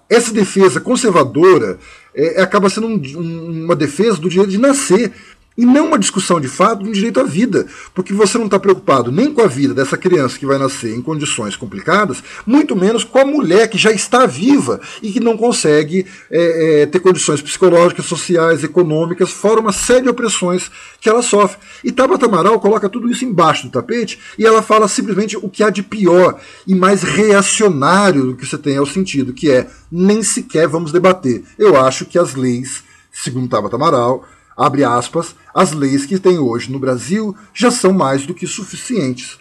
essa 0.10 0.34
defesa 0.34 0.82
conservadora 0.82 1.80
é, 2.14 2.42
acaba 2.42 2.70
sendo 2.70 2.88
um, 2.88 3.64
uma 3.64 3.76
defesa 3.76 4.18
do 4.18 4.30
direito 4.30 4.52
de 4.52 4.58
nascer. 4.58 5.14
E 5.58 5.66
não 5.66 5.88
uma 5.88 5.98
discussão 5.98 6.40
de 6.40 6.48
fato 6.48 6.84
de 6.84 6.90
um 6.90 6.92
direito 6.92 7.20
à 7.20 7.24
vida, 7.24 7.66
porque 7.96 8.14
você 8.14 8.38
não 8.38 8.46
está 8.46 8.60
preocupado 8.60 9.12
nem 9.12 9.34
com 9.34 9.42
a 9.42 9.48
vida 9.48 9.74
dessa 9.74 9.98
criança 9.98 10.38
que 10.38 10.46
vai 10.46 10.60
nascer 10.60 10.94
em 10.94 11.02
condições 11.02 11.56
complicadas, 11.56 12.24
muito 12.46 12.76
menos 12.76 13.04
com 13.04 13.18
a 13.18 13.26
mulher 13.26 13.68
que 13.68 13.78
já 13.78 13.92
está 13.92 14.28
viva 14.28 14.80
e 15.02 15.12
que 15.12 15.20
não 15.20 15.36
consegue 15.36 16.06
é, 16.30 16.82
é, 16.82 16.86
ter 16.86 17.00
condições 17.00 17.42
psicológicas, 17.42 18.06
sociais, 18.06 18.64
econômicas, 18.64 19.32
fora 19.32 19.60
uma 19.60 19.72
série 19.72 20.04
de 20.04 20.10
opressões 20.10 20.70
que 21.02 21.10
ela 21.10 21.24
sofre. 21.24 21.58
E 21.84 21.92
Tabata 21.92 22.28
Amaral 22.28 22.60
coloca 22.60 22.88
tudo 22.88 23.10
isso 23.10 23.26
embaixo 23.26 23.64
do 23.64 23.72
tapete 23.72 24.20
e 24.38 24.46
ela 24.46 24.62
fala 24.62 24.88
simplesmente 24.88 25.36
o 25.38 25.50
que 25.50 25.64
há 25.64 25.72
de 25.72 25.82
pior 25.82 26.40
e 26.68 26.76
mais 26.76 27.02
reacionário 27.02 28.28
do 28.28 28.36
que 28.36 28.46
você 28.46 28.60
tem 28.60 28.78
ao 28.78 28.86
sentido, 28.86 29.34
que 29.34 29.50
é 29.50 29.68
nem 29.92 30.22
sequer 30.22 30.68
vamos 30.68 30.92
debater. 30.92 31.44
Eu 31.58 31.76
acho 31.76 32.06
que 32.06 32.20
as 32.20 32.36
leis, 32.36 32.84
segundo 33.12 33.50
Tabata 33.50 33.76
Amaral, 33.76 34.24
abre 34.58 34.84
aspas, 34.84 35.36
as 35.54 35.72
leis 35.72 36.06
que 36.06 36.20
tem 36.20 36.40
hoje 36.40 36.72
no 36.72 36.80
Brasil 36.80 37.36
já 37.54 37.70
são 37.70 37.94
mais 37.94 38.26
do 38.26 38.34
que 38.34 38.48
suficientes. 38.48 39.38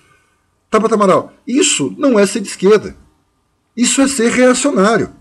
Tabata 0.71 0.95
Amaral, 0.95 1.33
isso 1.47 1.95
não 1.97 2.19
é 2.19 2.27
ser 2.27 2.41
de 2.41 2.49
esquerda. 2.49 2.95
Isso 3.75 4.03
é 4.03 4.09
ser 4.09 4.31
reacionário. 4.31 5.16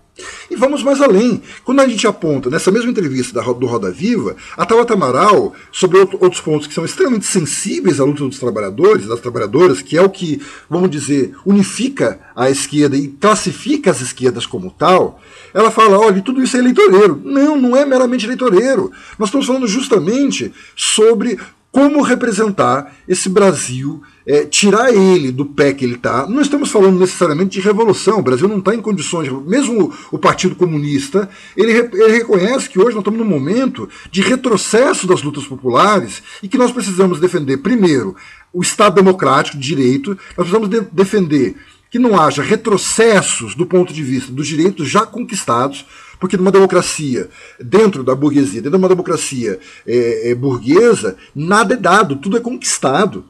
E 0.50 0.56
vamos 0.56 0.82
mais 0.82 1.00
além. 1.02 1.42
Quando 1.64 1.80
a 1.80 1.88
gente 1.88 2.06
aponta, 2.06 2.48
nessa 2.48 2.70
mesma 2.70 2.90
entrevista 2.90 3.40
do 3.40 3.66
Roda 3.66 3.90
Viva, 3.90 4.36
a 4.56 4.64
Tabata 4.64 4.94
Amaral, 4.94 5.54
sobre 5.70 5.98
outros 5.98 6.40
pontos 6.40 6.66
que 6.66 6.74
são 6.74 6.84
extremamente 6.84 7.26
sensíveis 7.26 8.00
à 8.00 8.04
luta 8.04 8.24
dos 8.24 8.38
trabalhadores, 8.38 9.06
das 9.06 9.20
trabalhadoras, 9.20 9.82
que 9.82 9.96
é 9.96 10.02
o 10.02 10.08
que, 10.08 10.40
vamos 10.70 10.90
dizer, 10.90 11.34
unifica 11.44 12.18
a 12.34 12.50
esquerda 12.50 12.96
e 12.96 13.08
classifica 13.08 13.90
as 13.90 14.00
esquerdas 14.00 14.46
como 14.46 14.70
tal, 14.70 15.20
ela 15.52 15.70
fala: 15.70 15.98
olha, 15.98 16.22
tudo 16.22 16.42
isso 16.42 16.56
é 16.56 16.60
eleitoreiro. 16.60 17.20
Não, 17.24 17.56
não 17.56 17.76
é 17.76 17.84
meramente 17.84 18.24
eleitoreiro. 18.24 18.90
Nós 19.18 19.28
estamos 19.28 19.46
falando 19.46 19.66
justamente 19.66 20.52
sobre 20.74 21.38
como 21.70 22.00
representar 22.00 22.96
esse 23.06 23.28
Brasil, 23.28 24.02
é, 24.26 24.44
tirar 24.44 24.92
ele 24.92 25.30
do 25.30 25.46
pé 25.46 25.72
que 25.72 25.84
ele 25.84 25.94
está. 25.94 26.26
Não 26.26 26.42
estamos 26.42 26.70
falando 26.70 26.98
necessariamente 26.98 27.60
de 27.60 27.64
revolução, 27.64 28.18
o 28.18 28.22
Brasil 28.22 28.48
não 28.48 28.58
está 28.58 28.74
em 28.74 28.80
condições, 28.82 29.30
mesmo 29.46 29.92
o 30.10 30.18
Partido 30.18 30.56
Comunista, 30.56 31.28
ele, 31.56 31.72
ele, 31.72 32.12
reconhece 32.12 32.68
que 32.68 32.78
hoje 32.78 32.94
nós 32.94 33.02
estamos 33.02 33.20
num 33.20 33.26
momento 33.26 33.88
de 34.10 34.20
retrocesso 34.20 35.06
das 35.06 35.22
lutas 35.22 35.46
populares 35.46 36.22
e 36.42 36.48
que 36.48 36.58
nós 36.58 36.72
precisamos 36.72 37.20
defender, 37.20 37.58
primeiro, 37.58 38.16
o 38.52 38.62
Estado 38.62 38.96
democrático 38.96 39.56
de 39.56 39.62
direito, 39.62 40.10
nós 40.36 40.48
precisamos 40.48 40.68
de 40.68 40.80
defender 40.92 41.56
que 41.90 41.98
não 41.98 42.20
haja 42.20 42.42
retrocessos 42.42 43.54
do 43.54 43.64
ponto 43.64 43.92
de 43.92 44.02
vista 44.02 44.32
dos 44.32 44.46
direitos 44.46 44.88
já 44.88 45.06
conquistados, 45.06 45.86
porque 46.18 46.36
numa 46.36 46.50
democracia, 46.50 47.28
dentro 47.60 48.02
da 48.02 48.14
burguesia, 48.14 48.60
dentro 48.60 48.70
de 48.72 48.76
uma 48.76 48.88
democracia 48.88 49.58
é, 49.86 50.30
é, 50.30 50.34
burguesa, 50.34 51.16
nada 51.34 51.74
é 51.74 51.76
dado, 51.76 52.16
tudo 52.16 52.36
é 52.36 52.40
conquistado. 52.40 53.24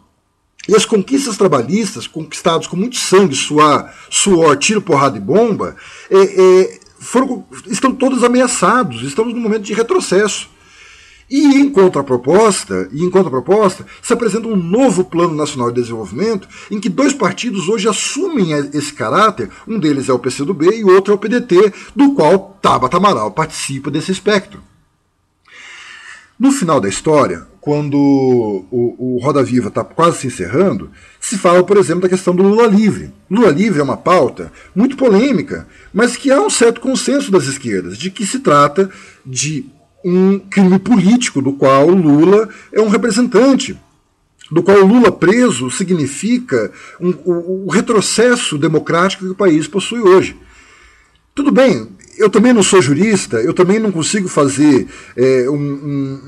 E 0.69 0.75
as 0.75 0.85
conquistas 0.85 1.37
trabalhistas, 1.37 2.07
conquistadas 2.07 2.67
com 2.67 2.77
muito 2.77 2.97
sangue, 2.97 3.35
suor, 3.35 3.89
suor 4.11 4.57
tiro, 4.57 4.83
porrada 4.83 5.17
e 5.17 5.21
bomba, 5.21 5.77
é, 6.11 6.19
é, 6.19 6.81
foram, 6.99 7.45
estão 7.67 7.95
todos 7.95 8.25
ameaçados, 8.25 9.03
estamos 9.03 9.33
num 9.33 9.41
momento 9.41 9.63
de 9.63 9.75
retrocesso. 9.75 10.49
E 11.29 11.57
em 11.57 11.69
contraproposta, 11.69 12.89
e 12.93 13.03
em 13.03 13.11
contraproposta, 13.11 13.85
se 14.01 14.13
apresenta 14.13 14.47
um 14.47 14.55
novo 14.55 15.05
Plano 15.05 15.35
Nacional 15.35 15.73
de 15.73 15.81
Desenvolvimento 15.81 16.49
em 16.71 16.79
que 16.79 16.89
dois 16.89 17.13
partidos 17.13 17.69
hoje 17.69 17.89
assumem 17.89 18.53
esse 18.53 18.93
caráter, 18.93 19.51
um 19.67 19.77
deles 19.79 20.09
é 20.09 20.13
o 20.13 20.21
PCdoB 20.21 20.67
e 20.67 20.85
o 20.85 20.95
outro 20.95 21.13
é 21.13 21.17
o 21.17 21.19
PDT, 21.19 21.73
do 21.97 22.13
qual 22.13 22.57
Tabata 22.63 22.97
Amaral 22.97 23.33
participa 23.33 23.91
desse 23.91 24.13
espectro. 24.13 24.63
No 26.39 26.53
final 26.53 26.81
da 26.81 26.89
história, 26.89 27.47
quando 27.61 27.97
o, 27.97 29.17
o 29.17 29.19
Roda 29.21 29.43
Viva 29.43 29.69
está 29.69 29.83
quase 29.83 30.19
se 30.19 30.27
encerrando, 30.29 30.91
se 31.19 31.37
fala, 31.37 31.65
por 31.65 31.77
exemplo, 31.79 32.03
da 32.03 32.09
questão 32.09 32.33
do 32.33 32.43
Lula 32.43 32.67
livre. 32.67 33.13
Lula 33.29 33.51
livre 33.51 33.81
é 33.81 33.83
uma 33.83 33.97
pauta 33.97 34.53
muito 34.75 34.97
polêmica, 34.97 35.67
mas 35.93 36.17
que 36.17 36.31
há 36.31 36.41
um 36.41 36.51
certo 36.51 36.81
consenso 36.81 37.31
das 37.31 37.47
esquerdas 37.47 37.99
de 37.99 38.11
que 38.11 38.27
se 38.27 38.39
trata 38.39 38.89
de 39.25 39.67
um 40.05 40.39
crime 40.39 40.79
político 40.79 41.43
do 41.43 41.55
qual 41.55 41.89
Lula 41.89 42.49
é 42.73 42.81
um 42.81 42.89
representante, 42.89 43.77
do 44.49 44.63
qual 44.63 44.85
Lula 44.85 45.11
preso 45.11 45.71
significa 45.71 46.71
um, 47.01 47.11
o, 47.25 47.67
o 47.67 47.71
retrocesso 47.71 48.57
democrático 48.57 49.25
que 49.25 49.31
o 49.31 49.35
país 49.35 49.67
possui 49.67 50.01
hoje. 50.01 50.37
Tudo 51.35 51.51
bem, 51.51 51.89
eu 52.19 52.31
também 52.31 52.53
não 52.53 52.63
sou 52.63 52.81
jurista, 52.81 53.37
eu 53.39 53.53
também 53.53 53.79
não 53.79 53.93
consigo 53.93 54.29
fazer 54.29 54.87
é, 55.17 55.49
um, 55.49 55.55
um, 55.55 56.21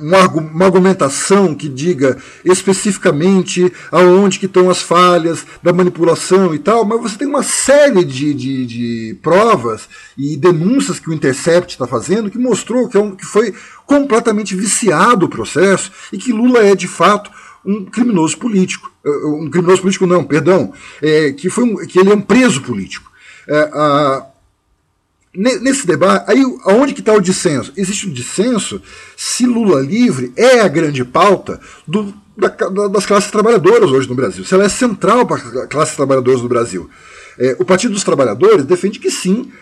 uma 0.53 0.65
argumentação 0.65 1.55
que 1.55 1.69
diga 1.69 2.17
especificamente 2.45 3.73
aonde 3.91 4.39
que 4.39 4.47
estão 4.47 4.71
as 4.71 4.83
falhas 4.83 5.47
da 5.63 5.73
manipulação 5.73 6.55
e 6.55 6.59
tal, 6.59 6.85
mas 6.85 7.01
você 7.01 7.19
tem 7.19 7.29
uma 7.29 7.43
série 7.43 8.05
de, 8.05 8.35
de, 8.35 8.67
de 8.67 9.19
provas 9.23 9.89
e 10.17 10.37
denúncias 10.37 10.99
que 10.99 11.11
o 11.11 11.13
Intercept 11.13 11.73
está 11.73 11.87
fazendo 11.87 12.31
que 12.31 12.39
mostrou 12.39 12.89
que, 12.89 12.97
é 12.97 13.01
um, 13.01 13.15
que 13.15 13.25
foi 13.25 13.55
completamente 13.87 14.55
viciado 14.55 15.27
o 15.27 15.29
processo 15.29 15.91
e 16.13 16.19
que 16.19 16.33
Lula 16.33 16.61
é 16.61 16.75
de 16.75 16.89
fato 16.89 17.31
um 17.65 17.85
criminoso 17.85 18.37
político. 18.39 18.91
É, 19.05 19.11
um 19.27 19.51
criminoso 19.51 19.83
político 19.83 20.07
não, 20.07 20.25
perdão, 20.25 20.73
é, 21.03 21.33
que, 21.33 21.51
foi 21.51 21.65
um, 21.65 21.77
que 21.87 21.99
ele 21.99 22.11
é 22.11 22.15
um 22.15 22.21
preso 22.21 22.63
político. 22.63 23.11
É, 23.47 23.71
a, 23.73 24.27
nesse 25.39 25.87
debate, 25.87 26.29
aí 26.29 26.43
aonde 26.65 26.93
que 26.93 27.01
está 27.01 27.13
o 27.13 27.21
dissenso? 27.21 27.73
Existe 27.77 28.09
um 28.09 28.13
dissenso 28.13 28.83
se 29.17 29.47
Lula 29.47 29.81
livre 29.81 30.33
é 30.37 30.61
a 30.61 30.69
grande 30.69 31.05
pauta 31.05 31.61
do, 31.87 32.13
da, 32.37 32.49
das 32.89 33.07
classes 33.07 33.31
trabalhadoras 33.31 33.89
hoje 33.91 34.09
no 34.09 34.17
Brasil, 34.17 34.45
se 34.45 34.53
ela 34.53 34.65
é 34.65 34.69
central 34.69 35.25
para 35.27 35.37
as 35.37 35.67
classes 35.69 35.95
trabalhadoras 35.95 36.41
do 36.41 36.49
Brasil. 36.49 36.91
É, 37.39 37.57
o 37.61 37.65
Partido 37.65 37.95
dos 37.95 38.03
Trabalhadores 38.03 38.65
defende 38.65 38.99
que 38.99 39.13
sim, 39.13 39.53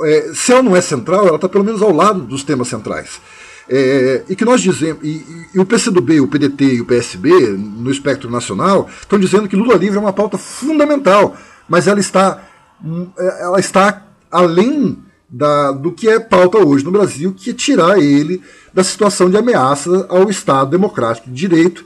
é, 0.00 0.30
se 0.32 0.52
ela 0.52 0.62
não 0.62 0.76
é 0.76 0.80
central, 0.80 1.26
ela 1.26 1.34
está 1.34 1.48
pelo 1.48 1.64
menos 1.64 1.82
ao 1.82 1.92
lado 1.92 2.20
dos 2.20 2.44
temas 2.44 2.68
centrais. 2.68 3.20
É, 3.68 4.22
e 4.28 4.36
que 4.36 4.44
nós 4.44 4.60
dizemos, 4.62 5.02
e, 5.02 5.26
e, 5.52 5.58
o 5.58 5.64
PCdoB, 5.64 6.20
o 6.20 6.28
PDT 6.28 6.64
e 6.74 6.80
o 6.82 6.84
PSB, 6.84 7.30
no 7.48 7.90
espectro 7.90 8.30
nacional, 8.30 8.88
estão 9.00 9.18
dizendo 9.18 9.48
que 9.48 9.56
Lula 9.56 9.74
livre 9.74 9.98
é 9.98 10.00
uma 10.00 10.12
pauta 10.12 10.38
fundamental, 10.38 11.36
mas 11.68 11.88
ela 11.88 11.98
está, 11.98 12.44
hum, 12.84 13.08
ela 13.18 13.58
está 13.58 14.06
além 14.30 15.04
da, 15.28 15.72
do 15.72 15.92
que 15.92 16.08
é 16.08 16.20
pauta 16.20 16.58
hoje 16.58 16.84
no 16.84 16.92
Brasil, 16.92 17.34
que 17.36 17.50
é 17.50 17.54
tirar 17.54 17.98
ele 17.98 18.40
da 18.72 18.84
situação 18.84 19.28
de 19.28 19.36
ameaça 19.36 20.06
ao 20.08 20.30
Estado 20.30 20.70
democrático 20.70 21.28
de 21.30 21.34
direito, 21.34 21.84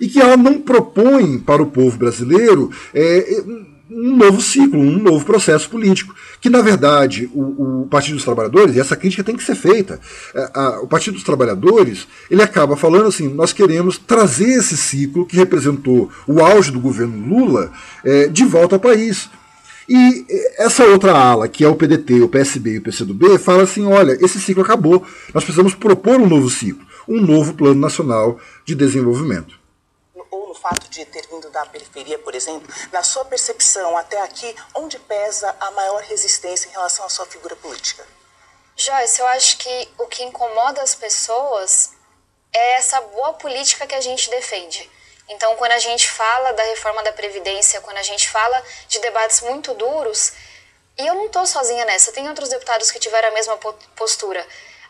e 0.00 0.08
que 0.08 0.18
ela 0.18 0.36
não 0.36 0.58
propõe 0.58 1.38
para 1.38 1.62
o 1.62 1.66
povo 1.66 1.98
brasileiro 1.98 2.70
é, 2.94 3.42
um 3.90 4.16
novo 4.16 4.40
ciclo, 4.40 4.78
um 4.78 4.98
novo 4.98 5.24
processo 5.24 5.68
político. 5.68 6.14
Que, 6.40 6.48
na 6.48 6.62
verdade, 6.62 7.28
o, 7.34 7.82
o 7.82 7.86
Partido 7.90 8.14
dos 8.14 8.24
Trabalhadores, 8.24 8.74
e 8.74 8.80
essa 8.80 8.96
crítica 8.96 9.24
tem 9.24 9.36
que 9.36 9.42
ser 9.42 9.54
feita, 9.54 10.00
é, 10.34 10.50
a, 10.54 10.80
o 10.80 10.86
Partido 10.86 11.14
dos 11.14 11.24
Trabalhadores 11.24 12.06
ele 12.30 12.42
acaba 12.42 12.76
falando 12.76 13.08
assim: 13.08 13.28
nós 13.28 13.52
queremos 13.52 13.98
trazer 13.98 14.58
esse 14.58 14.76
ciclo 14.76 15.26
que 15.26 15.36
representou 15.36 16.10
o 16.26 16.40
auge 16.40 16.70
do 16.70 16.80
governo 16.80 17.28
Lula 17.28 17.70
é, 18.04 18.28
de 18.28 18.44
volta 18.44 18.76
ao 18.76 18.80
país. 18.80 19.28
E 19.92 20.24
essa 20.56 20.84
outra 20.84 21.12
ala, 21.12 21.48
que 21.48 21.64
é 21.64 21.68
o 21.68 21.74
PDT, 21.74 22.20
o 22.20 22.28
PSB 22.28 22.74
e 22.74 22.78
o 22.78 22.82
PCdoB, 22.82 23.36
fala 23.40 23.64
assim: 23.64 23.84
olha, 23.86 24.12
esse 24.24 24.40
ciclo 24.40 24.62
acabou, 24.62 25.04
nós 25.34 25.42
precisamos 25.42 25.74
propor 25.74 26.20
um 26.20 26.28
novo 26.28 26.48
ciclo, 26.48 26.86
um 27.08 27.20
novo 27.20 27.54
Plano 27.54 27.80
Nacional 27.80 28.38
de 28.64 28.76
Desenvolvimento. 28.76 29.58
Ou 30.30 30.46
no 30.46 30.54
fato 30.54 30.88
de 30.88 31.04
ter 31.06 31.26
vindo 31.28 31.50
da 31.50 31.66
periferia, 31.66 32.20
por 32.20 32.36
exemplo, 32.36 32.72
na 32.92 33.02
sua 33.02 33.24
percepção 33.24 33.96
até 33.96 34.22
aqui, 34.22 34.54
onde 34.76 34.96
pesa 34.96 35.52
a 35.58 35.72
maior 35.72 36.00
resistência 36.02 36.68
em 36.68 36.72
relação 36.72 37.04
à 37.04 37.08
sua 37.08 37.26
figura 37.26 37.56
política? 37.56 38.06
Joyce, 38.76 39.18
eu 39.18 39.26
acho 39.26 39.58
que 39.58 39.88
o 39.98 40.06
que 40.06 40.22
incomoda 40.22 40.80
as 40.82 40.94
pessoas 40.94 41.90
é 42.52 42.76
essa 42.76 43.00
boa 43.00 43.32
política 43.32 43.88
que 43.88 43.94
a 43.96 44.00
gente 44.00 44.30
defende. 44.30 44.88
Então, 45.30 45.54
quando 45.54 45.72
a 45.72 45.78
gente 45.78 46.10
fala 46.10 46.52
da 46.52 46.62
reforma 46.64 47.04
da 47.04 47.12
Previdência, 47.12 47.80
quando 47.80 47.98
a 47.98 48.02
gente 48.02 48.28
fala 48.28 48.62
de 48.88 48.98
debates 48.98 49.40
muito 49.42 49.72
duros, 49.74 50.32
e 50.98 51.06
eu 51.06 51.14
não 51.14 51.26
estou 51.26 51.46
sozinha 51.46 51.84
nessa, 51.84 52.10
tem 52.10 52.28
outros 52.28 52.48
deputados 52.48 52.90
que 52.90 52.98
tiveram 52.98 53.28
a 53.28 53.30
mesma 53.30 53.56
postura. 53.94 54.44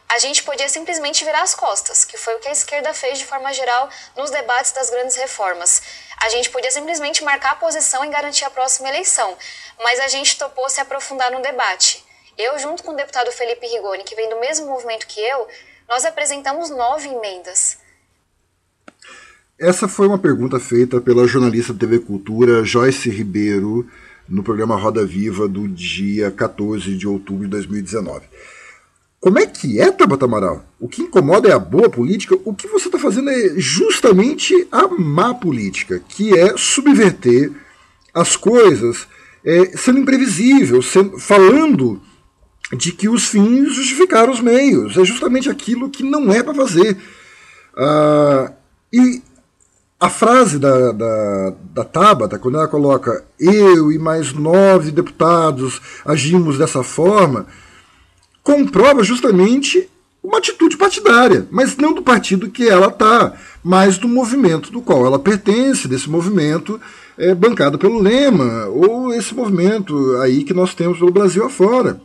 A 0.08 0.18
gente 0.18 0.42
podia 0.42 0.68
simplesmente 0.68 1.24
virar 1.24 1.42
as 1.42 1.54
costas, 1.54 2.06
que 2.06 2.16
foi 2.16 2.34
o 2.34 2.40
que 2.40 2.48
a 2.48 2.52
esquerda 2.52 2.92
fez 2.94 3.18
de 3.18 3.26
forma 3.26 3.52
geral 3.52 3.88
nos 4.16 4.30
debates 4.30 4.72
das 4.72 4.88
grandes 4.88 5.14
reformas. 5.14 5.82
A 6.22 6.30
gente 6.30 6.48
podia 6.48 6.70
simplesmente 6.70 7.22
marcar 7.22 7.52
a 7.52 7.56
posição 7.56 8.02
e 8.04 8.08
garantir 8.08 8.46
a 8.46 8.50
próxima 8.50 8.88
eleição, 8.88 9.36
mas 9.78 10.00
a 10.00 10.08
gente 10.08 10.38
topou 10.38 10.68
se 10.70 10.80
aprofundar 10.80 11.30
no 11.30 11.42
debate. 11.42 12.02
Eu, 12.38 12.58
junto 12.58 12.82
com 12.82 12.92
o 12.92 12.96
deputado 12.96 13.30
Felipe 13.30 13.66
Rigoni, 13.66 14.04
que 14.04 14.14
vem 14.14 14.30
do 14.30 14.40
mesmo 14.40 14.66
movimento 14.66 15.06
que 15.06 15.20
eu, 15.20 15.46
nós 15.86 16.06
apresentamos 16.06 16.70
nove 16.70 17.08
emendas. 17.08 17.76
Essa 19.60 19.86
foi 19.86 20.06
uma 20.06 20.16
pergunta 20.16 20.58
feita 20.58 21.02
pela 21.02 21.26
jornalista 21.26 21.74
da 21.74 21.80
TV 21.80 21.98
Cultura 21.98 22.64
Joyce 22.64 23.10
Ribeiro 23.10 23.86
no 24.26 24.42
programa 24.42 24.74
Roda 24.74 25.04
Viva 25.04 25.46
do 25.46 25.68
dia 25.68 26.30
14 26.30 26.96
de 26.96 27.06
outubro 27.06 27.44
de 27.44 27.50
2019. 27.50 28.24
Como 29.20 29.38
é 29.38 29.44
que 29.44 29.78
é, 29.78 29.92
Tabata 29.92 30.24
Amaral? 30.24 30.64
O 30.80 30.88
que 30.88 31.02
incomoda 31.02 31.46
é 31.46 31.52
a 31.52 31.58
boa 31.58 31.90
política, 31.90 32.38
o 32.42 32.54
que 32.54 32.66
você 32.68 32.88
está 32.88 32.98
fazendo 32.98 33.28
é 33.28 33.52
justamente 33.58 34.66
a 34.72 34.88
má 34.88 35.34
política, 35.34 36.00
que 36.08 36.32
é 36.32 36.56
subverter 36.56 37.52
as 38.14 38.36
coisas, 38.36 39.06
é, 39.44 39.76
sendo 39.76 40.00
imprevisível, 40.00 40.80
sendo, 40.80 41.18
falando 41.18 42.00
de 42.72 42.92
que 42.92 43.10
os 43.10 43.26
fins 43.26 43.74
justificaram 43.74 44.32
os 44.32 44.40
meios. 44.40 44.96
É 44.96 45.04
justamente 45.04 45.50
aquilo 45.50 45.90
que 45.90 46.02
não 46.02 46.32
é 46.32 46.42
para 46.42 46.54
fazer. 46.54 46.96
Ah, 47.76 48.52
e 48.90 49.20
a 50.00 50.08
frase 50.08 50.58
da, 50.58 50.92
da, 50.92 51.54
da 51.74 51.84
Tabata, 51.84 52.38
quando 52.38 52.56
ela 52.56 52.66
coloca 52.66 53.22
eu 53.38 53.92
e 53.92 53.98
mais 53.98 54.32
nove 54.32 54.90
deputados 54.90 55.78
agimos 56.06 56.56
dessa 56.56 56.82
forma, 56.82 57.46
comprova 58.42 59.04
justamente 59.04 59.90
uma 60.22 60.38
atitude 60.38 60.78
partidária, 60.78 61.46
mas 61.50 61.76
não 61.76 61.92
do 61.92 62.02
partido 62.02 62.50
que 62.50 62.66
ela 62.66 62.88
está, 62.88 63.34
mas 63.62 63.98
do 63.98 64.08
movimento 64.08 64.72
do 64.72 64.80
qual 64.80 65.04
ela 65.04 65.18
pertence, 65.18 65.86
desse 65.86 66.08
movimento 66.08 66.80
é, 67.18 67.34
bancado 67.34 67.78
pelo 67.78 68.00
Lema, 68.00 68.66
ou 68.66 69.12
esse 69.12 69.34
movimento 69.34 70.16
aí 70.22 70.44
que 70.44 70.54
nós 70.54 70.74
temos 70.74 70.98
pelo 70.98 71.12
Brasil 71.12 71.44
afora. 71.44 72.00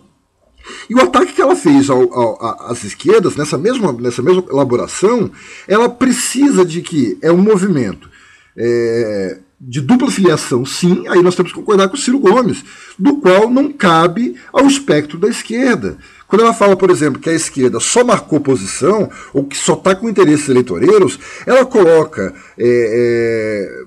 E 0.89 0.95
o 0.95 1.01
ataque 1.01 1.33
que 1.33 1.41
ela 1.41 1.55
fez 1.55 1.89
ao, 1.89 2.13
ao, 2.13 2.71
às 2.71 2.83
esquerdas, 2.83 3.35
nessa 3.35 3.57
mesma, 3.57 3.91
nessa 3.93 4.21
mesma 4.21 4.43
elaboração, 4.49 5.31
ela 5.67 5.89
precisa 5.89 6.65
de 6.65 6.81
que 6.81 7.17
é 7.21 7.31
um 7.31 7.37
movimento 7.37 8.09
é, 8.57 9.39
de 9.59 9.81
dupla 9.81 10.11
filiação, 10.11 10.65
sim, 10.65 11.07
aí 11.07 11.21
nós 11.21 11.35
temos 11.35 11.51
que 11.51 11.57
concordar 11.57 11.87
com 11.87 11.95
o 11.95 11.99
Ciro 11.99 12.19
Gomes, 12.19 12.63
do 12.99 13.17
qual 13.17 13.49
não 13.49 13.71
cabe 13.71 14.35
ao 14.51 14.67
espectro 14.67 15.17
da 15.17 15.27
esquerda. 15.27 15.97
Quando 16.27 16.41
ela 16.41 16.53
fala, 16.53 16.75
por 16.75 16.89
exemplo, 16.89 17.21
que 17.21 17.29
a 17.29 17.33
esquerda 17.33 17.79
só 17.79 18.03
marcou 18.03 18.39
posição, 18.39 19.09
ou 19.33 19.45
que 19.45 19.57
só 19.57 19.73
está 19.73 19.95
com 19.95 20.09
interesses 20.09 20.49
eleitoreiros, 20.49 21.19
ela 21.45 21.65
coloca 21.65 22.33
é, 22.57 22.65
é, 22.67 23.83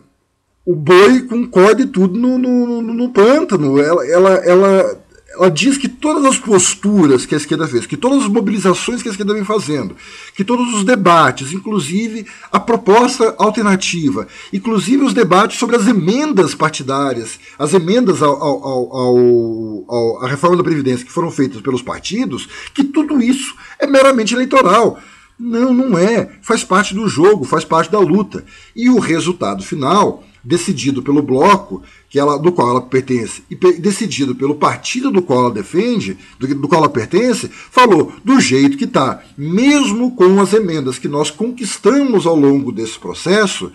o 0.65 0.75
boi 0.75 1.23
com 1.23 1.47
corda 1.47 1.83
e 1.83 1.87
tudo 1.87 2.19
no, 2.19 2.39
no, 2.39 2.83
no, 2.83 2.95
no 2.95 3.09
pântano. 3.11 3.79
Ela, 3.81 4.07
ela, 4.07 4.35
ela 4.37 5.01
ela 5.39 5.51
diz 5.51 5.79
que 5.79 5.89
todas 5.89 6.25
as 6.25 6.37
posturas 6.37 7.25
que 7.25 7.35
a 7.35 7.39
esquerda 7.39 7.69
fez, 7.69 7.87
que 7.87 7.97
todas 7.97 8.25
as 8.25 8.29
mobilizações 8.29 9.01
que 9.01 9.09
a 9.09 9.11
esquerda 9.13 9.33
vem 9.33 9.45
fazendo, 9.45 9.95
que 10.35 10.45
todos 10.45 10.75
os 10.75 10.83
debates, 10.85 11.53
inclusive 11.53 12.27
a 12.51 12.59
proposta 12.59 13.37
alternativa, 13.39 14.27
inclusive 14.53 15.05
os 15.05 15.15
debates 15.15 15.59
sobre 15.59 15.77
as 15.77 15.87
emendas 15.87 16.57
partidárias, 16.57 17.39
as 17.57 17.73
emendas 17.73 18.21
ao, 18.21 18.43
ao, 18.43 19.87
ao, 19.89 20.25
à 20.25 20.29
reforma 20.29 20.57
da 20.57 20.65
Previdência 20.65 21.07
que 21.07 21.13
foram 21.13 21.31
feitas 21.31 21.61
pelos 21.61 21.83
partidos, 21.83 22.49
que 22.75 22.83
tudo 22.83 23.23
isso 23.23 23.55
é 23.79 23.87
meramente 23.87 24.35
eleitoral. 24.35 24.99
Não, 25.39 25.73
não 25.73 25.97
é. 25.97 26.37
Faz 26.43 26.65
parte 26.65 26.93
do 26.95 27.07
jogo, 27.07 27.45
faz 27.45 27.65
parte 27.65 27.93
da 27.93 28.01
luta. 28.01 28.45
E 28.75 28.91
o 28.91 28.99
resultado 28.99 29.63
final 29.63 30.25
decidido 30.49 31.03
pelo 31.03 31.21
bloco 31.21 31.83
que 32.09 32.19
ela, 32.19 32.39
do 32.39 32.51
qual 32.51 32.71
ela 32.71 32.81
pertence 32.81 33.43
e 33.51 33.55
decidido 33.55 34.35
pelo 34.35 34.55
partido 34.55 35.11
do 35.11 35.21
qual 35.21 35.41
ela 35.41 35.51
defende, 35.51 36.17
do, 36.39 36.47
do 36.55 36.67
qual 36.67 36.81
ela 36.81 36.91
pertence, 36.91 37.51
falou 37.71 38.15
do 38.25 38.41
jeito 38.41 38.79
que 38.79 38.85
está, 38.85 39.23
mesmo 39.37 40.17
com 40.17 40.41
as 40.41 40.55
emendas 40.55 40.99
que 40.99 41.07
nós 41.07 41.31
conquistamos 41.31 42.27
ao 42.27 42.35
longo 42.35 42.73
desse 42.73 42.99
processo, 42.99 43.71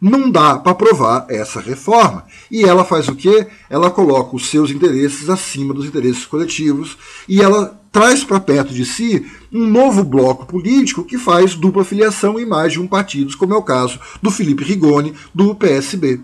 não 0.00 0.30
dá 0.30 0.58
para 0.58 0.72
aprovar 0.72 1.26
essa 1.28 1.60
reforma. 1.60 2.24
E 2.50 2.64
ela 2.64 2.84
faz 2.84 3.08
o 3.08 3.14
quê? 3.14 3.46
Ela 3.68 3.90
coloca 3.90 4.36
os 4.36 4.48
seus 4.48 4.70
interesses 4.70 5.28
acima 5.28 5.72
dos 5.72 5.86
interesses 5.86 6.24
coletivos 6.26 6.96
e 7.28 7.40
ela 7.40 7.80
traz 7.90 8.22
para 8.22 8.38
perto 8.38 8.74
de 8.74 8.84
si 8.84 9.24
um 9.52 9.66
novo 9.66 10.04
bloco 10.04 10.44
político 10.44 11.02
que 11.02 11.16
faz 11.16 11.54
dupla 11.54 11.84
filiação 11.84 12.38
em 12.38 12.44
mais 12.44 12.72
de 12.72 12.80
um 12.80 12.86
partido, 12.86 13.36
como 13.38 13.54
é 13.54 13.56
o 13.56 13.62
caso 13.62 13.98
do 14.20 14.30
Felipe 14.30 14.64
Rigoni, 14.64 15.14
do 15.34 15.54
PSB. 15.54 16.20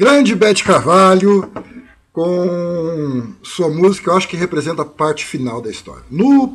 Grande 0.00 0.34
Bete 0.34 0.64
Carvalho, 0.64 1.46
com 2.10 3.34
sua 3.42 3.68
música, 3.68 4.10
eu 4.10 4.16
acho 4.16 4.26
que 4.26 4.34
representa 4.34 4.80
a 4.80 4.86
parte 4.86 5.26
final 5.26 5.60
da 5.60 5.70
história. 5.70 6.02
No, 6.10 6.50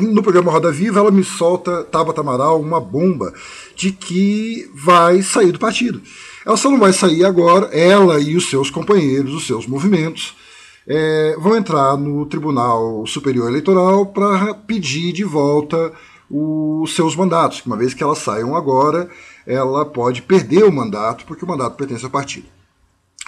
no 0.00 0.22
programa 0.24 0.50
Roda 0.50 0.72
Viva, 0.72 0.98
ela 0.98 1.12
me 1.12 1.22
solta, 1.22 1.84
Tabata 1.84 2.20
Amaral, 2.20 2.60
uma 2.60 2.80
bomba 2.80 3.32
de 3.76 3.92
que 3.92 4.68
vai 4.74 5.22
sair 5.22 5.52
do 5.52 5.58
partido. 5.60 6.02
Ela 6.44 6.56
só 6.56 6.68
não 6.68 6.80
vai 6.80 6.92
sair 6.92 7.24
agora, 7.24 7.66
ela 7.66 8.18
e 8.18 8.34
os 8.34 8.50
seus 8.50 8.70
companheiros, 8.70 9.34
os 9.34 9.46
seus 9.46 9.64
movimentos, 9.64 10.34
é, 10.84 11.36
vão 11.38 11.56
entrar 11.56 11.96
no 11.96 12.26
Tribunal 12.26 13.06
Superior 13.06 13.46
Eleitoral 13.46 14.06
para 14.06 14.52
pedir 14.52 15.12
de 15.12 15.22
volta 15.22 15.92
os 16.28 16.92
seus 16.94 17.14
mandatos. 17.14 17.62
Uma 17.64 17.76
vez 17.76 17.94
que 17.94 18.02
elas 18.02 18.18
saiam 18.18 18.56
agora, 18.56 19.08
ela 19.48 19.86
pode 19.86 20.20
perder 20.20 20.62
o 20.64 20.70
mandato, 20.70 21.24
porque 21.24 21.44
o 21.44 21.48
mandato 21.48 21.74
pertence 21.74 22.04
ao 22.04 22.10
partido. 22.10 22.46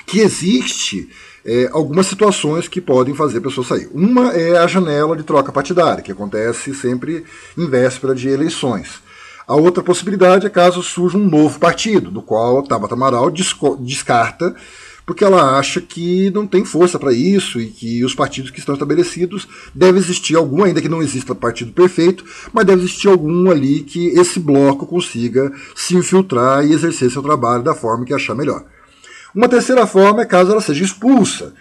Que 0.06 0.20
existe 0.20 1.08
é, 1.44 1.70
algumas 1.72 2.06
situações 2.06 2.68
que 2.68 2.80
podem 2.80 3.14
fazer 3.14 3.38
a 3.38 3.40
pessoa 3.40 3.66
sair. 3.66 3.88
Uma 3.94 4.32
é 4.34 4.58
a 4.58 4.66
janela 4.66 5.16
de 5.16 5.22
troca 5.22 5.50
partidária, 5.50 6.02
que 6.02 6.12
acontece 6.12 6.74
sempre 6.74 7.24
em 7.56 7.66
véspera 7.66 8.14
de 8.14 8.28
eleições. 8.28 9.00
A 9.48 9.56
outra 9.56 9.82
possibilidade 9.82 10.46
é 10.46 10.50
caso 10.50 10.82
surja 10.82 11.16
um 11.16 11.26
novo 11.26 11.58
partido, 11.58 12.10
do 12.10 12.22
qual 12.22 12.62
Tabata 12.62 12.94
Amaral 12.94 13.32
descarta, 13.80 14.54
porque 15.10 15.24
ela 15.24 15.58
acha 15.58 15.80
que 15.80 16.30
não 16.30 16.46
tem 16.46 16.64
força 16.64 16.96
para 16.96 17.12
isso 17.12 17.60
e 17.60 17.66
que 17.66 18.04
os 18.04 18.14
partidos 18.14 18.52
que 18.52 18.60
estão 18.60 18.74
estabelecidos 18.76 19.48
deve 19.74 19.98
existir 19.98 20.36
algum, 20.36 20.62
ainda 20.62 20.80
que 20.80 20.88
não 20.88 21.02
exista 21.02 21.34
partido 21.34 21.72
perfeito, 21.72 22.24
mas 22.52 22.64
deve 22.64 22.82
existir 22.82 23.08
algum 23.08 23.50
ali 23.50 23.80
que 23.80 24.06
esse 24.10 24.38
bloco 24.38 24.86
consiga 24.86 25.52
se 25.74 25.96
infiltrar 25.96 26.64
e 26.64 26.72
exercer 26.72 27.10
seu 27.10 27.24
trabalho 27.24 27.64
da 27.64 27.74
forma 27.74 28.04
que 28.04 28.14
achar 28.14 28.36
melhor. 28.36 28.64
Uma 29.34 29.48
terceira 29.48 29.84
forma 29.84 30.22
é 30.22 30.26
caso 30.26 30.52
ela 30.52 30.60
seja 30.60 30.84
expulsa 30.84 31.54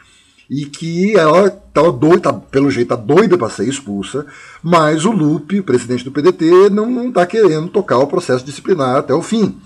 e 0.48 0.66
que 0.68 1.18
ela 1.18 1.48
está 1.48 1.90
doida, 1.90 2.20
tá, 2.20 2.34
pelo 2.34 2.70
jeito, 2.70 2.94
está 2.94 3.04
doida 3.04 3.36
para 3.36 3.50
ser 3.50 3.68
expulsa, 3.68 4.28
mas 4.62 5.06
o 5.06 5.12
Lupe, 5.12 5.64
presidente 5.64 6.04
do 6.04 6.12
PDT, 6.12 6.70
não 6.70 7.08
está 7.08 7.26
querendo 7.26 7.68
tocar 7.70 7.98
o 7.98 8.06
processo 8.06 8.46
disciplinar 8.46 8.98
até 8.98 9.12
o 9.12 9.24
fim. 9.24 9.60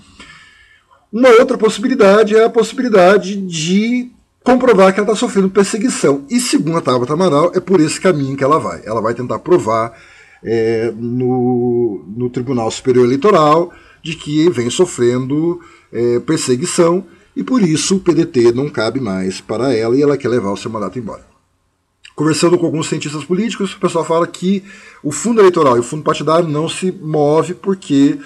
Uma 1.14 1.28
outra 1.28 1.56
possibilidade 1.56 2.34
é 2.34 2.42
a 2.42 2.50
possibilidade 2.50 3.36
de 3.36 4.10
comprovar 4.42 4.92
que 4.92 4.98
ela 4.98 5.08
está 5.08 5.16
sofrendo 5.16 5.48
perseguição. 5.48 6.26
E 6.28 6.40
segundo 6.40 6.76
a 6.76 6.80
Tabata 6.80 7.12
Amaral, 7.12 7.52
é 7.54 7.60
por 7.60 7.78
esse 7.78 8.00
caminho 8.00 8.36
que 8.36 8.42
ela 8.42 8.58
vai. 8.58 8.82
Ela 8.84 9.00
vai 9.00 9.14
tentar 9.14 9.38
provar 9.38 9.96
é, 10.42 10.92
no, 10.96 12.04
no 12.16 12.28
Tribunal 12.30 12.68
Superior 12.68 13.04
Eleitoral 13.04 13.72
de 14.02 14.16
que 14.16 14.50
vem 14.50 14.68
sofrendo 14.68 15.60
é, 15.92 16.18
perseguição 16.18 17.04
e 17.36 17.44
por 17.44 17.62
isso 17.62 17.94
o 17.94 18.00
PDT 18.00 18.50
não 18.50 18.68
cabe 18.68 18.98
mais 18.98 19.40
para 19.40 19.72
ela 19.72 19.96
e 19.96 20.02
ela 20.02 20.16
quer 20.16 20.28
levar 20.28 20.50
o 20.50 20.56
seu 20.56 20.68
mandato 20.68 20.98
embora. 20.98 21.24
Conversando 22.16 22.58
com 22.58 22.66
alguns 22.66 22.88
cientistas 22.88 23.24
políticos, 23.24 23.72
o 23.72 23.78
pessoal 23.78 24.04
fala 24.04 24.26
que 24.26 24.64
o 25.00 25.12
fundo 25.12 25.40
eleitoral 25.40 25.76
e 25.76 25.80
o 25.80 25.84
fundo 25.84 26.02
partidário 26.02 26.48
não 26.48 26.68
se 26.68 26.90
move 26.90 27.54
porque 27.54 28.18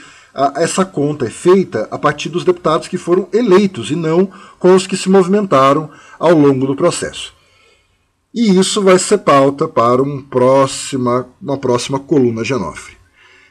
essa 0.57 0.85
conta 0.85 1.27
é 1.27 1.31
feita 1.31 1.89
a 1.91 1.99
partir 1.99 2.29
dos 2.29 2.45
deputados 2.45 2.87
que 2.87 2.97
foram 2.97 3.29
eleitos 3.33 3.91
e 3.91 3.97
não 3.97 4.31
com 4.59 4.75
os 4.75 4.87
que 4.87 4.97
se 4.97 5.11
movimentaram 5.11 5.91
ao 6.19 6.33
longo 6.33 6.67
do 6.67 6.77
processo. 6.77 7.33
E 8.33 8.57
isso 8.57 8.83
vai 8.83 8.99
ser 8.99 9.19
pauta 9.19 9.67
para 9.67 10.01
um 10.01 10.23
próxima, 10.23 11.27
uma 11.43 11.57
próxima 11.57 11.99
coluna 11.99 12.45
de. 12.45 12.97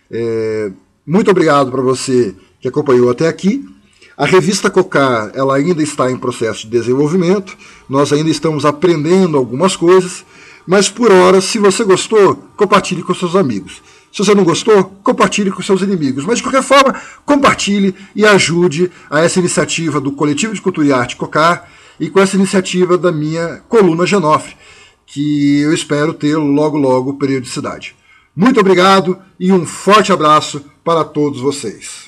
É, 0.09 0.71
muito 1.05 1.29
obrigado 1.29 1.71
para 1.71 1.81
você 1.81 2.33
que 2.61 2.69
acompanhou 2.69 3.09
até 3.09 3.27
aqui. 3.27 3.67
A 4.15 4.25
revista 4.25 4.69
Cocar 4.69 5.31
ela 5.35 5.55
ainda 5.55 5.83
está 5.83 6.09
em 6.09 6.17
processo 6.17 6.61
de 6.61 6.69
desenvolvimento, 6.69 7.57
nós 7.89 8.13
ainda 8.13 8.29
estamos 8.29 8.65
aprendendo 8.65 9.37
algumas 9.37 9.75
coisas, 9.75 10.25
mas 10.65 10.89
por 10.89 11.11
hora, 11.11 11.39
se 11.41 11.59
você 11.59 11.83
gostou, 11.83 12.35
compartilhe 12.55 13.03
com 13.03 13.13
seus 13.13 13.35
amigos. 13.35 13.81
Se 14.17 14.25
você 14.25 14.33
não 14.33 14.43
gostou, 14.43 14.83
compartilhe 15.03 15.51
com 15.51 15.61
seus 15.61 15.83
inimigos. 15.83 16.25
Mas 16.25 16.39
de 16.39 16.43
qualquer 16.43 16.63
forma, 16.63 16.99
compartilhe 17.23 17.93
e 18.15 18.25
ajude 18.25 18.91
a 19.11 19.19
essa 19.19 19.37
iniciativa 19.37 20.01
do 20.01 20.11
Coletivo 20.11 20.55
de 20.55 20.61
Cultura 20.61 20.87
e 20.87 20.91
Arte 20.91 21.15
Cocar 21.15 21.69
e 21.99 22.09
com 22.09 22.19
essa 22.19 22.35
iniciativa 22.35 22.97
da 22.97 23.11
minha 23.11 23.61
coluna 23.69 24.07
Genofre, 24.07 24.57
que 25.05 25.59
eu 25.59 25.71
espero 25.71 26.15
ter 26.15 26.35
logo 26.35 26.79
logo 26.79 27.19
periodicidade. 27.19 27.95
Muito 28.35 28.59
obrigado 28.59 29.19
e 29.39 29.51
um 29.51 29.67
forte 29.67 30.11
abraço 30.11 30.65
para 30.83 31.03
todos 31.03 31.39
vocês. 31.39 32.06